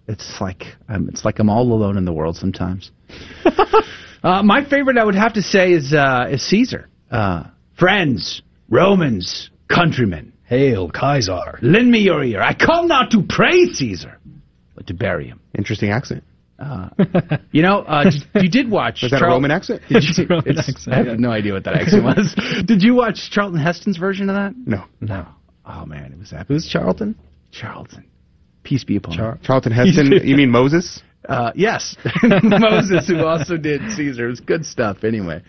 [0.07, 2.89] It's like um, it's like I'm all alone in the world sometimes.
[4.23, 6.89] uh, my favorite, I would have to say, is uh, is Caesar.
[7.11, 7.43] Uh,
[7.77, 11.59] friends, Romans, countrymen, Hail Kaiser.
[11.61, 12.41] lend me your ear.
[12.41, 14.17] I come not to praise Caesar,
[14.75, 15.39] but to bury him.
[15.57, 16.23] Interesting accent.
[16.57, 16.89] Uh,
[17.51, 18.99] you know, uh, did- you did watch.
[19.03, 19.81] Was that a Roman accent?
[19.87, 22.35] Did you, It's a Roman it's- accent, I have no idea what that accent was.
[22.65, 24.53] did you watch Charlton Heston's version of that?
[24.65, 24.83] No.
[24.99, 25.25] No.
[25.65, 26.47] Oh man, it was epic.
[26.47, 27.15] Who's Charlton?
[27.51, 28.05] Charlton.
[28.63, 29.39] Peace be upon him.
[29.43, 30.11] Charlton Heston.
[30.27, 31.01] you mean Moses?
[31.27, 34.25] Uh, yes, Moses, who also did Caesar.
[34.27, 35.03] It was good stuff.
[35.03, 35.41] Anyway,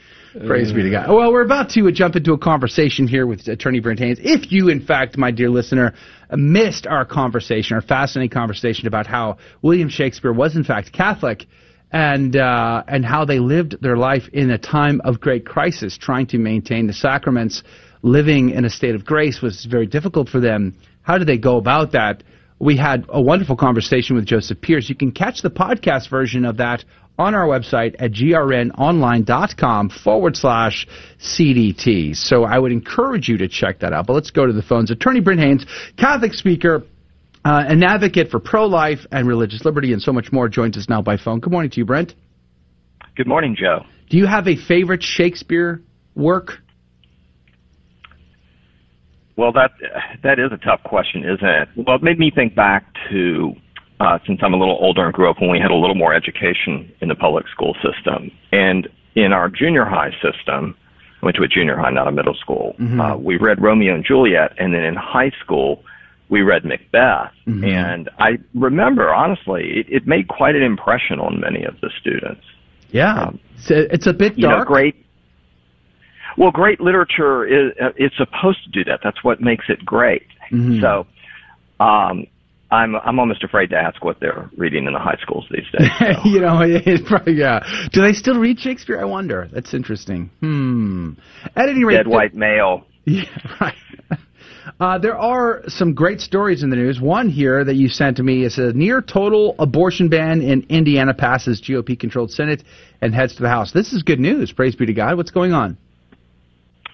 [0.47, 1.09] praise be to God.
[1.09, 4.18] Well, we're about to jump into a conversation here with Attorney Brent Haynes.
[4.20, 5.95] If you, in fact, my dear listener,
[6.33, 11.47] missed our conversation, our fascinating conversation about how William Shakespeare was, in fact, Catholic,
[11.93, 16.26] and uh, and how they lived their life in a time of great crisis, trying
[16.28, 17.62] to maintain the sacraments,
[18.03, 20.76] living in a state of grace was very difficult for them.
[21.03, 22.22] How did they go about that?
[22.59, 24.89] We had a wonderful conversation with Joseph Pearce.
[24.89, 26.85] You can catch the podcast version of that
[27.21, 30.87] on our website at grnonline.com forward slash
[31.21, 32.16] CDT.
[32.16, 34.07] So I would encourage you to check that out.
[34.07, 34.91] But let's go to the phones.
[34.91, 35.66] Attorney Brent Haynes,
[35.99, 36.83] Catholic speaker,
[37.45, 41.03] uh, an advocate for pro-life and religious liberty and so much more, joins us now
[41.03, 41.41] by phone.
[41.41, 42.14] Good morning to you, Brent.
[43.16, 43.85] Good morning, Joe.
[44.09, 45.83] Do you have a favorite Shakespeare
[46.14, 46.59] work?
[49.41, 49.71] well, that
[50.23, 51.68] that is a tough question, isn't it?
[51.75, 53.55] Well, it made me think back to
[54.01, 56.14] uh, since I'm a little older and grew up when we had a little more
[56.14, 60.74] education in the public school system, and in our junior high system,
[61.22, 62.74] I went to a junior high, not a middle school.
[62.80, 62.98] Mhm.
[62.98, 65.84] Uh, we read Romeo and Juliet, and then in high school,
[66.30, 67.32] we read Macbeth.
[67.46, 67.64] Mhm.
[67.68, 72.44] And I remember, honestly, it, it made quite an impression on many of the students.
[72.92, 74.68] Yeah, it's, a, it's a bit You know, dark.
[74.68, 74.96] great.
[76.36, 79.01] Well, great literature is uh, it's supposed to do that.
[79.03, 80.26] That's what makes it great.
[80.51, 80.80] Mhm.
[80.80, 81.07] So,
[81.84, 82.26] um,
[82.71, 86.16] I'm I'm almost afraid to ask what they're reading in the high schools these days.
[86.25, 87.61] you know, it's probably, yeah.
[87.93, 89.01] Do they still read Shakespeare?
[89.01, 89.49] I wonder.
[89.53, 90.31] That's interesting.
[90.41, 91.12] Hmm.
[91.57, 92.87] At any rate, Dead white male.
[93.07, 93.25] Yeah,
[93.61, 93.75] right.
[94.79, 97.01] Uh, there are some great stories in the news.
[97.01, 101.12] One here that you sent to me is a near total abortion ban in Indiana
[101.12, 102.62] passes GOP controlled Senate
[103.01, 103.73] and heads to the House.
[103.73, 104.53] This is good news.
[104.53, 105.16] Praise be to God.
[105.16, 105.77] What's going on?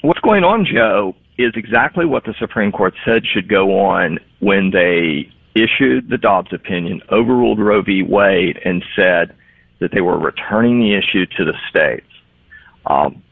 [0.02, 4.70] What's going on, Joe, is exactly what the Supreme Court said should go on when
[4.70, 5.30] they
[5.62, 8.02] issued the Dobbs opinion, overruled Roe v.
[8.02, 9.34] Wade, and said
[9.78, 12.06] that they were returning the issue to the states.
[12.86, 13.22] Um,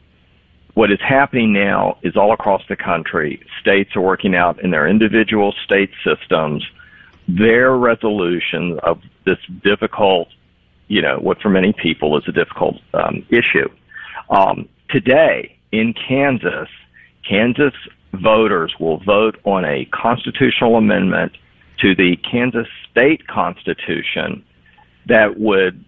[0.73, 4.87] what is happening now is all across the country, states are working out in their
[4.87, 6.65] individual state systems
[7.27, 10.27] their resolution of this difficult,
[10.87, 13.67] you know, what for many people is a difficult um, issue.
[14.29, 16.69] Um, today in Kansas,
[17.27, 17.73] Kansas
[18.13, 21.33] voters will vote on a constitutional amendment
[21.79, 24.43] to the Kansas state constitution
[25.07, 25.83] that would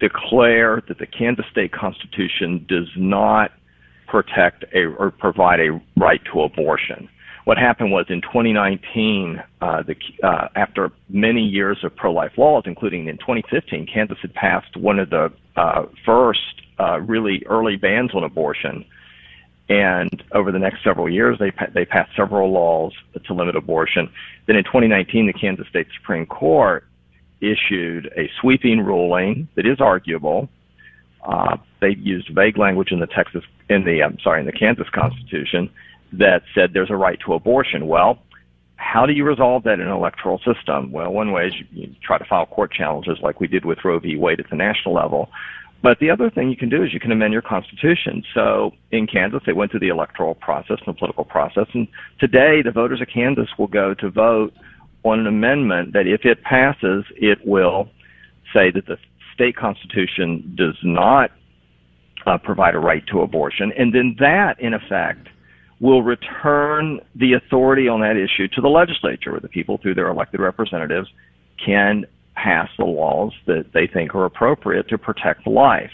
[0.00, 3.52] declare that the Kansas state constitution does not
[4.06, 7.08] protect a, or provide a right to abortion.
[7.44, 13.06] What happened was in 2019, uh, the, uh, after many years of pro-life laws, including
[13.08, 18.24] in 2015, Kansas had passed one of the uh, first uh, really early bans on
[18.24, 18.84] abortion.
[19.70, 22.92] And over the next several years, they they passed several laws
[23.24, 24.10] to limit abortion.
[24.46, 26.84] Then in 2019, the Kansas State Supreme Court
[27.40, 30.48] issued a sweeping ruling that is arguable.
[31.24, 34.88] Uh, they used vague language in the Texas, in the I'm sorry, in the Kansas
[34.90, 35.70] Constitution
[36.14, 37.86] that said there's a right to abortion.
[37.86, 38.18] Well,
[38.74, 40.90] how do you resolve that in an electoral system?
[40.90, 43.84] Well, one way is you, you try to file court challenges like we did with
[43.84, 44.16] Roe v.
[44.16, 45.30] Wade at the national level.
[45.82, 48.22] But the other thing you can do is you can amend your constitution.
[48.34, 51.66] So in Kansas, they went through the electoral process and the political process.
[51.72, 54.52] And today, the voters of Kansas will go to vote
[55.04, 57.88] on an amendment that, if it passes, it will
[58.54, 58.98] say that the
[59.32, 61.30] state constitution does not
[62.26, 63.72] uh, provide a right to abortion.
[63.78, 65.28] And then that, in effect,
[65.80, 70.08] will return the authority on that issue to the legislature, where the people, through their
[70.08, 71.08] elected representatives,
[71.64, 72.04] can
[72.42, 75.90] pass the laws that they think are appropriate to protect life.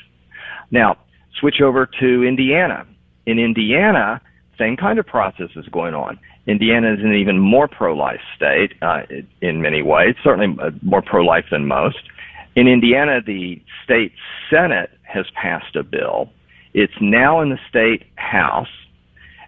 [0.70, 0.96] Now,
[1.40, 2.86] switch over to Indiana.
[3.26, 4.20] In Indiana,
[4.58, 6.18] same kind of process is going on.
[6.46, 9.02] Indiana is an even more pro-life state uh,
[9.40, 11.98] in many ways, certainly uh, more pro-life than most.
[12.54, 14.12] In Indiana, the state
[14.48, 16.30] Senate has passed a bill.
[16.72, 18.68] It's now in the state House.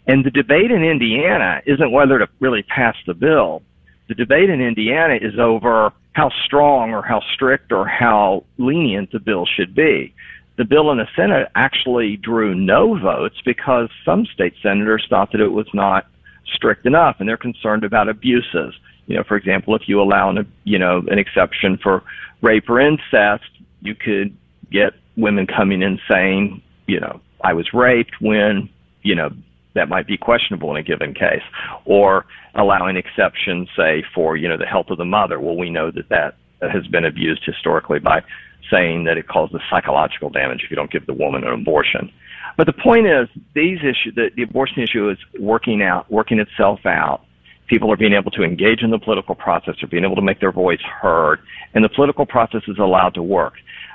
[0.06, 3.62] And the debate in Indiana isn't whether to really pass the bill.
[4.08, 9.20] The debate in Indiana is over how strong or how strict or how lenient the
[9.20, 10.12] bill should be.
[10.56, 15.40] The bill in the Senate actually drew no votes because some state senators thought that
[15.40, 16.06] it was not
[16.52, 18.74] strict enough and they're concerned about abuses.
[19.06, 22.02] You know, for example, if you allow an, you know, an exception for
[22.42, 23.48] rape or incest,
[23.80, 24.36] you could
[24.72, 28.68] get women coming in saying, you know, I was raped when,
[29.02, 29.30] you know,
[29.78, 31.46] that might be questionable in a given case,
[31.84, 35.40] or allowing exceptions, say, for you know the health of the mother.
[35.40, 38.22] Well, we know that that has been abused historically by
[38.70, 42.12] saying that it causes psychological damage if you don't give the woman an abortion.
[42.56, 46.80] But the point is, these issues, the, the abortion issue is working out, working itself
[46.84, 47.22] out.
[47.68, 50.40] People are being able to engage in the political process, are being able to make
[50.40, 51.38] their voice heard,
[51.74, 53.54] and the political process is allowed to work.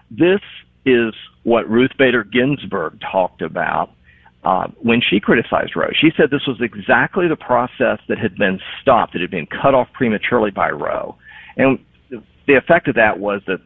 [0.09, 0.41] This
[0.85, 1.13] is
[1.43, 3.91] what Ruth Bader Ginsburg talked about
[4.43, 5.89] uh, when she criticized Roe.
[5.93, 9.73] She said this was exactly the process that had been stopped, that had been cut
[9.73, 11.15] off prematurely by Roe.
[11.57, 11.79] And
[12.09, 13.61] the effect of that was that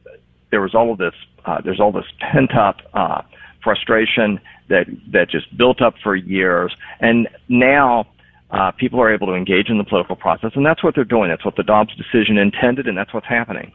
[0.51, 1.13] there was all of this,
[1.45, 3.21] uh, there's all this pent up uh,
[3.63, 4.39] frustration
[4.69, 6.75] that, that just built up for years.
[6.99, 8.05] And now
[8.51, 11.29] uh, people are able to engage in the political process, and that's what they're doing.
[11.29, 13.73] That's what the Dobbs decision intended, and that's what's happening.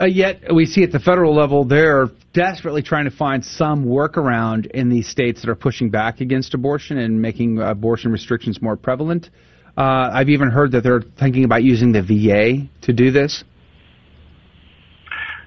[0.00, 4.66] Uh, yet we see at the federal level they're desperately trying to find some workaround
[4.70, 9.28] in these states that are pushing back against abortion and making abortion restrictions more prevalent.
[9.76, 13.44] Uh, I've even heard that they're thinking about using the VA to do this.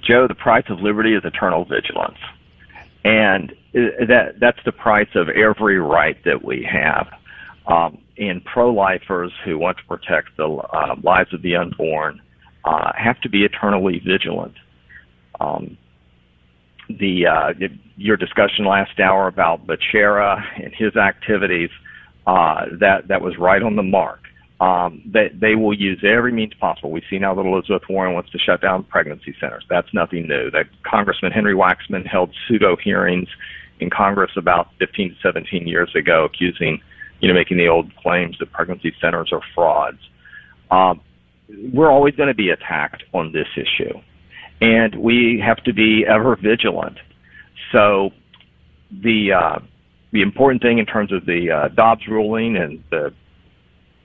[0.08, 2.18] Joe, the price of liberty is eternal vigilance,
[3.06, 7.08] and that that's the price of every right that we have.
[7.66, 12.22] Um, and pro-lifers who want to protect the uh, lives of the unborn
[12.66, 14.56] uh, have to be eternally vigilant.
[15.40, 15.78] Um,
[16.90, 17.54] the uh,
[17.98, 21.70] your discussion last hour about Becerra and his activities
[22.28, 24.20] uh, that that was right on the mark.
[24.60, 26.92] Um, they, they will use every means possible.
[26.92, 29.66] We've seen how Elizabeth Warren wants to shut down pregnancy centers.
[29.70, 30.50] That's nothing new.
[30.52, 33.28] That Congressman Henry Waxman held pseudo hearings
[33.82, 36.80] in Congress about 15 to 17 years ago, accusing,
[37.20, 40.00] you know, making the old claims that pregnancy centers are frauds.
[40.72, 41.02] Um,
[41.74, 44.00] we're always going to be attacked on this issue,
[44.62, 46.98] and we have to be ever vigilant.
[47.72, 48.12] So,
[48.92, 49.60] the uh,
[50.12, 53.14] the important thing in terms of the uh, Dobbs ruling and the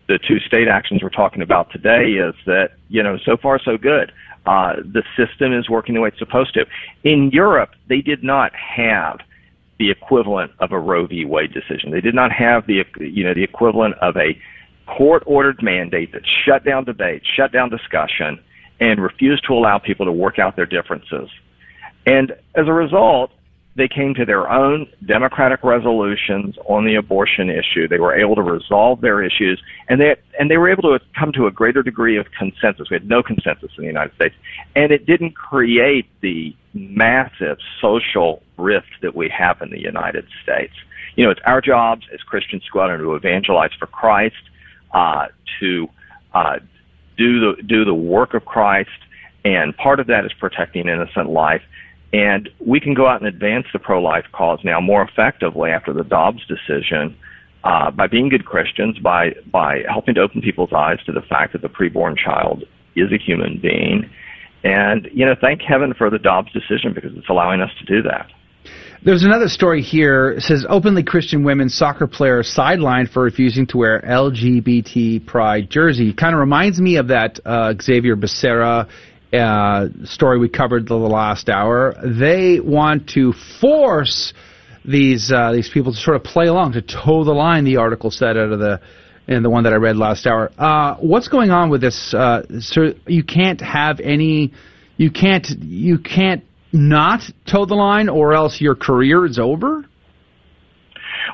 [0.08, 3.76] the two state actions we're talking about today is that you know so far so
[3.76, 4.12] good.
[4.46, 6.64] Uh, the system is working the way it's supposed to.
[7.04, 9.18] In Europe, they did not have
[9.78, 11.24] the equivalent of a Roe v.
[11.26, 11.90] Wade decision.
[11.90, 14.38] They did not have the you know the equivalent of a
[14.96, 18.40] court-ordered mandate that shut down debate, shut down discussion,
[18.80, 21.28] and refused to allow people to work out their differences.
[22.06, 23.30] And as a result,
[23.76, 27.86] they came to their own democratic resolutions on the abortion issue.
[27.86, 31.32] They were able to resolve their issues, and they and they were able to come
[31.32, 32.90] to a greater degree of consensus.
[32.90, 34.34] We had no consensus in the United States,
[34.74, 40.74] and it didn't create the massive social rift that we have in the United States.
[41.14, 42.22] You know, it's our jobs as
[42.80, 44.42] out and to evangelize for Christ,
[44.92, 45.88] to
[46.34, 46.58] uh,
[47.16, 48.90] do the do the work of Christ,
[49.44, 51.62] and part of that is protecting innocent life.
[52.12, 56.04] And we can go out and advance the pro-life cause now more effectively after the
[56.04, 57.14] Dobbs decision
[57.64, 61.52] uh, by being good Christians, by by helping to open people's eyes to the fact
[61.52, 62.64] that the preborn child
[62.96, 64.08] is a human being,
[64.64, 68.02] and you know, thank heaven for the Dobbs decision because it's allowing us to do
[68.02, 68.30] that.
[69.04, 70.32] There's another story here.
[70.32, 76.12] It says openly Christian women soccer player sidelined for refusing to wear LGBT pride jersey.
[76.12, 78.88] Kind of reminds me of that uh, Xavier Becerra
[79.32, 81.94] uh, story we covered the last hour.
[82.02, 84.32] They want to force
[84.84, 87.64] these uh, these people to sort of play along to toe the line.
[87.64, 88.80] The article said out of the
[89.28, 90.50] in the one that I read last hour.
[90.58, 92.14] Uh, what's going on with this?
[92.14, 94.54] Uh, so you can't have any.
[94.96, 95.46] You can't.
[95.48, 96.42] You can't
[96.72, 99.84] not toe the line, or else your career is over.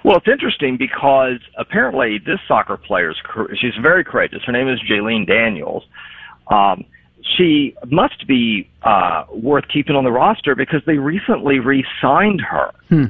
[0.05, 3.17] Well, it's interesting because apparently this soccer player's
[3.61, 4.43] she's very courageous.
[4.45, 5.85] Her name is Jaelene Daniels.
[6.49, 6.85] Um,
[7.37, 12.71] she must be uh, worth keeping on the roster because they recently re-signed her.
[12.89, 13.05] Hmm.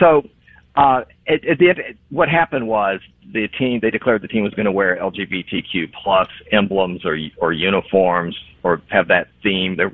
[0.00, 0.26] So,
[0.76, 1.78] uh, at, at the end,
[2.08, 3.00] what happened was
[3.32, 7.52] the team they declared the team was going to wear LGBTQ plus emblems or or
[7.52, 9.76] uniforms or have that theme.
[9.76, 9.92] They're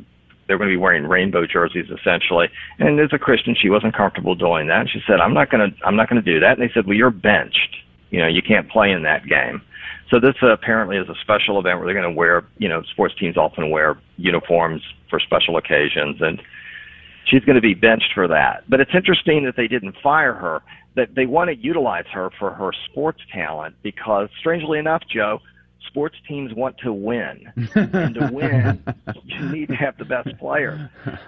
[0.50, 2.48] they're going to be wearing rainbow jerseys essentially.
[2.80, 4.88] And as a Christian, she wasn't comfortable doing that.
[4.92, 6.86] She said, "I'm not going to I'm not going to do that." And they said,
[6.86, 7.76] "Well, you're benched.
[8.10, 9.62] You know, you can't play in that game."
[10.10, 12.82] So this uh, apparently is a special event where they're going to wear, you know,
[12.82, 16.42] sports teams often wear uniforms for special occasions, and
[17.26, 18.64] she's going to be benched for that.
[18.68, 20.62] But it's interesting that they didn't fire her;
[20.96, 25.40] that they want to utilize her for her sports talent because, strangely enough, Joe,
[25.90, 28.82] sports teams want to win, and to win,
[29.24, 30.80] you need to have the best players.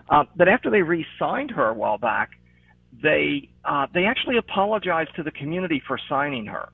[0.08, 2.30] Uh, but after they re-signed her a while back,
[3.02, 6.68] they uh, they actually apologized to the community for signing her.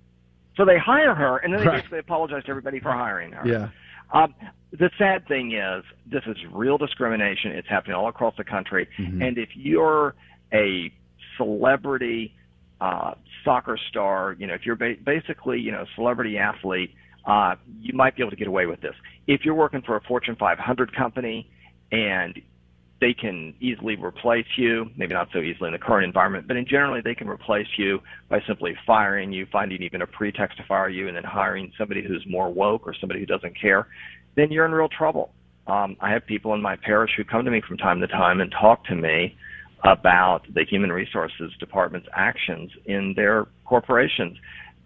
[0.57, 1.77] So they hire her, and then they Right.
[1.79, 3.47] basically apologize to everybody for hiring her.
[3.49, 3.69] Yeah.
[4.13, 4.35] Um,
[4.73, 7.53] the sad thing is, this is real discrimination.
[7.53, 8.89] It's happening all across the country.
[8.99, 9.23] Mhm.
[9.27, 10.15] And if you're
[10.53, 10.91] a
[11.37, 12.35] celebrity
[12.81, 16.95] uh, soccer star, you know, if you're ba- basically, you know, a celebrity athlete,
[17.27, 18.95] uh, you might be able to get away with this.
[19.27, 21.51] If you're working for a Fortune 500 company
[21.93, 22.41] and
[23.01, 26.67] they can easily replace you, maybe not so easily in the current environment, but in
[26.67, 30.89] generally they can replace you by simply firing you, finding even a pretext to fire
[30.89, 33.87] you, and then hiring somebody who's more woke or somebody who doesn't care,
[34.37, 35.31] then you're in real trouble.
[35.69, 38.41] Um, I have people in my parish who come to me from time to time
[38.41, 39.37] and talk to me
[39.85, 44.37] about the human resources department's actions in their corporations.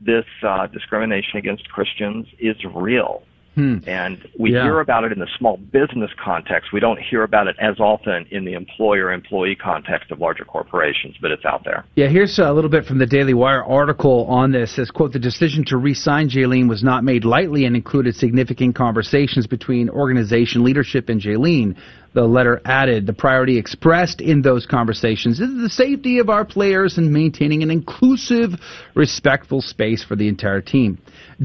[0.05, 3.23] This uh, discrimination against Christians is real.
[3.55, 3.79] Hmm.
[3.87, 4.63] And we Yeah.
[4.63, 6.73] hear about it in the small business context.
[6.73, 11.17] We don't hear about it as often in the employer employee context of larger corporations,
[11.21, 11.85] but it's out there.
[11.95, 14.73] Yeah, here's a little bit from the Daily Wire article on this.
[14.73, 18.75] It says, quote, the decision to re-sign Jaelene was not made lightly and included significant
[18.75, 21.77] conversations between organization leadership and Jaelene.
[22.15, 26.99] The letter added the priority expressed in those conversations is the safety of our players
[26.99, 28.51] and maintaining an inclusive,
[28.95, 30.99] respectful space for the entire team.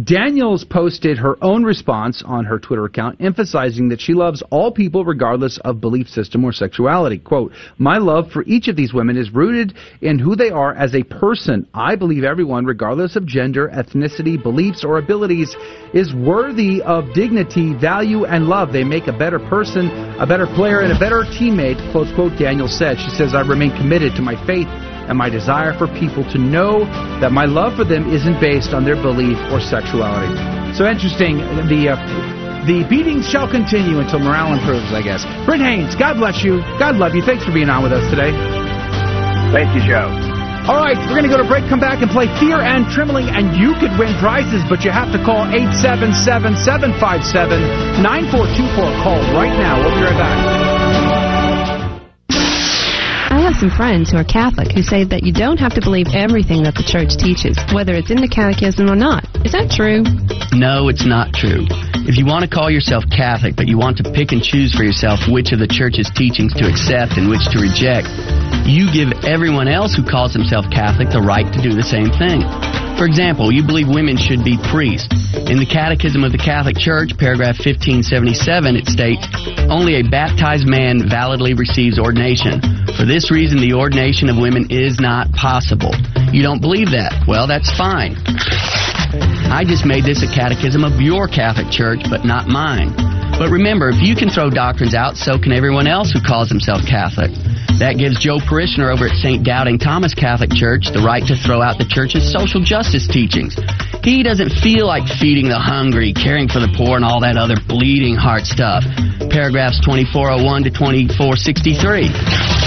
[0.03, 5.05] Daniels posted her own response on her Twitter account, emphasizing that she loves all people
[5.05, 7.17] regardless of belief system or sexuality.
[7.17, 10.93] Quote, My love for each of these women is rooted in who they are as
[10.93, 11.65] a person.
[11.73, 15.55] I believe everyone, regardless of gender, ethnicity, beliefs, or abilities,
[15.93, 18.73] is worthy of dignity, value, and love.
[18.73, 19.89] They make a better person,
[20.19, 22.97] a better player, and a better teammate, close quote, Daniel said.
[22.97, 24.67] She says, I remain committed to my faith
[25.05, 26.83] and my desire for people to know
[27.21, 30.33] that my love for them isn't based on their belief or sexuality.
[30.73, 31.37] So interesting.
[31.69, 35.23] The uh, the beatings shall continue until morale improves, I guess.
[35.45, 36.59] Brent Haynes, God bless you.
[36.81, 37.21] God love you.
[37.21, 38.35] Thanks for being on with us today.
[39.53, 40.36] Thank you, Joe.
[40.67, 43.31] All right, we're going to go to break, come back, and play Fear and Trembling,
[43.31, 46.11] and you could win prizes, but you have to call 877
[46.59, 48.75] 757 9424.
[48.99, 49.79] Call right now.
[49.79, 50.35] We'll be right back.
[53.31, 56.07] I have some friends who are Catholic who say that you don't have to believe
[56.11, 59.23] everything that the church teaches, whether it's in the catechism or not.
[59.47, 60.03] Is that true?
[60.51, 61.63] No, it's not true.
[62.07, 64.87] If you want to call yourself Catholic, but you want to pick and choose for
[64.87, 68.07] yourself which of the church's teachings to accept and which to reject,
[68.63, 72.47] you give everyone else who calls himself Catholic the right to do the same thing.
[72.95, 75.11] For example, you believe women should be priests.
[75.51, 79.27] In the Catechism of the Catholic Church, paragraph 1577, it states,
[79.67, 82.63] Only a baptized man validly receives ordination.
[82.95, 85.91] For this reason, the ordination of women is not possible.
[86.31, 87.27] You don't believe that?
[87.27, 88.15] Well, that's fine.
[89.21, 92.93] I just made this a catechism of your Catholic Church, but not mine.
[93.37, 96.81] But remember, if you can throw doctrines out, so can everyone else who calls himself
[96.89, 97.29] Catholic.
[97.77, 99.45] That gives Joe Parishioner over at St.
[99.45, 103.53] Doubting Thomas Catholic Church the right to throw out the church's social justice teachings.
[104.01, 107.55] He doesn't feel like feeding the hungry, caring for the poor, and all that other
[107.69, 108.81] bleeding heart stuff.
[109.29, 112.66] Paragraphs 2401 to 2463.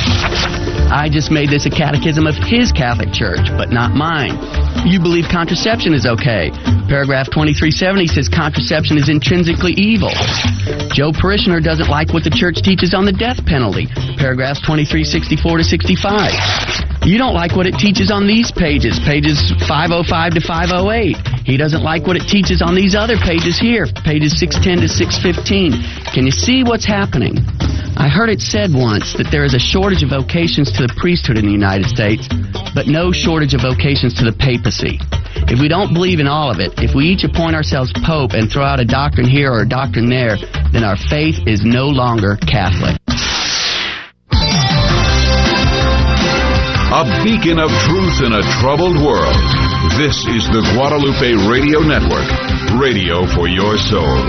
[0.90, 4.34] I just made this a catechism of his Catholic Church, but not mine.
[4.82, 6.50] You believe contraception is okay.
[6.90, 10.10] Paragraph 2370 says contraception is intrinsically evil.
[10.90, 13.86] Joe Parishioner doesn't like what the church teaches on the death penalty.
[14.18, 17.06] Paragraphs 2364 to 65.
[17.06, 21.16] You don't like what it teaches on these pages, pages 505 to 508.
[21.46, 25.78] He doesn't like what it teaches on these other pages here, pages 610 to 615.
[26.10, 27.38] Can you see what's happening?
[28.00, 31.36] I heard it said once that there is a shortage of vocations to the priesthood
[31.36, 32.24] in the United States,
[32.72, 34.96] but no shortage of vocations to the papacy.
[35.52, 38.48] If we don't believe in all of it, if we each appoint ourselves pope and
[38.48, 40.40] throw out a doctrine here or a doctrine there,
[40.72, 42.96] then our faith is no longer Catholic.
[46.88, 49.36] A beacon of truth in a troubled world.
[50.00, 52.24] This is the Guadalupe Radio Network,
[52.80, 54.24] radio for your soul.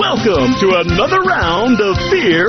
[0.00, 2.48] Welcome to another round of fear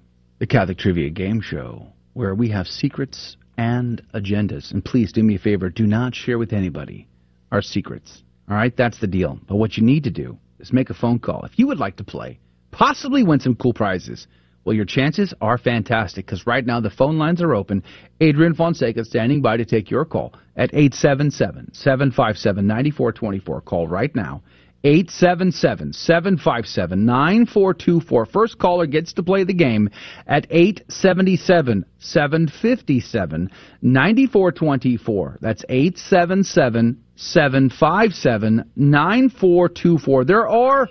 [0.41, 4.71] the Catholic Trivia Game Show, where we have secrets and agendas.
[4.71, 7.07] And please do me a favor do not share with anybody
[7.51, 8.23] our secrets.
[8.49, 8.75] All right?
[8.75, 9.39] That's the deal.
[9.47, 11.45] But what you need to do is make a phone call.
[11.45, 12.39] If you would like to play,
[12.71, 14.25] possibly win some cool prizes.
[14.65, 17.83] Well, your chances are fantastic because right now the phone lines are open.
[18.19, 23.61] Adrian Fonseca standing by to take your call at 877 757 9424.
[23.61, 24.41] Call right now.
[24.83, 28.25] 877 757 9424.
[28.25, 29.89] First caller gets to play the game
[30.25, 33.51] at 877 757
[33.81, 35.37] 9424.
[35.39, 40.25] That's 877 757 9424.
[40.25, 40.89] There are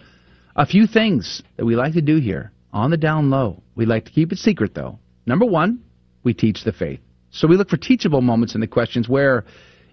[0.55, 3.63] a few things that we like to do here on the down low.
[3.75, 4.99] We like to keep it secret, though.
[5.27, 5.83] Number one,
[6.23, 7.01] we teach the faith.
[7.31, 9.45] So we look for teachable moments in the questions where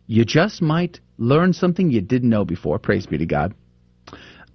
[0.07, 2.80] you just might learn something you didn't know before.
[2.80, 3.53] Praise be to God.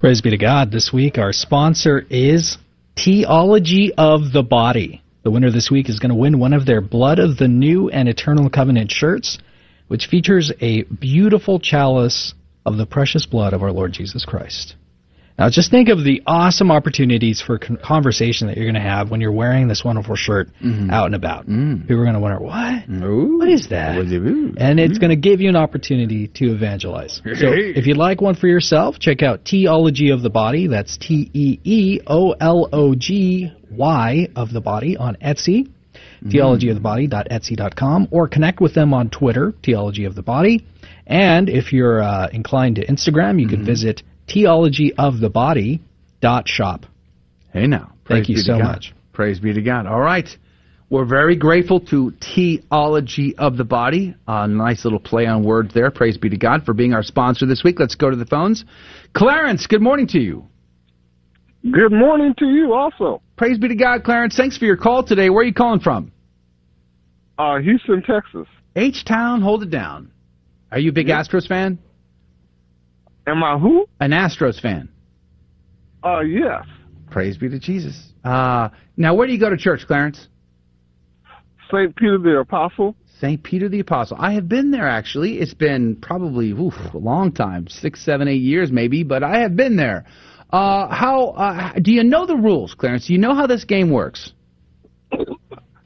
[0.01, 0.70] Praise be to God.
[0.72, 2.56] This week, our sponsor is
[2.97, 5.02] Theology of the Body.
[5.23, 7.89] The winner this week is going to win one of their Blood of the New
[7.89, 9.39] and Eternal Covenant shirts,
[9.86, 12.35] which features a beautiful chalice
[12.66, 14.74] of the precious blood of our Lord Jesus Christ.
[15.38, 19.10] Now, just think of the awesome opportunities for con- conversation that you're going to have
[19.10, 20.50] when you're wearing this wonderful shirt
[20.90, 21.46] out and about.
[21.46, 22.88] People are going to wonder, what?
[23.38, 23.96] What is that?
[24.59, 27.20] And it's going to give you an opportunity to evangelize.
[27.24, 27.46] So,
[27.78, 30.66] if you'd like one for yourself, check out Teeology of the Body.
[30.68, 35.70] That's T E E O L O G Y of the Body on Etsy.
[36.24, 40.64] theologyofthebody.etsy.com or connect with them on Twitter, Theology of the Body.
[41.06, 44.02] And if you're uh, inclined to Instagram, you can visit
[44.34, 46.86] theologyofthebody.shop.
[47.52, 47.92] Hey now.
[48.06, 48.64] Thank you so God.
[48.64, 48.94] much.
[49.12, 49.86] Praise be to God.
[49.86, 50.28] All right.
[50.90, 54.14] We're very grateful to Theology of the Body.
[54.28, 55.90] A nice little play on words there.
[55.90, 57.80] Praise be to God for being our sponsor this week.
[57.80, 58.66] Let's go to the phones.
[59.14, 60.44] Clarence, good morning to you.
[61.70, 63.22] Good morning to you also.
[63.36, 64.36] Praise be to God, Clarence.
[64.36, 65.30] Thanks for your call today.
[65.30, 66.12] Where are you calling from?
[67.38, 68.46] Uh, Houston, Texas.
[68.76, 70.10] H Town, hold it down.
[70.70, 71.78] Are you a big Astros fan?
[73.27, 73.86] Am I who?
[74.01, 74.89] An Astros fan.
[76.05, 76.65] Uh, yes.
[77.11, 78.12] Praise be to Jesus.
[78.24, 80.28] Uh, now, where do you go to church, Clarence?
[81.70, 81.94] St.
[81.94, 82.97] Peter the Apostle.
[83.20, 83.43] St.
[83.43, 84.16] Peter the Apostle.
[84.20, 85.39] I have been there actually.
[85.39, 89.57] It's been probably oof, a long time, six, seven, eight years maybe, but I have
[89.57, 90.05] been there.
[90.51, 93.07] Uh, how uh, do you know the rules, Clarence?
[93.07, 94.32] Do you know how this game works?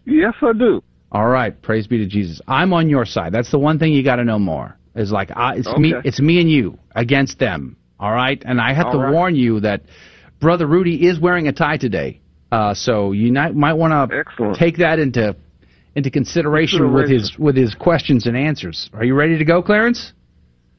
[0.07, 0.83] Yes, I do.
[1.13, 2.41] All right, praise be to Jesus.
[2.49, 3.33] I'm on your side.
[3.33, 4.77] That's the one thing you got to know more.
[4.97, 7.77] Is like I, it's me, it's me and you against them.
[8.01, 9.13] All right, and I have All to right.
[9.13, 9.83] warn you that
[10.41, 12.21] brother Rudy is wearing a tie today.
[12.51, 15.37] Uh, so you might might want to take that into
[15.95, 18.89] into consideration with his with his questions and answers.
[18.95, 20.13] Are you ready to go, Clarence?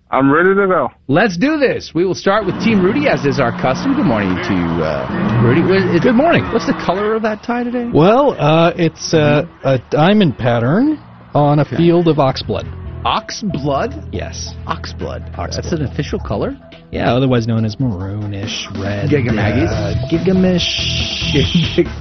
[0.09, 0.89] I'm ready to go.
[1.07, 1.91] Let's do this.
[1.93, 3.93] We will start with Team Rudy, as is our custom.
[3.93, 5.99] Good morning to you, uh, Rudy.
[5.99, 6.43] Good morning.
[6.53, 7.89] What's the color of that tie today?
[7.93, 10.97] Well, uh, it's uh, a diamond pattern
[11.33, 12.86] on a field of oxblood.
[13.05, 13.93] Ox blood?
[14.11, 14.53] Yes.
[14.65, 15.23] Ox blood.
[15.37, 16.57] That's an official color?
[16.91, 19.09] Yeah, otherwise known as maroonish red.
[19.09, 19.69] Gigamaggies?
[19.69, 20.67] Uh, gigamish.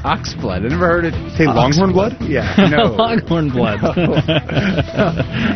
[0.05, 0.65] Ox blood.
[0.65, 1.15] I never heard it.
[1.37, 2.17] Say longhorn blood?
[2.21, 2.55] Yeah.
[2.71, 2.95] No.
[2.95, 3.79] longhorn blood.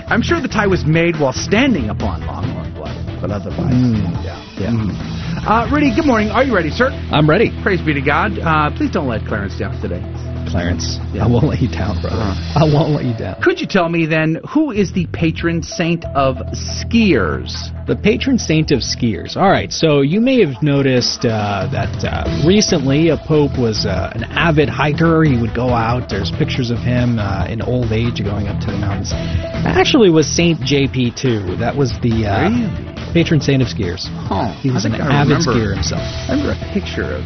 [0.08, 4.24] I'm sure the tie was made while standing upon longhorn blood, but otherwise, Mm.
[4.24, 4.38] yeah.
[4.58, 5.46] yeah.
[5.46, 6.30] Uh, Rudy, good morning.
[6.30, 6.90] Are you ready, sir?
[7.10, 7.50] I'm ready.
[7.62, 8.38] Praise be to God.
[8.38, 10.02] Uh, please don't let Clarence down today.
[10.48, 12.16] Clarence, I won't let you down, brother.
[12.56, 13.40] I won't let you down.
[13.42, 17.70] Could you tell me then who is the patron saint of skiers?
[17.86, 19.36] The patron saint of skiers.
[19.36, 24.10] All right, so you may have noticed uh, that uh, recently a pope was uh,
[24.14, 25.22] an avid hiker.
[25.24, 26.08] He would go out.
[26.08, 29.12] There's pictures of him uh, in old age going up to the mountains.
[29.14, 31.58] Actually, was Saint JP2.
[31.58, 34.06] That was the uh, patron saint of skiers.
[34.26, 34.52] Huh.
[34.60, 36.02] He was an I avid remember- skier himself.
[36.02, 37.22] I remember a picture of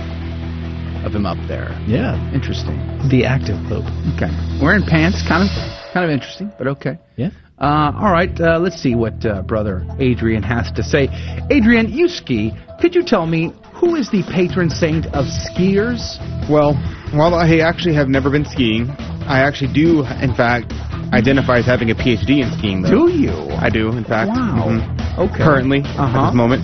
[1.04, 1.70] of him up there.
[1.86, 2.76] Yeah, interesting.
[3.08, 3.84] The active pope.
[4.16, 4.30] Okay,
[4.62, 5.50] wearing pants, kind of
[5.92, 6.98] kind of interesting, but okay.
[7.16, 7.30] Yeah.
[7.58, 11.08] Uh, all right, uh, let's see what uh, brother Adrian has to say.
[11.50, 12.52] Adrian, you ski.
[12.80, 16.18] Could you tell me who is the patron saint of skiers?
[16.50, 16.74] Well,
[17.14, 18.90] while I actually have never been skiing,
[19.30, 20.72] I actually do, in fact,
[21.14, 22.82] identify as having a PhD in skiing.
[22.82, 23.06] Though.
[23.06, 23.30] Do you?
[23.54, 24.30] I do, in fact.
[24.30, 24.66] Wow.
[24.68, 25.18] Mhm.
[25.30, 25.44] Okay.
[25.44, 26.02] Currently, Uh-huh.
[26.18, 26.62] at this moment.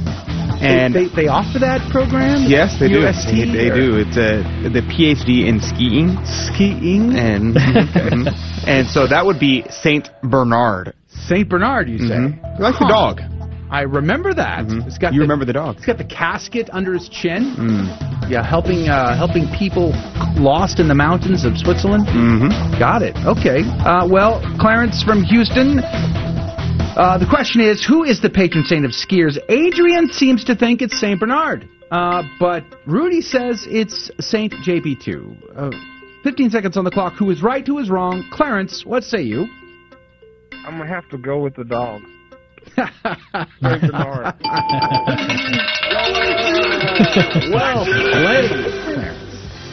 [0.60, 2.44] And they, they, they offer that program?
[2.46, 3.00] Yes, they do.
[3.00, 3.96] They, they do.
[3.96, 6.16] It's a the PhD in skiing.
[6.24, 8.28] Skiing, and mhm.
[8.66, 10.94] and so that would be Saint Bernard.
[11.08, 12.14] Saint Bernard, you say?
[12.14, 12.60] Mhm.
[12.60, 13.20] Like the dog.
[13.70, 14.64] I remember that.
[14.84, 15.76] It's got You the, remember the dog?
[15.76, 17.54] It's got the casket under his chin.
[17.56, 18.28] Mm.
[18.28, 19.92] Yeah, helping uh, helping people
[20.36, 22.06] lost in the mountains of Switzerland.
[22.08, 22.78] Mm-hmm.
[22.80, 23.14] Got it.
[23.24, 23.62] Okay.
[23.86, 25.78] Uh, well, Clarence from Houston.
[26.96, 29.38] Uh, the question is, who is the patron saint of skiers?
[29.48, 35.56] Adrian seems to think it's Saint Bernard, uh, but Rudy says it's Saint JP2.
[35.56, 35.70] Uh,
[36.24, 37.14] 15 seconds on the clock.
[37.14, 37.64] Who is right?
[37.66, 38.28] Who is wrong?
[38.32, 39.46] Clarence, what say you?
[40.66, 42.02] I'm gonna have to go with the dog.
[42.76, 42.90] Saint
[43.62, 44.34] Bernard.
[47.52, 49.19] well played.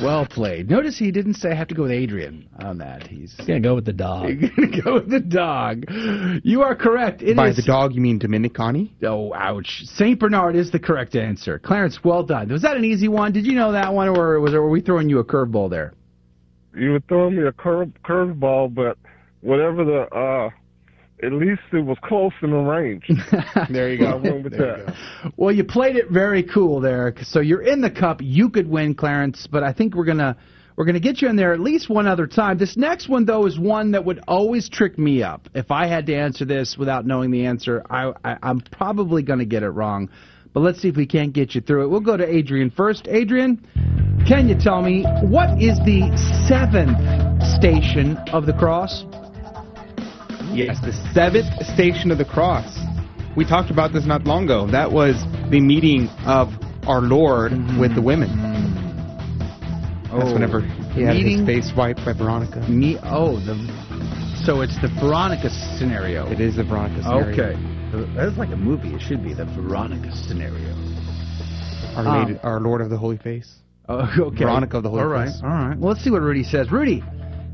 [0.02, 0.70] Well played.
[0.70, 3.08] Notice he didn't say I have to go with Adrian on that.
[3.08, 4.28] He's gonna go with the dog.
[4.56, 5.86] gonna go with the dog.
[6.44, 7.24] You are correct.
[7.24, 8.90] It By is- the dog, you mean Domini canes?
[9.04, 9.82] Oh, ouch.
[9.86, 11.58] Saint Bernard is the correct answer.
[11.58, 12.50] Clarence, well done.
[12.50, 13.32] Was that an easy one?
[13.32, 15.94] Did you know that one, or was were we throwing you a curveball there?
[16.76, 18.98] You were throwing me a curve curveball, but
[19.42, 20.50] whatever the uh,
[21.24, 23.10] at least it was close in the range.
[23.70, 24.06] there you go.
[24.06, 24.96] I went with that.
[25.36, 27.14] Well, you played it very cool there.
[27.24, 28.22] So you're in the cup.
[28.22, 30.38] You could win, Clarence, but I think we're gonna
[30.76, 32.60] we're gonna get you in there at least one other time.
[32.60, 35.50] This next one though is one that would always trick me up.
[35.56, 39.46] If I had to answer this without knowing the answer, I, I I'm probably gonna
[39.46, 40.10] get it wrong.
[40.54, 41.88] But let's see if we can't get you through it.
[41.90, 43.08] We'll go to Adrian first.
[43.08, 43.58] Adrian,
[44.28, 46.16] can you tell me what is the
[46.48, 46.98] seventh
[47.58, 49.04] station of the cross?
[50.58, 52.78] Yes, the seventh station of the cross.
[53.36, 54.66] We talked about this not long ago.
[54.66, 55.22] That was
[55.52, 56.50] the meeting of
[56.88, 58.30] our Lord with the women.
[60.10, 60.62] That's Oh, whenever
[60.96, 61.40] he had meeting?
[61.40, 62.62] his face wiped by Veronica.
[62.70, 62.98] Me?
[63.04, 63.54] Oh, the
[64.46, 66.26] so it's the Veronica scenario.
[66.32, 67.34] It is the Veronica scenario.
[67.34, 68.94] Okay, that's like a movie.
[68.96, 70.74] It should be the Veronica scenario.
[71.96, 73.54] Our, Um, lady, our Lord of the Holy Face.
[73.90, 74.44] Oh, okay.
[74.46, 75.42] Veronica of the Holy All right, Face.
[75.44, 75.78] all right.
[75.78, 76.72] Well, let's see what Rudy says.
[76.72, 77.04] Rudy,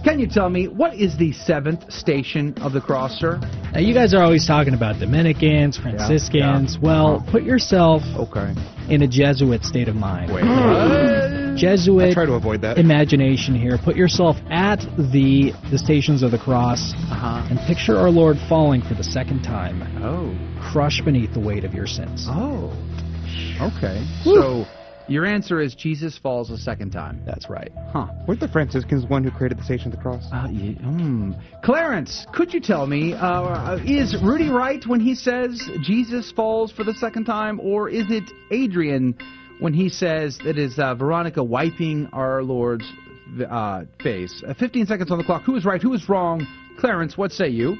[0.03, 3.39] can you tell me what is the seventh station of the cross, sir?
[3.73, 6.75] Now, you guys are always talking about Dominicans, Franciscans.
[6.75, 6.79] yeah.
[6.81, 8.53] Well, put yourself Okay.
[8.89, 10.31] in a Jesuit state of mind.
[10.33, 10.43] Wait.
[11.57, 12.77] Jesuit I try to avoid that.
[12.79, 13.77] imagination here.
[13.77, 17.45] Put yourself at the the stations of the cross Uh-huh.
[17.49, 20.33] and picture our Lord falling for the second time, Oh.
[20.71, 22.27] crushed beneath the weight of your sins.
[22.29, 22.71] Oh.
[23.61, 24.03] Okay.
[24.23, 24.65] So
[25.07, 27.21] your answer is Jesus falls a second time.
[27.25, 27.71] That's right.
[27.91, 28.07] Huh.
[28.27, 30.25] Weren't the Franciscans one who created the Station of the Cross?
[30.31, 31.39] Uh, ye- mm.
[31.63, 36.83] Clarence, could you tell me, uh, is Rudy right when he says Jesus falls for
[36.83, 39.15] the second time, or is it Adrian
[39.59, 42.85] when he says that is uh, Veronica wiping our Lord's
[43.49, 44.43] uh, face?
[44.47, 45.43] Uh, 15 seconds on the clock.
[45.43, 45.81] Who is right?
[45.81, 46.47] Who is wrong?
[46.79, 47.77] Clarence, what say you?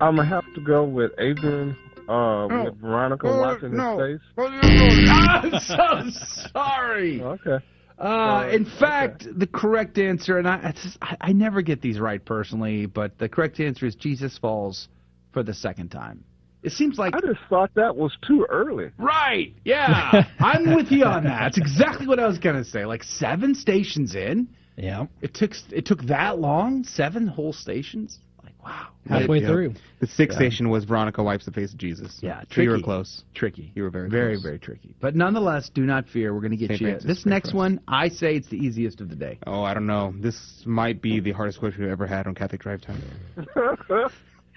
[0.00, 1.76] I'm gonna have to go with Adrian
[2.10, 3.98] uh, with Veronica Oh, watching no.
[3.98, 4.28] his face.
[4.38, 7.22] I'm so sorry.
[7.22, 7.58] Okay.
[7.98, 12.24] Uh, in fact, the correct answer, and I, just, I, I never get these right
[12.24, 14.88] personally, but the correct answer is Jesus falls
[15.32, 16.24] for the second time.
[16.62, 18.90] It seems like I just thought that was too early.
[18.98, 19.54] right.
[19.64, 21.40] Yeah, I'm with you on that.
[21.40, 22.84] That's exactly what I was gonna say.
[22.84, 25.06] Like seven stations in, Yeah.
[25.22, 28.18] it took it took that long, seven whole stations.
[28.64, 29.48] Like wow, Halfway Yeah.
[29.48, 29.74] through.
[30.00, 30.48] The sixth Yeah.
[30.48, 32.18] station was Veronica wipes the face of Jesus.
[32.22, 33.24] Yeah, So you were close.
[33.34, 33.72] tricky.
[33.74, 34.42] You were very very close.
[34.42, 34.94] very tricky.
[35.00, 36.34] But nonetheless, do not fear.
[36.34, 36.80] We're gonna get St.
[36.80, 36.86] you.
[36.88, 37.26] Francis, this St.
[37.26, 37.54] next Francis.
[37.54, 39.38] one, I say it's the easiest of the day.
[39.46, 40.14] Oh, I don't know.
[40.18, 43.00] This might be the hardest question we've ever had on Catholic Drive Time.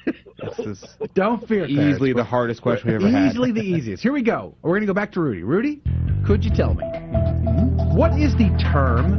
[0.05, 1.63] This is Don't fear.
[1.65, 2.15] easily Clarence.
[2.17, 3.29] the hardest question we've ever had.
[3.31, 4.03] Easily the easiest.
[4.03, 4.53] Here we go.
[4.61, 5.43] We're going to go back to Rudy.
[5.43, 5.81] Rudy,
[6.25, 6.83] could you tell me
[7.95, 9.17] what is the term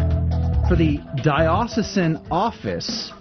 [0.69, 3.13] for the diocesan office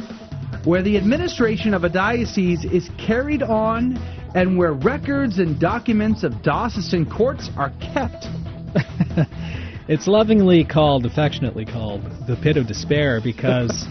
[0.65, 3.97] where the administration of a diocese is carried on
[4.35, 8.25] and where records and documents of diocesan courts are kept?
[9.85, 13.85] It's lovingly called, affectionately called, the pit of despair because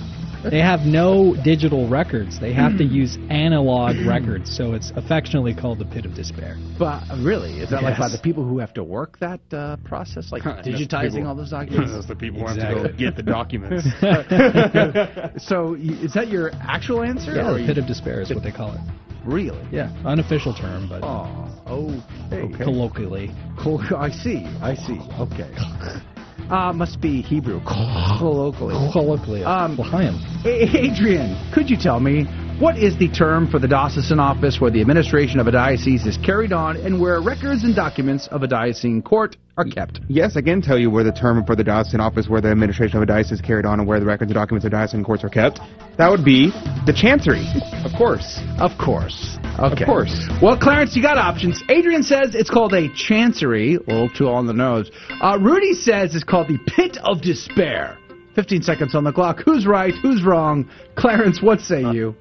[0.51, 2.41] they have no digital records.
[2.41, 6.57] They have to use analog records, so it's affectionately called the pit of despair.
[6.79, 10.33] But really, is that like by the people who have to work that uh, process,
[10.33, 11.93] like That's digitizing people- all those documents?
[11.93, 13.85] That's the people who have to go get the documents.
[15.47, 17.35] so, is that your actual answer?
[17.35, 18.81] Yeah, or the pit of despair is what they call it.
[19.25, 19.65] Really?
[19.71, 22.03] Yeah, unofficial term, but Oh,
[22.33, 22.65] okay.
[22.65, 23.31] colloquially.
[23.59, 24.45] Col- I see.
[24.61, 24.99] I see.
[25.21, 26.03] Okay.
[26.51, 27.61] Uh, must be Hebrew.
[27.65, 28.75] Colloquially.
[28.93, 29.45] Colloquially.
[29.45, 30.21] Um, L'chaim.
[30.45, 32.25] Adrian, could you tell me
[32.59, 36.17] what is the term for the diocesan office where the administration of a diocese is
[36.19, 40.01] carried on and where records and documents of a diocesan court are kept?
[40.09, 42.97] yes, I can tell you where the term for the diocesan office, where the administration
[42.99, 45.25] of a diocese is carried on, and where the records and documents of diocesan courts
[45.25, 45.61] are kept.
[45.99, 46.51] That would be
[46.87, 47.45] the chancery,
[47.85, 48.39] of course.
[48.59, 49.39] Of course.
[49.59, 49.83] Okay.
[49.83, 50.29] Of course.
[50.41, 51.63] Well, Clarence, you got options.
[51.69, 54.91] Adrian says it's called a chancery, a little too on the nose.
[55.21, 57.99] Uh, Rudy says it's called the pit of despair.
[58.35, 59.41] 15 seconds on the clock.
[59.45, 59.93] Who's right?
[60.03, 60.69] Who's wrong?
[60.97, 62.15] Clarence, what say you?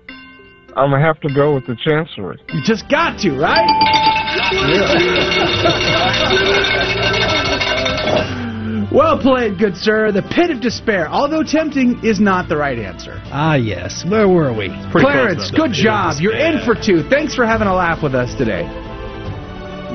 [0.76, 2.40] I'm gonna have to go with the Chancery.
[2.54, 3.68] You just got to, right?
[8.92, 10.12] well played, good sir.
[10.12, 13.22] The pit of despair, although tempting, is not the right answer.
[13.26, 14.04] Ah, yes.
[14.06, 14.70] Where were we?
[14.92, 16.16] Clarence, good job.
[16.20, 17.04] You're in for two.
[17.10, 18.64] Thanks for having a laugh with us today.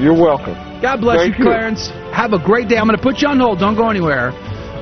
[0.01, 0.55] You're welcome.
[0.82, 1.51] God bless Thank you, you.
[1.51, 1.89] Clarence.
[2.12, 2.77] Have a great day.
[2.77, 3.59] I'm going to put you on hold.
[3.60, 4.32] Don't go anywhere.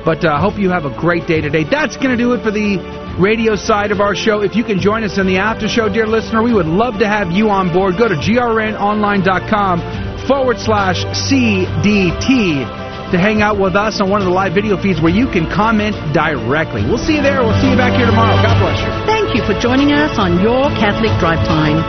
[0.03, 1.63] But uh, I hope you have a great day today.
[1.63, 2.77] That's going to do it for the
[3.17, 4.41] radio side of our show.
[4.41, 7.07] If you can join us in the after show, dear listener, we would love to
[7.07, 7.97] have you on board.
[7.97, 9.79] Go to grnonline.com
[10.27, 12.84] forward slash CDT
[13.15, 15.47] to hang out with us on one of the live video feeds where you can
[15.47, 16.83] comment directly.
[16.83, 17.39] We'll see you there.
[17.39, 18.35] We'll see you back here tomorrow.
[18.43, 18.91] God bless you.
[19.07, 21.79] Thank you for joining us on Your Catholic Drive Time,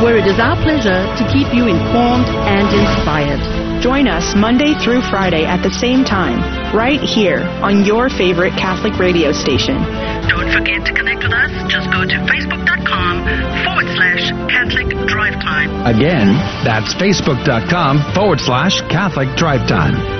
[0.00, 3.42] where it is our pleasure to keep you informed and inspired.
[3.84, 6.40] Join us Monday through Friday at the same time,
[6.72, 9.76] right here on your favorite Catholic radio station.
[10.28, 11.52] Don't forget to connect with us.
[11.68, 13.14] Just go to facebook.com
[13.68, 15.68] forward slash Catholic Drive Time.
[15.84, 16.32] Again,
[16.64, 20.19] that's facebook.com forward slash Catholic Drive Time.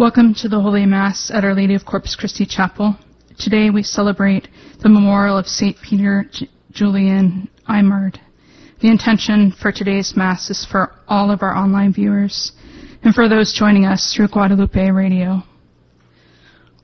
[0.00, 2.96] Welcome to the Holy Mass at Our Lady of Corpus Christi Chapel.
[3.38, 4.48] Today we celebrate
[4.82, 5.76] the memorial of St.
[5.82, 8.16] Peter J- Julian Eymard.
[8.80, 12.52] The intention for today's Mass is for all of our online viewers
[13.02, 15.42] and for those joining us through Guadalupe Radio.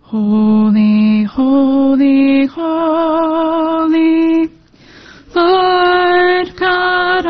[0.02, 4.50] Holy, holy, holy,
[5.34, 7.24] Lord God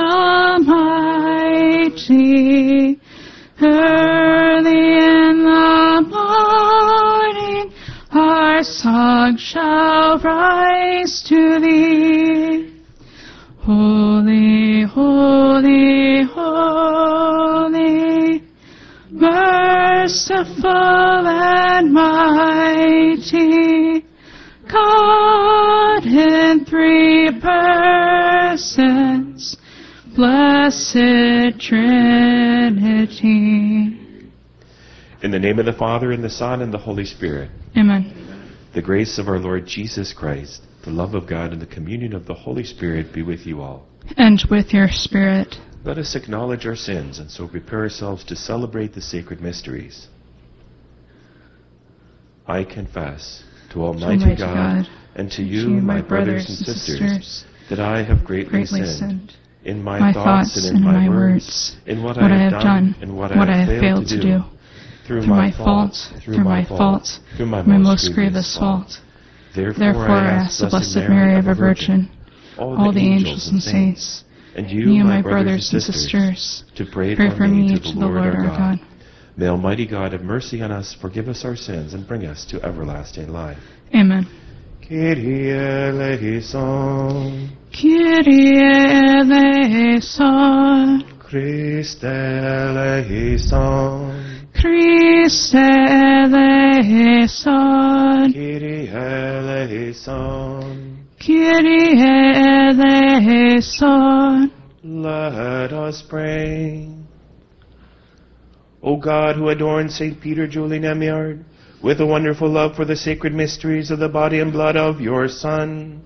[0.56, 2.95] Almighty,
[8.96, 12.72] song shall rise to thee.
[13.58, 17.92] Holy, holy, holy,
[19.10, 20.70] merciful
[21.26, 23.26] and mighty,
[24.66, 28.78] God in three persons,
[30.14, 33.12] blessed Trinity.
[35.22, 37.50] In the name of the Father, and the Son, and the Holy Spirit.
[37.76, 38.25] Amen.
[38.76, 42.26] The grace of our Lord Jesus Christ, the love of God, and the communion of
[42.26, 43.86] the Holy Spirit be with you all.
[44.18, 45.56] And with your spirit.
[45.82, 50.08] Let us acknowledge our sins and so prepare ourselves to celebrate the sacred mysteries.
[52.46, 57.80] I confess to Almighty, Almighty God, God, and to you, my brothers and sisters, that
[57.80, 59.32] I have greatly, greatly sinned,
[59.64, 62.52] in my, My thoughts, and in my, my words, words, in what, what I have
[62.52, 64.44] done, done, and what, what I have failed to do,
[65.06, 69.00] through, through my fault, through my fault, through my, most grievous fault.
[69.54, 72.10] Therefore, Therefore I ask the Blessed Mary, ever Virgin,
[72.58, 74.24] all the angels and saints,
[74.54, 77.88] and you, my brothers and sisters, to pray, pray for, for me me to the
[77.98, 78.78] Lord our our God.
[78.80, 78.80] God.
[79.38, 82.62] May Almighty God have mercy on us, forgive us our sins, and bring us to
[82.62, 83.58] everlasting life.
[83.94, 84.26] Amen.
[84.88, 88.58] Kyrie eleison, Kyrie
[89.20, 93.56] eleison, Christe eleison,
[94.66, 96.32] Christe eleison,
[98.32, 100.26] Kyrie eleison.
[101.24, 102.00] Kyrie
[102.74, 104.50] eleison.
[104.82, 106.88] Let us pray.
[108.82, 110.20] O God, who adorned St.
[110.20, 111.44] Peter Julian Eymard
[111.80, 115.28] with a wonderful love for the sacred mysteries of the body and blood of your
[115.28, 116.02] Son,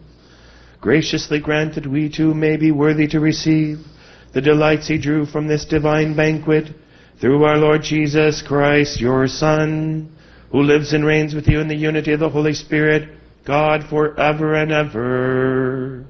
[0.83, 3.79] graciously grant that we too may be worthy to receive
[4.35, 6.75] the delights he drew from this divine banquet
[7.21, 10.11] through our Lord Jesus Christ, your Son,
[10.51, 13.11] who lives and reigns with you in the unity of the Holy Spirit,
[13.45, 16.07] God forever and ever.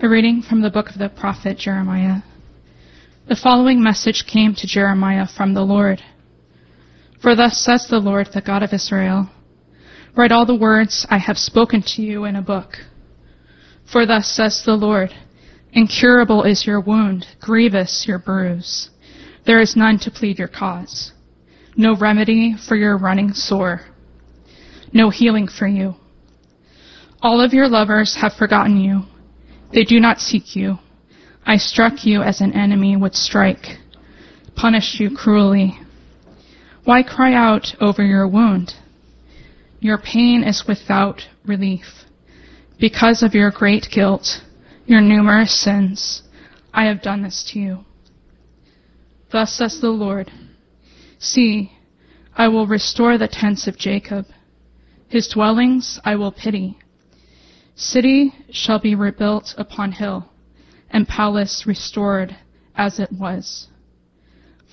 [0.00, 2.22] A reading from the book of the prophet Jeremiah.
[3.28, 6.02] The following message came to Jeremiah from the Lord.
[7.22, 9.30] For thus says the Lord, the God of Israel
[10.16, 12.78] Write all the words I have spoken to you in a book.
[13.92, 15.14] For thus says the Lord
[15.72, 18.88] Incurable is your wound, grievous your bruise.
[19.44, 21.12] There is none to plead your cause,
[21.76, 23.82] no remedy for your running sore,
[24.90, 25.96] no healing for you.
[27.20, 29.02] All of your lovers have forgotten you.
[29.74, 30.78] They do not seek you.
[31.44, 33.76] I struck you as an enemy would strike,
[34.54, 35.78] punished you cruelly.
[36.84, 38.72] Why cry out over your wound?
[39.80, 42.04] Your pain is without relief.
[42.78, 44.42] Because of your great guilt,
[44.86, 46.22] your numerous sins,
[46.72, 47.84] I have done this to you.
[49.30, 50.30] Thus says the Lord
[51.18, 51.72] See,
[52.36, 54.26] I will restore the tents of Jacob.
[55.08, 56.78] His dwellings I will pity.
[57.74, 60.28] City shall be rebuilt upon hill,
[60.90, 62.36] and palace restored
[62.74, 63.68] as it was.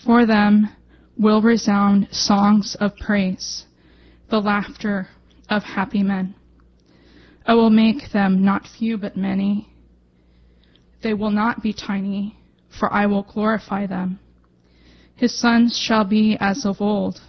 [0.03, 0.69] For them
[1.17, 3.65] will resound songs of praise,
[4.33, 5.07] the laughter
[5.47, 6.33] of happy men.
[7.45, 9.69] I will make them not few but many.
[11.03, 14.19] They will not be tiny, for I will glorify them.
[15.15, 17.21] His sons shall be as of old.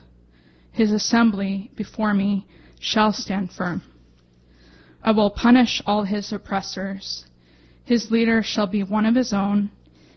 [0.73, 2.47] His assembly before me
[2.81, 3.83] shall stand firm.
[5.03, 7.27] I will punish all his oppressors.
[7.85, 9.71] His leader shall be one of his own,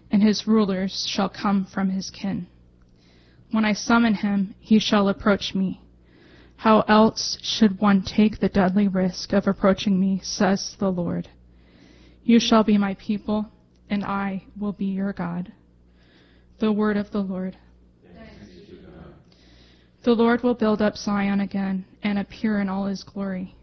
[0.09, 2.47] and his rulers shall come from his kin.
[3.51, 5.81] When I summon him, he shall approach me.
[6.57, 11.29] How else should one take the deadly risk of approaching me, says the Lord.
[12.23, 13.45] You shall be my people,
[13.89, 15.51] and I will be your God.
[16.59, 17.57] The word of the Lord.
[20.03, 23.55] The Lord will build up Zion again and appear in all his glory.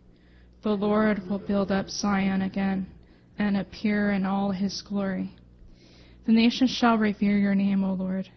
[0.63, 2.87] The Lord will build up Zion again
[3.39, 5.35] and appear in all his glory.
[6.27, 8.31] The nations shall revere your name, O Lord,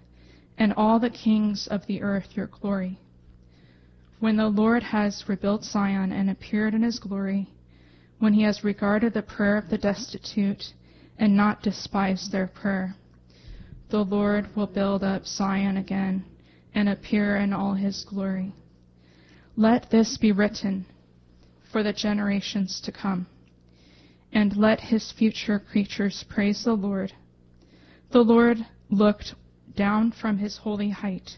[0.58, 3.00] and all the kings of the earth your glory.
[4.20, 7.50] When the Lord has rebuilt Zion and appeared in his glory,
[8.18, 10.74] when he has regarded the prayer of the destitute
[11.20, 12.96] and not despised their prayer,
[13.90, 16.26] the Lord will build up Zion again
[16.74, 18.54] and appear in all his glory.
[19.56, 20.88] Let this be written
[21.72, 23.28] for the generations to come,
[24.34, 27.14] and let his future creatures praise the Lord.
[28.12, 29.36] The Lord looked
[29.76, 31.38] down from his holy height.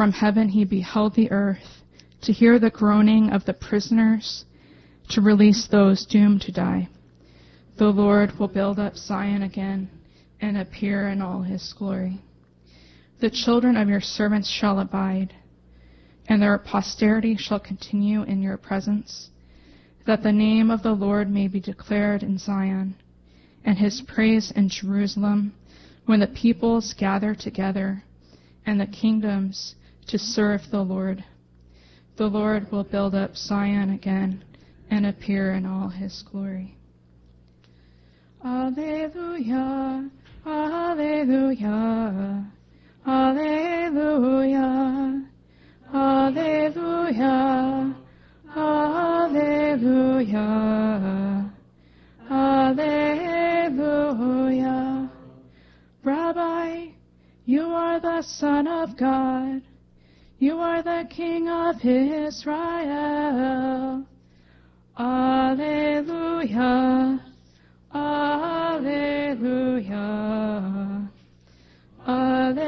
[0.00, 1.82] From heaven he beheld the earth
[2.22, 4.46] to hear the groaning of the prisoners,
[5.10, 6.88] to release those doomed to die.
[7.76, 9.90] The Lord will build up Zion again
[10.40, 12.18] and appear in all his glory.
[13.18, 15.34] The children of your servants shall abide,
[16.26, 19.28] and their posterity shall continue in your presence,
[20.06, 22.94] that the name of the Lord may be declared in Zion,
[23.66, 25.52] and his praise in Jerusalem,
[26.06, 28.02] when the peoples gather together,
[28.64, 29.74] and the kingdoms
[30.10, 31.24] to serve the Lord.
[32.16, 34.42] The Lord will build up Zion again
[34.90, 36.76] and appear in all his glory.
[38.44, 40.10] Alleluia,
[40.44, 42.50] Alleluia.
[43.06, 45.22] Alleluia,
[45.94, 47.94] Alleluia,
[48.56, 50.44] Alleluia,
[52.28, 53.50] Alleluia.
[56.02, 56.86] Rabbi,
[57.44, 59.62] you are the Son of God.
[60.42, 62.56] You are the King of Israel.
[64.98, 66.00] Alleluia,
[67.94, 69.20] Alleluia.
[72.08, 72.64] Alleluia.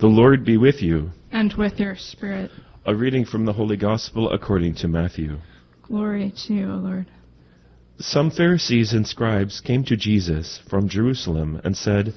[0.00, 1.10] The Lord be with you.
[1.30, 2.50] And with your spirit.
[2.86, 5.36] A reading from the Holy Gospel according to Matthew.
[5.82, 7.06] Glory to you, O Lord.
[7.98, 12.14] Some Pharisees and scribes came to Jesus from Jerusalem and said,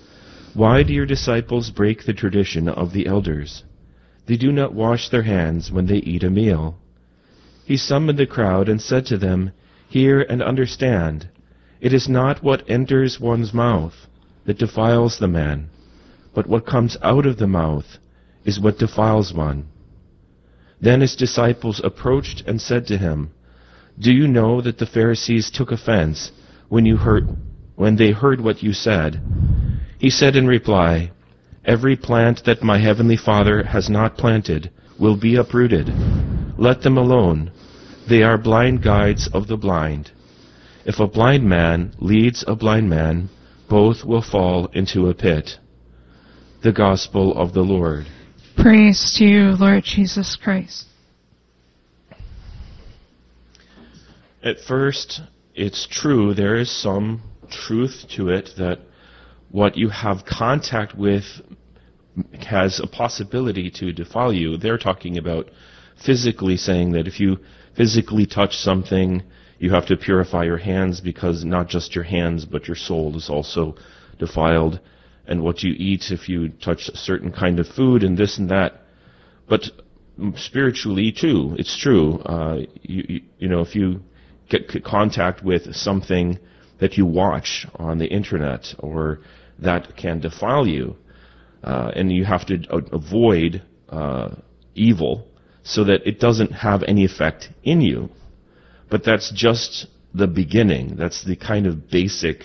[0.53, 3.63] Why do your disciples break the tradition of the elders?
[4.25, 6.77] They do not wash their hands when they eat a meal.
[7.65, 9.51] He summoned the crowd and said to them,
[9.89, 11.27] Hear and understand.
[11.81, 14.07] It is not what enters one's mouth
[14.45, 15.69] that defiles the man,
[16.33, 17.97] but what comes out of the mouth
[18.45, 19.67] is what defiles one.
[20.79, 23.31] Then his disciples approached and said to him,
[23.99, 26.31] Do you know that the Pharisees took offense
[26.67, 27.29] when you heard
[27.75, 29.21] when they heard what you said?
[29.99, 31.11] He said in reply,
[31.65, 35.91] Every plant that my heavenly Father has not planted will be uprooted.
[36.57, 37.51] Let them alone.
[38.07, 40.11] They are blind guides of the blind.
[40.85, 43.29] If a blind man leads a blind man,
[43.67, 45.57] both will fall into a pit.
[46.61, 48.05] The Gospel of the Lord.
[48.55, 50.85] Praise to you, Lord Jesus Christ.
[54.45, 55.21] At first,
[55.55, 58.77] it's true, there is some truth to it that
[59.49, 61.23] what you have contact with
[62.41, 64.55] has a possibility to defile you.
[64.57, 65.49] They're talking about
[66.05, 67.39] physically saying that if you
[67.75, 69.23] physically touch something,
[69.57, 73.31] you have to purify your hands because not just your hands but your soul is
[73.31, 73.75] also
[74.19, 74.79] defiled.
[75.25, 78.49] And what you eat, if you touch a certain kind of food and this and
[78.51, 78.83] that.
[79.49, 79.71] But
[80.35, 82.19] spiritually too, it's true.
[82.19, 84.01] Uh, you, you, you know, if you
[84.49, 86.39] get contact with something
[86.79, 89.19] that you watch on the internet or
[89.59, 90.95] that can defile you,
[91.63, 92.57] uh, and you have to
[92.91, 94.29] avoid uh,
[94.75, 95.27] evil
[95.63, 98.09] so that it doesn't have any effect in you.
[98.89, 100.95] But that's just the beginning.
[100.95, 102.43] That's the kind of basic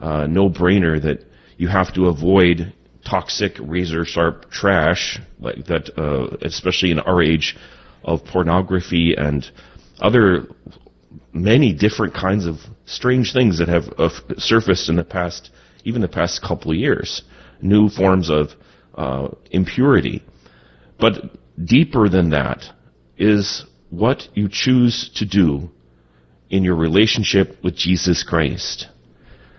[0.00, 1.24] uh, no-brainer that
[1.56, 2.72] you have to avoid
[3.08, 7.56] toxic, razor-sharp trash like that, uh, especially in our age
[8.04, 9.50] of pornography and
[10.00, 10.46] other
[11.32, 15.50] many different kinds of strange things that have uh, surfaced in the past,
[15.84, 17.22] even the past couple of years.
[17.62, 18.48] New forms of
[18.94, 20.22] uh, impurity.
[20.98, 22.64] But deeper than that
[23.16, 25.70] is what you choose to do
[26.48, 28.88] in your relationship with Jesus Christ.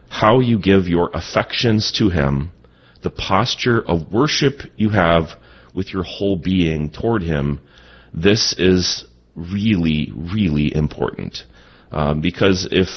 [0.10, 2.52] How you give your affections to Him,
[3.02, 5.30] the posture of worship you have
[5.74, 7.62] with your whole being toward Him,
[8.14, 11.44] this is really, really important.
[11.92, 12.88] Um, because if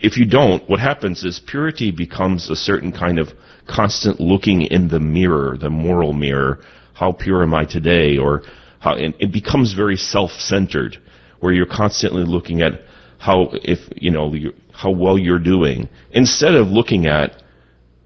[0.00, 3.28] if you don't, what happens is purity becomes a certain kind of
[3.68, 6.60] constant looking in the mirror, the moral mirror.
[6.94, 8.16] How pure am I today?
[8.16, 8.42] Or
[8.78, 10.96] how, it becomes very self-centered,
[11.40, 12.80] where you're constantly looking at
[13.18, 14.34] how, if, you know,
[14.72, 17.42] how well you're doing, instead of looking at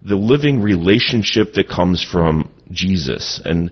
[0.03, 3.41] the living relationship that comes from Jesus.
[3.45, 3.71] And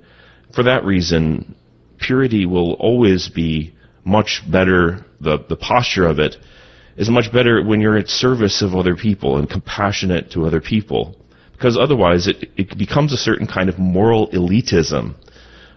[0.54, 1.56] for that reason,
[1.98, 3.74] purity will always be
[4.04, 6.36] much better, the, the posture of it
[6.96, 11.16] is much better when you're at service of other people and compassionate to other people.
[11.52, 15.14] Because otherwise it, it becomes a certain kind of moral elitism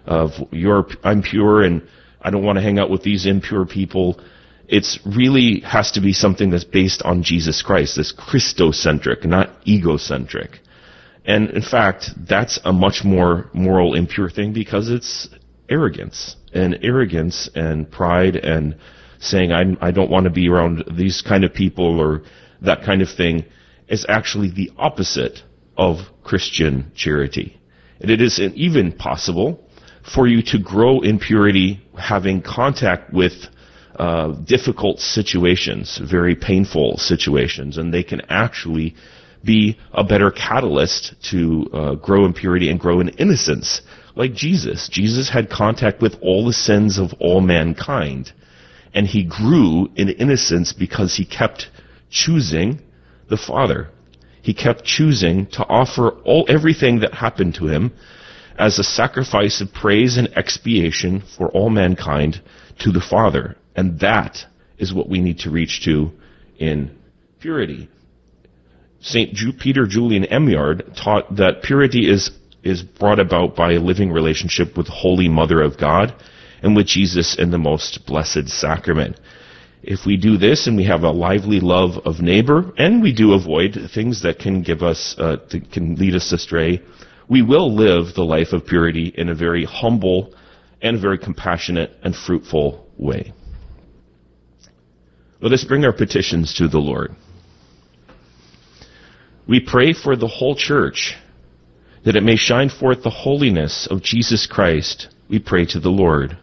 [0.05, 1.87] of you're, I'm pure and
[2.21, 4.19] I don't want to hang out with these impure people.
[4.67, 10.59] It's really has to be something that's based on Jesus Christ, that's Christocentric, not egocentric.
[11.23, 15.27] And in fact, that's a much more moral impure thing because it's
[15.69, 16.35] arrogance.
[16.53, 18.75] And arrogance and pride and
[19.19, 22.23] saying I, I don't want to be around these kind of people or
[22.61, 23.45] that kind of thing
[23.87, 25.43] is actually the opposite
[25.77, 27.59] of Christian charity.
[27.99, 29.63] And it is even possible
[30.13, 33.33] for you to grow in purity having contact with
[33.97, 38.95] uh, difficult situations, very painful situations, and they can actually
[39.43, 43.81] be a better catalyst to uh, grow in purity and grow in innocence,
[44.15, 44.89] like Jesus.
[44.89, 48.33] Jesus had contact with all the sins of all mankind
[48.95, 51.69] and he grew in innocence because he kept
[52.09, 52.79] choosing
[53.29, 53.89] the Father.
[54.41, 57.91] He kept choosing to offer all everything that happened to him
[58.57, 62.41] as a sacrifice of praise and expiation for all mankind
[62.79, 63.57] to the Father.
[63.75, 64.45] And that
[64.77, 66.11] is what we need to reach to
[66.57, 66.97] in
[67.41, 67.89] purity.
[69.01, 69.37] St.
[69.59, 72.31] Peter Julian Eymard taught that purity is,
[72.63, 76.15] is brought about by a living relationship with Holy Mother of God
[76.61, 79.19] and with Jesus in the most blessed sacrament.
[79.83, 83.33] If we do this and we have a lively love of neighbor, and we do
[83.33, 85.37] avoid things that can give us, uh,
[85.71, 86.81] can lead us astray,
[87.29, 90.33] we will live the life of purity in a very humble
[90.81, 93.33] and very compassionate and fruitful way.
[95.41, 97.15] Let us bring our petitions to the Lord.
[99.47, 101.15] We pray for the whole church
[102.03, 105.09] that it may shine forth the holiness of Jesus Christ.
[105.29, 106.37] We pray to the Lord.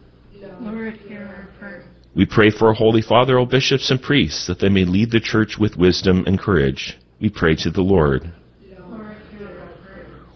[2.15, 5.19] We pray for our Holy Father, all bishops and priests, that they may lead the
[5.19, 6.97] church with wisdom and courage.
[7.19, 8.31] We pray to the Lord.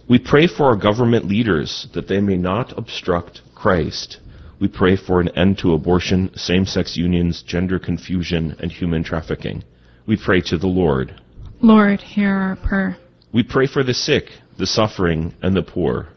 [0.10, 4.20] We pray for our government leaders, that they may not obstruct Christ.
[4.60, 9.64] We pray for an end to abortion, same-sex unions, gender confusion, and human trafficking.
[10.08, 11.14] We pray to the Lord.
[11.62, 12.98] Lord, hear our prayer.
[13.34, 16.08] We pray for the sick, the suffering, and the poor.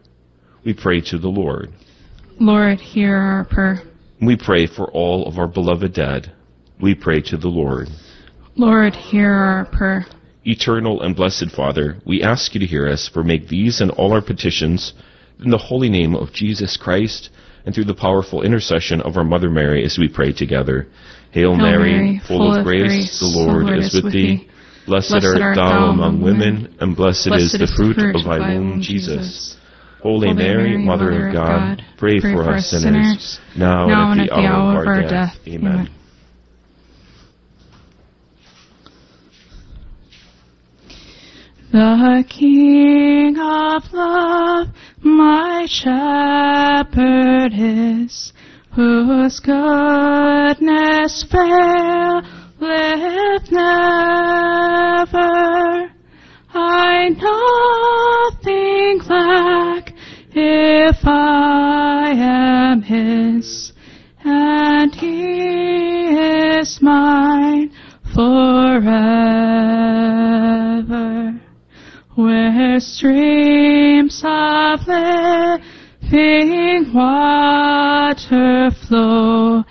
[0.64, 1.72] We pray to the Lord.
[2.38, 3.82] Lord, hear our prayer.
[4.20, 6.32] We pray for all of our beloved dead.
[6.80, 7.88] We pray to the Lord.
[8.55, 10.06] Lord, hear our prayer.
[10.44, 14.12] Eternal and blessed Father, we ask you to hear us, for make these and all
[14.12, 14.94] our petitions
[15.42, 17.30] in the holy name of Jesus Christ
[17.64, 20.86] and through the powerful intercession of our Mother Mary as we pray together.
[21.30, 24.48] Hail, Hail Mary, Mary, full, of grace, grace, the Lord, Lord is with thee.
[24.86, 28.80] Blessed, blessed art thou among women, and blessed, blessed is the fruit of thy womb,
[28.80, 29.56] Jesus.
[30.02, 33.86] Holy, Holy Mary, Mary, Mother of God, God pray, pray, for us sinners, sinners now,
[33.86, 35.10] now, and at the, at the hour, hour, of our death.
[35.10, 35.48] death.
[35.48, 35.72] Amen.
[35.72, 35.89] Amen.
[41.72, 44.68] The King of love,
[45.02, 48.32] my shepherd is,
[48.74, 52.40] whose goodness faileth
[53.51, 55.20] never.
[56.52, 59.80] I nothing lack
[60.32, 63.73] if I am His,
[64.24, 67.73] and He is mine
[68.15, 68.90] forever.
[72.15, 79.65] Where streams of living water flow,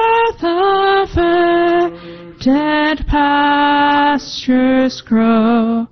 [2.44, 5.86] verdant pastures grow,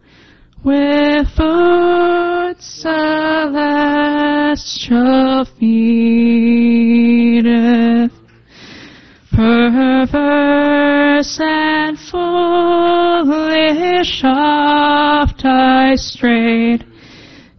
[0.64, 3.04] with food celestial
[5.58, 8.10] feedeth.
[9.32, 16.84] Perverse and foolish oft I strayed,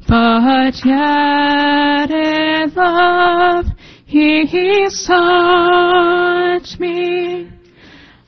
[0.07, 3.65] but yet in love
[4.05, 7.51] he sought me,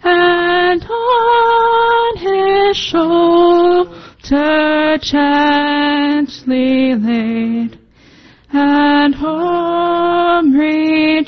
[0.03, 3.63] and on his shoulder
[6.23, 7.77] gently laid,
[8.51, 11.25] and home rejoicing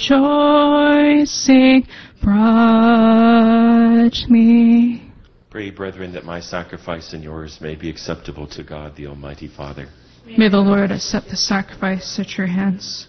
[2.21, 5.11] brought me.
[5.49, 9.89] Pray, brethren, that my sacrifice and yours may be acceptable to God, the Almighty Father.
[10.37, 13.07] May the Lord accept the sacrifice at your hands,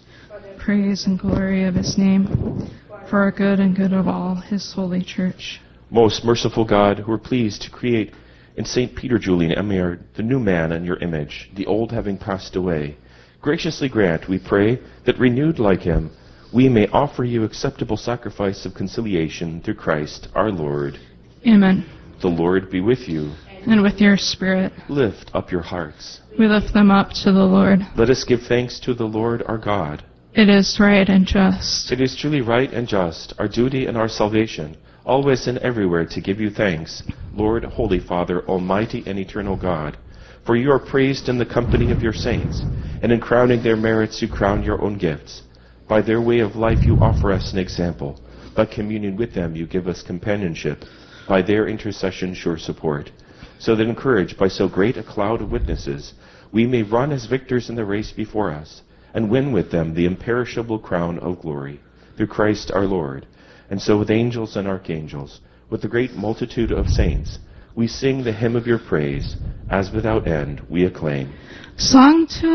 [0.57, 2.69] praise and glory of his name,
[3.09, 5.59] for our good and good of all his holy church.
[5.89, 8.13] Most merciful God, who are pleased to create
[8.55, 8.95] in St.
[8.95, 12.97] Peter Julian Eymard the new man in your image, the old having passed away,
[13.41, 16.11] graciously grant, we pray, that renewed like him,
[16.53, 20.97] we may offer you acceptable sacrifice of conciliation through Christ our Lord.
[21.45, 21.85] Amen.
[22.21, 23.31] The Lord be with you.
[23.67, 26.21] And with your spirit, Lift up your hearts.
[26.39, 27.79] we lift them up to the Lord.
[27.97, 30.03] Let us give thanks to the Lord our God.
[30.37, 31.91] It is right and just.
[31.91, 36.21] It is truly right and just, our duty and our salvation, always and everywhere to
[36.21, 37.01] give you thanks,
[37.33, 39.97] Lord, Holy Father, Almighty and eternal God.
[40.45, 42.61] For you are praised in the company of your saints,
[43.01, 45.41] and in crowning their merits you crown your own gifts.
[45.87, 48.21] By their way of life you offer us an example.
[48.55, 50.85] By communion with them you give us companionship.
[51.27, 53.09] By their intercession sure support.
[53.57, 56.13] So that encouraged by so great a cloud of witnesses,
[56.51, 60.05] we may run as victors in the race before us, and win with them the
[60.05, 61.79] imperishable crown of glory.
[62.15, 63.25] Through Christ our Lord.
[63.69, 67.39] And so with angels and archangels, with the great multitude of saints,
[67.75, 69.35] we sing the hymn of your praise,
[69.69, 71.31] as without end we acclaim.
[71.77, 72.47] Sanctus,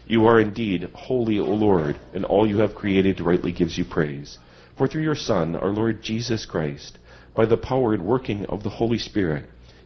[0.08, 4.40] You are indeed holy, O Lord, and all you have created rightly gives you praise.
[4.76, 6.98] For through your Son, our Lord Jesus Christ,
[7.36, 9.46] by the power and working of the Holy Spirit,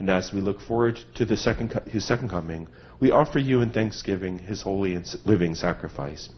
[0.00, 2.66] and as we look forward to the second, his second coming,
[3.00, 6.30] we offer you in thanksgiving his holy and living sacrifice.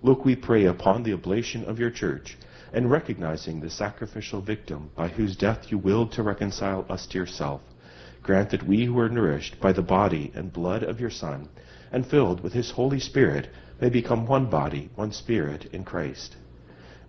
[0.00, 2.38] Look, we pray, upon the oblation of your church,
[2.72, 7.60] and recognizing the sacrificial victim by whose death you willed to reconcile us to yourself.
[8.22, 11.48] Grant that we who are nourished by the body and blood of your Son,
[11.90, 13.48] and filled with his Holy Spirit,
[13.80, 16.36] may become one body, one spirit in Christ.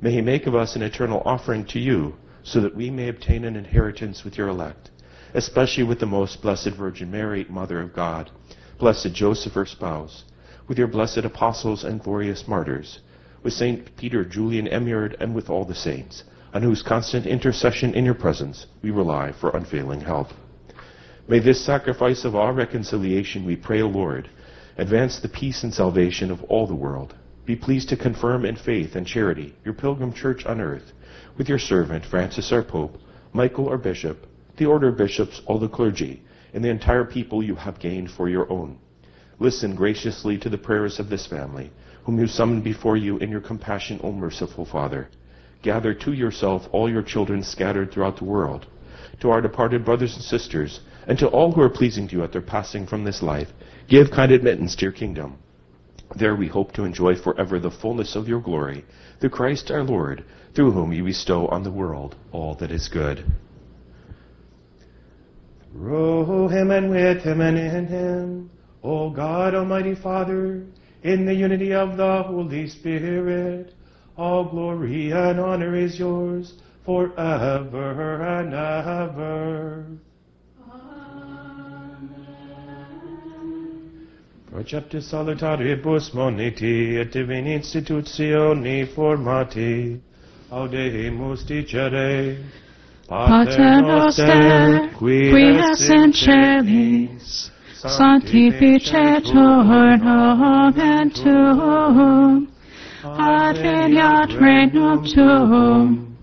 [0.01, 3.45] May he make of us an eternal offering to you, so that we may obtain
[3.45, 4.89] an inheritance with your elect,
[5.33, 8.29] especially with the most blessed Virgin Mary, Mother of God,
[8.77, 10.23] blessed Joseph, her spouse,
[10.67, 12.99] with your blessed apostles and glorious martyrs,
[13.43, 18.05] with Saint Peter, Julian Eymard, and with all the saints, on whose constant intercession in
[18.05, 20.29] your presence we rely for unfailing help.
[21.27, 24.29] May this sacrifice of our reconciliation, we pray, O Lord,
[24.77, 27.15] advance the peace and salvation of all the world.
[27.45, 30.91] Be pleased to confirm in faith and charity your pilgrim church on earth,
[31.37, 32.97] with your servant Francis our Pope,
[33.33, 34.27] Michael our Bishop,
[34.61, 36.21] the order of bishops, all the clergy,
[36.53, 38.77] and the entire people you have gained for your own.
[39.39, 41.71] Listen graciously to the prayers of this family,
[42.03, 45.09] whom you summon before you in your compassion, O merciful Father.
[45.63, 48.67] Gather to yourself all your children scattered throughout the world.
[49.21, 52.31] To our departed brothers and sisters, and to all who are pleasing to you at
[52.31, 53.47] their passing from this life,
[53.87, 55.39] give kind admittance to your kingdom.
[56.15, 58.85] There we hope to enjoy forever the fullness of your glory,
[59.19, 60.23] through Christ our Lord,
[60.53, 63.25] through whom you bestow on the world all that is good.
[65.71, 68.49] Through him and with him and in him,
[68.83, 70.65] O God Almighty Father,
[71.03, 73.73] in the unity of the Holy Spirit,
[74.17, 76.53] all glory and honor is yours
[76.85, 79.85] forever and ever.
[84.51, 90.01] Proceptus salutaribus moniti et divini institutioni formati,
[90.51, 92.37] audemus dicere,
[93.11, 102.47] Pater noster, qui es in celis, sanctificetur nomen tuum,
[103.03, 106.15] adveniat regnum tuum,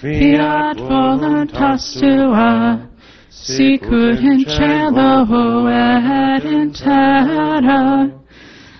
[0.00, 2.88] fiat voluntas tua,
[3.30, 8.10] sicut in cielo et in terra.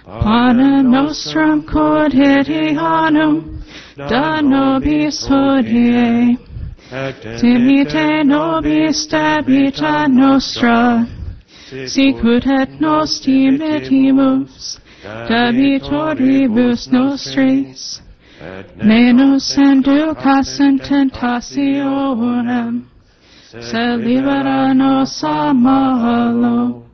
[0.05, 3.63] Panem nostrum quotidianum,
[3.97, 6.37] da nobis hodie,
[6.93, 11.09] Dimite nobis debita nostra,
[11.89, 18.03] sicut et nos dimitimus debitoribus nostris,
[18.77, 22.85] ne nos inducas in tentationem,
[23.49, 26.85] sed libera nos a malo.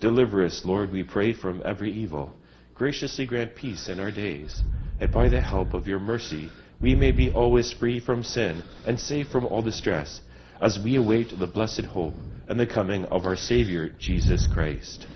[0.00, 2.34] Deliver us, Lord, we pray, from every evil.
[2.74, 4.62] Graciously grant peace in our days,
[5.00, 6.50] and by the help of your mercy,
[6.80, 10.20] we may be always free from sin and safe from all distress,
[10.60, 12.14] as we await the blessed hope
[12.48, 15.06] and the coming of our Savior, Jesus Christ.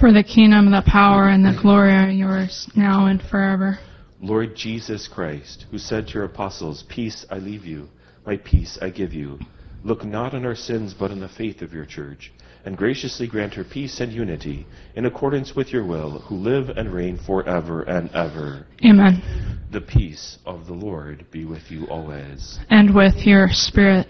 [0.00, 3.78] For the kingdom, the power, and the glory are yours, now and forever.
[4.20, 7.88] Lord Jesus Christ, who said to your apostles, Peace I leave you,
[8.26, 9.38] my peace I give you,
[9.84, 12.32] look not on our sins but on the faith of your church,
[12.64, 14.66] and graciously grant her peace and unity,
[14.96, 18.66] in accordance with your will, who live and reign forever and ever.
[18.84, 19.22] Amen.
[19.70, 22.58] The peace of the Lord be with you always.
[22.70, 24.06] And with your spirit.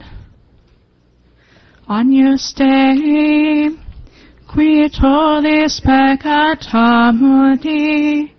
[1.88, 3.68] Agnus Dei,
[4.50, 8.32] qui tollis peccata mundi,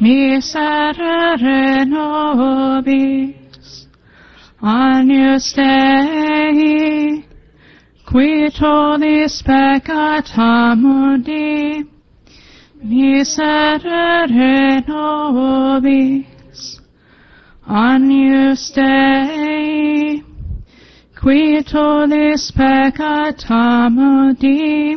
[0.00, 3.36] miserere nobis.
[4.62, 7.24] Agnus Dei,
[8.16, 11.84] qui tollis peccata mundi,
[12.82, 16.80] miserere nobis.
[17.68, 20.24] Agnus Dei,
[21.20, 24.96] qui tollis peccata mundi,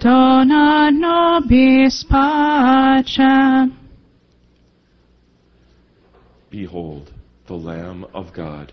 [0.00, 3.72] dona nobis pacem.
[6.50, 7.12] Behold,
[7.46, 8.72] the Lamb of God.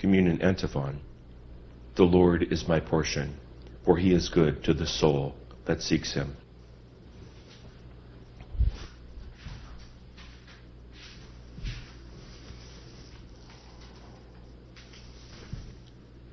[0.00, 0.98] communion antiphon.
[1.96, 3.36] The Lord is my portion,
[3.84, 5.34] for he is good to the soul
[5.66, 6.36] that seeks him.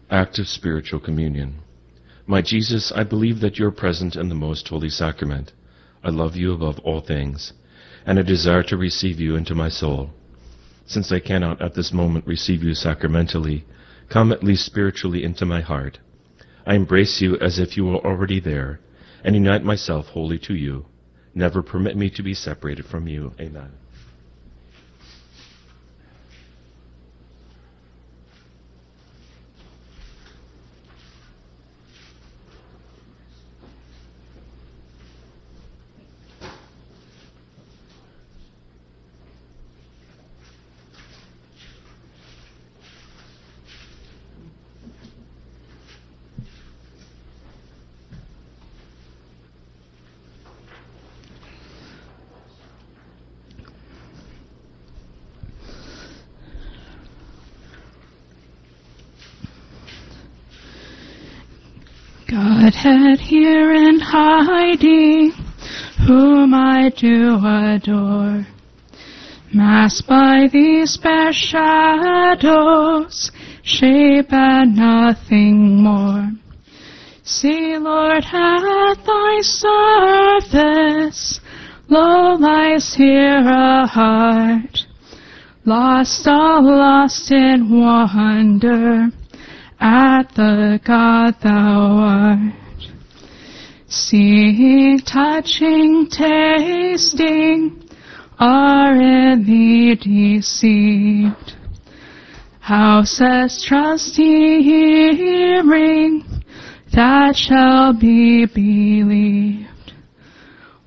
[0.09, 1.59] Act of Spiritual Communion.
[2.25, 5.51] My Jesus, I believe that you are present in the Most Holy Sacrament.
[6.01, 7.51] I love you above all things,
[8.05, 10.11] and I desire to receive you into my soul.
[10.87, 13.65] Since I cannot at this moment receive you sacramentally,
[14.09, 15.99] come at least spiritually into my heart.
[16.65, 18.79] I embrace you as if you were already there,
[19.23, 20.85] and unite myself wholly to you.
[21.35, 23.33] Never permit me to be separated from you.
[23.39, 23.73] Amen.
[62.29, 65.31] Godhead here in hiding,
[66.05, 68.45] whom I do adore.
[69.53, 73.31] Masked by these bare shadows,
[73.63, 76.31] shape and nothing more.
[77.23, 81.39] See, Lord, at thy service,
[81.87, 84.85] lo lies here a heart,
[85.65, 89.09] lost, all lost in wonder
[89.79, 92.66] at the God thou art.
[94.09, 97.89] Seeing, touching, tasting,
[98.39, 101.55] are thee deceived.
[102.61, 106.23] How says trusty hearing,
[106.93, 109.91] that shall be believed.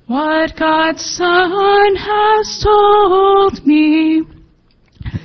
[0.07, 4.23] What God's Son has told me,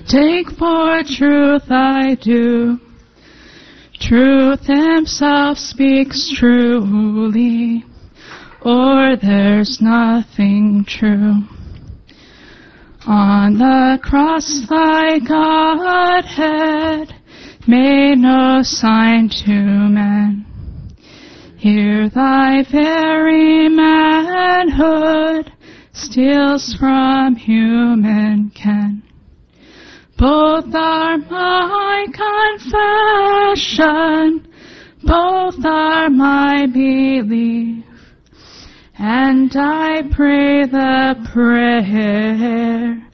[0.06, 2.78] take for truth I do.
[4.00, 7.84] Truth himself speaks truly,
[8.60, 11.42] or there's nothing true.
[13.06, 17.14] On the cross thy Godhead
[17.66, 20.44] made no sign to men.
[21.56, 25.52] Here thy very manhood
[25.92, 29.02] steals from human ken.
[30.18, 32.95] Both are my confession,
[35.02, 37.84] both are my belief,
[38.98, 43.08] and I pray the prayer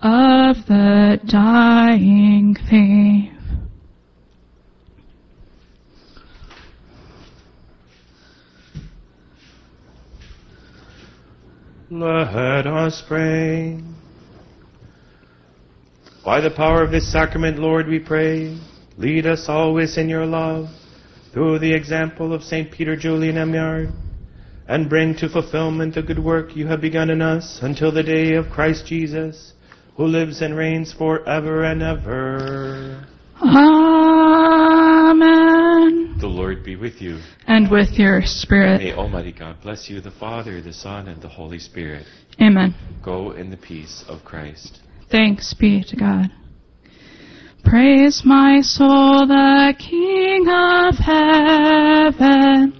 [0.00, 3.32] of the dying thief.
[11.90, 13.80] Let us pray.
[16.24, 18.56] By the power of this sacrament, Lord, we pray,
[19.00, 20.68] lead us always in your love,
[21.32, 22.70] through the example of St.
[22.70, 23.90] Peter Julian Eymard,
[24.68, 28.34] and bring to fulfillment the good work you have begun in us until the day
[28.34, 29.54] of Christ Jesus,
[29.96, 33.06] who lives and reigns forever and ever.
[33.42, 33.78] Amen.
[36.20, 37.20] The Lord be with you.
[37.46, 38.82] And with your spirit.
[38.82, 42.04] May Almighty God bless you, the Father, the Son, and the Holy Spirit.
[42.38, 42.74] Amen.
[43.02, 44.80] Go in the peace of Christ.
[45.10, 46.30] Thanks be to God.
[47.64, 52.72] Praise my soul, the King of heaven.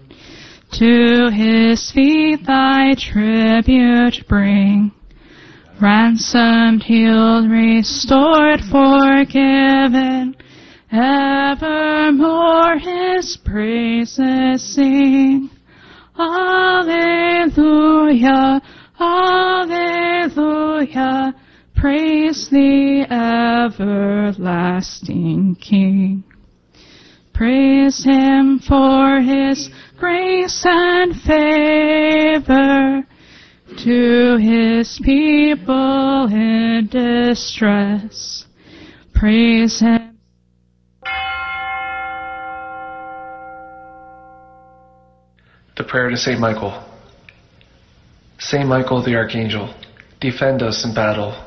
[0.73, 4.93] To his feet thy tribute bring.
[5.81, 10.37] Ransomed, healed, restored, forgiven.
[10.93, 15.51] Evermore his praises sing.
[16.19, 17.61] Alleluia,
[19.01, 20.15] Alleluia.
[21.81, 23.07] Praise the
[23.71, 26.23] everlasting King.
[27.33, 33.03] Praise him for his grace and favor
[33.79, 38.45] to his people in distress.
[39.15, 40.19] Praise him.
[45.79, 46.75] The prayer to Saint Michael.
[48.39, 49.75] Saint Michael the Archangel,
[50.21, 51.47] defend us in battle.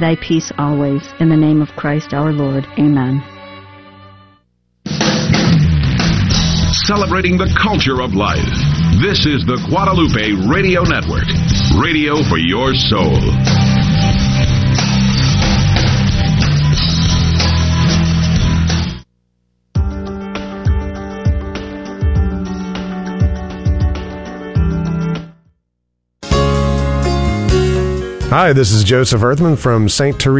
[0.01, 1.01] thy peace always.
[1.19, 2.65] In the name of Christ our Lord.
[2.77, 3.23] Amen.
[6.83, 8.43] Celebrating the culture of life.
[8.99, 11.29] This is the Guadalupe Radio Network.
[11.79, 14.00] Radio for your soul.
[28.31, 30.17] Hi, this is Joseph Earthman from St.
[30.17, 30.29] Teresa.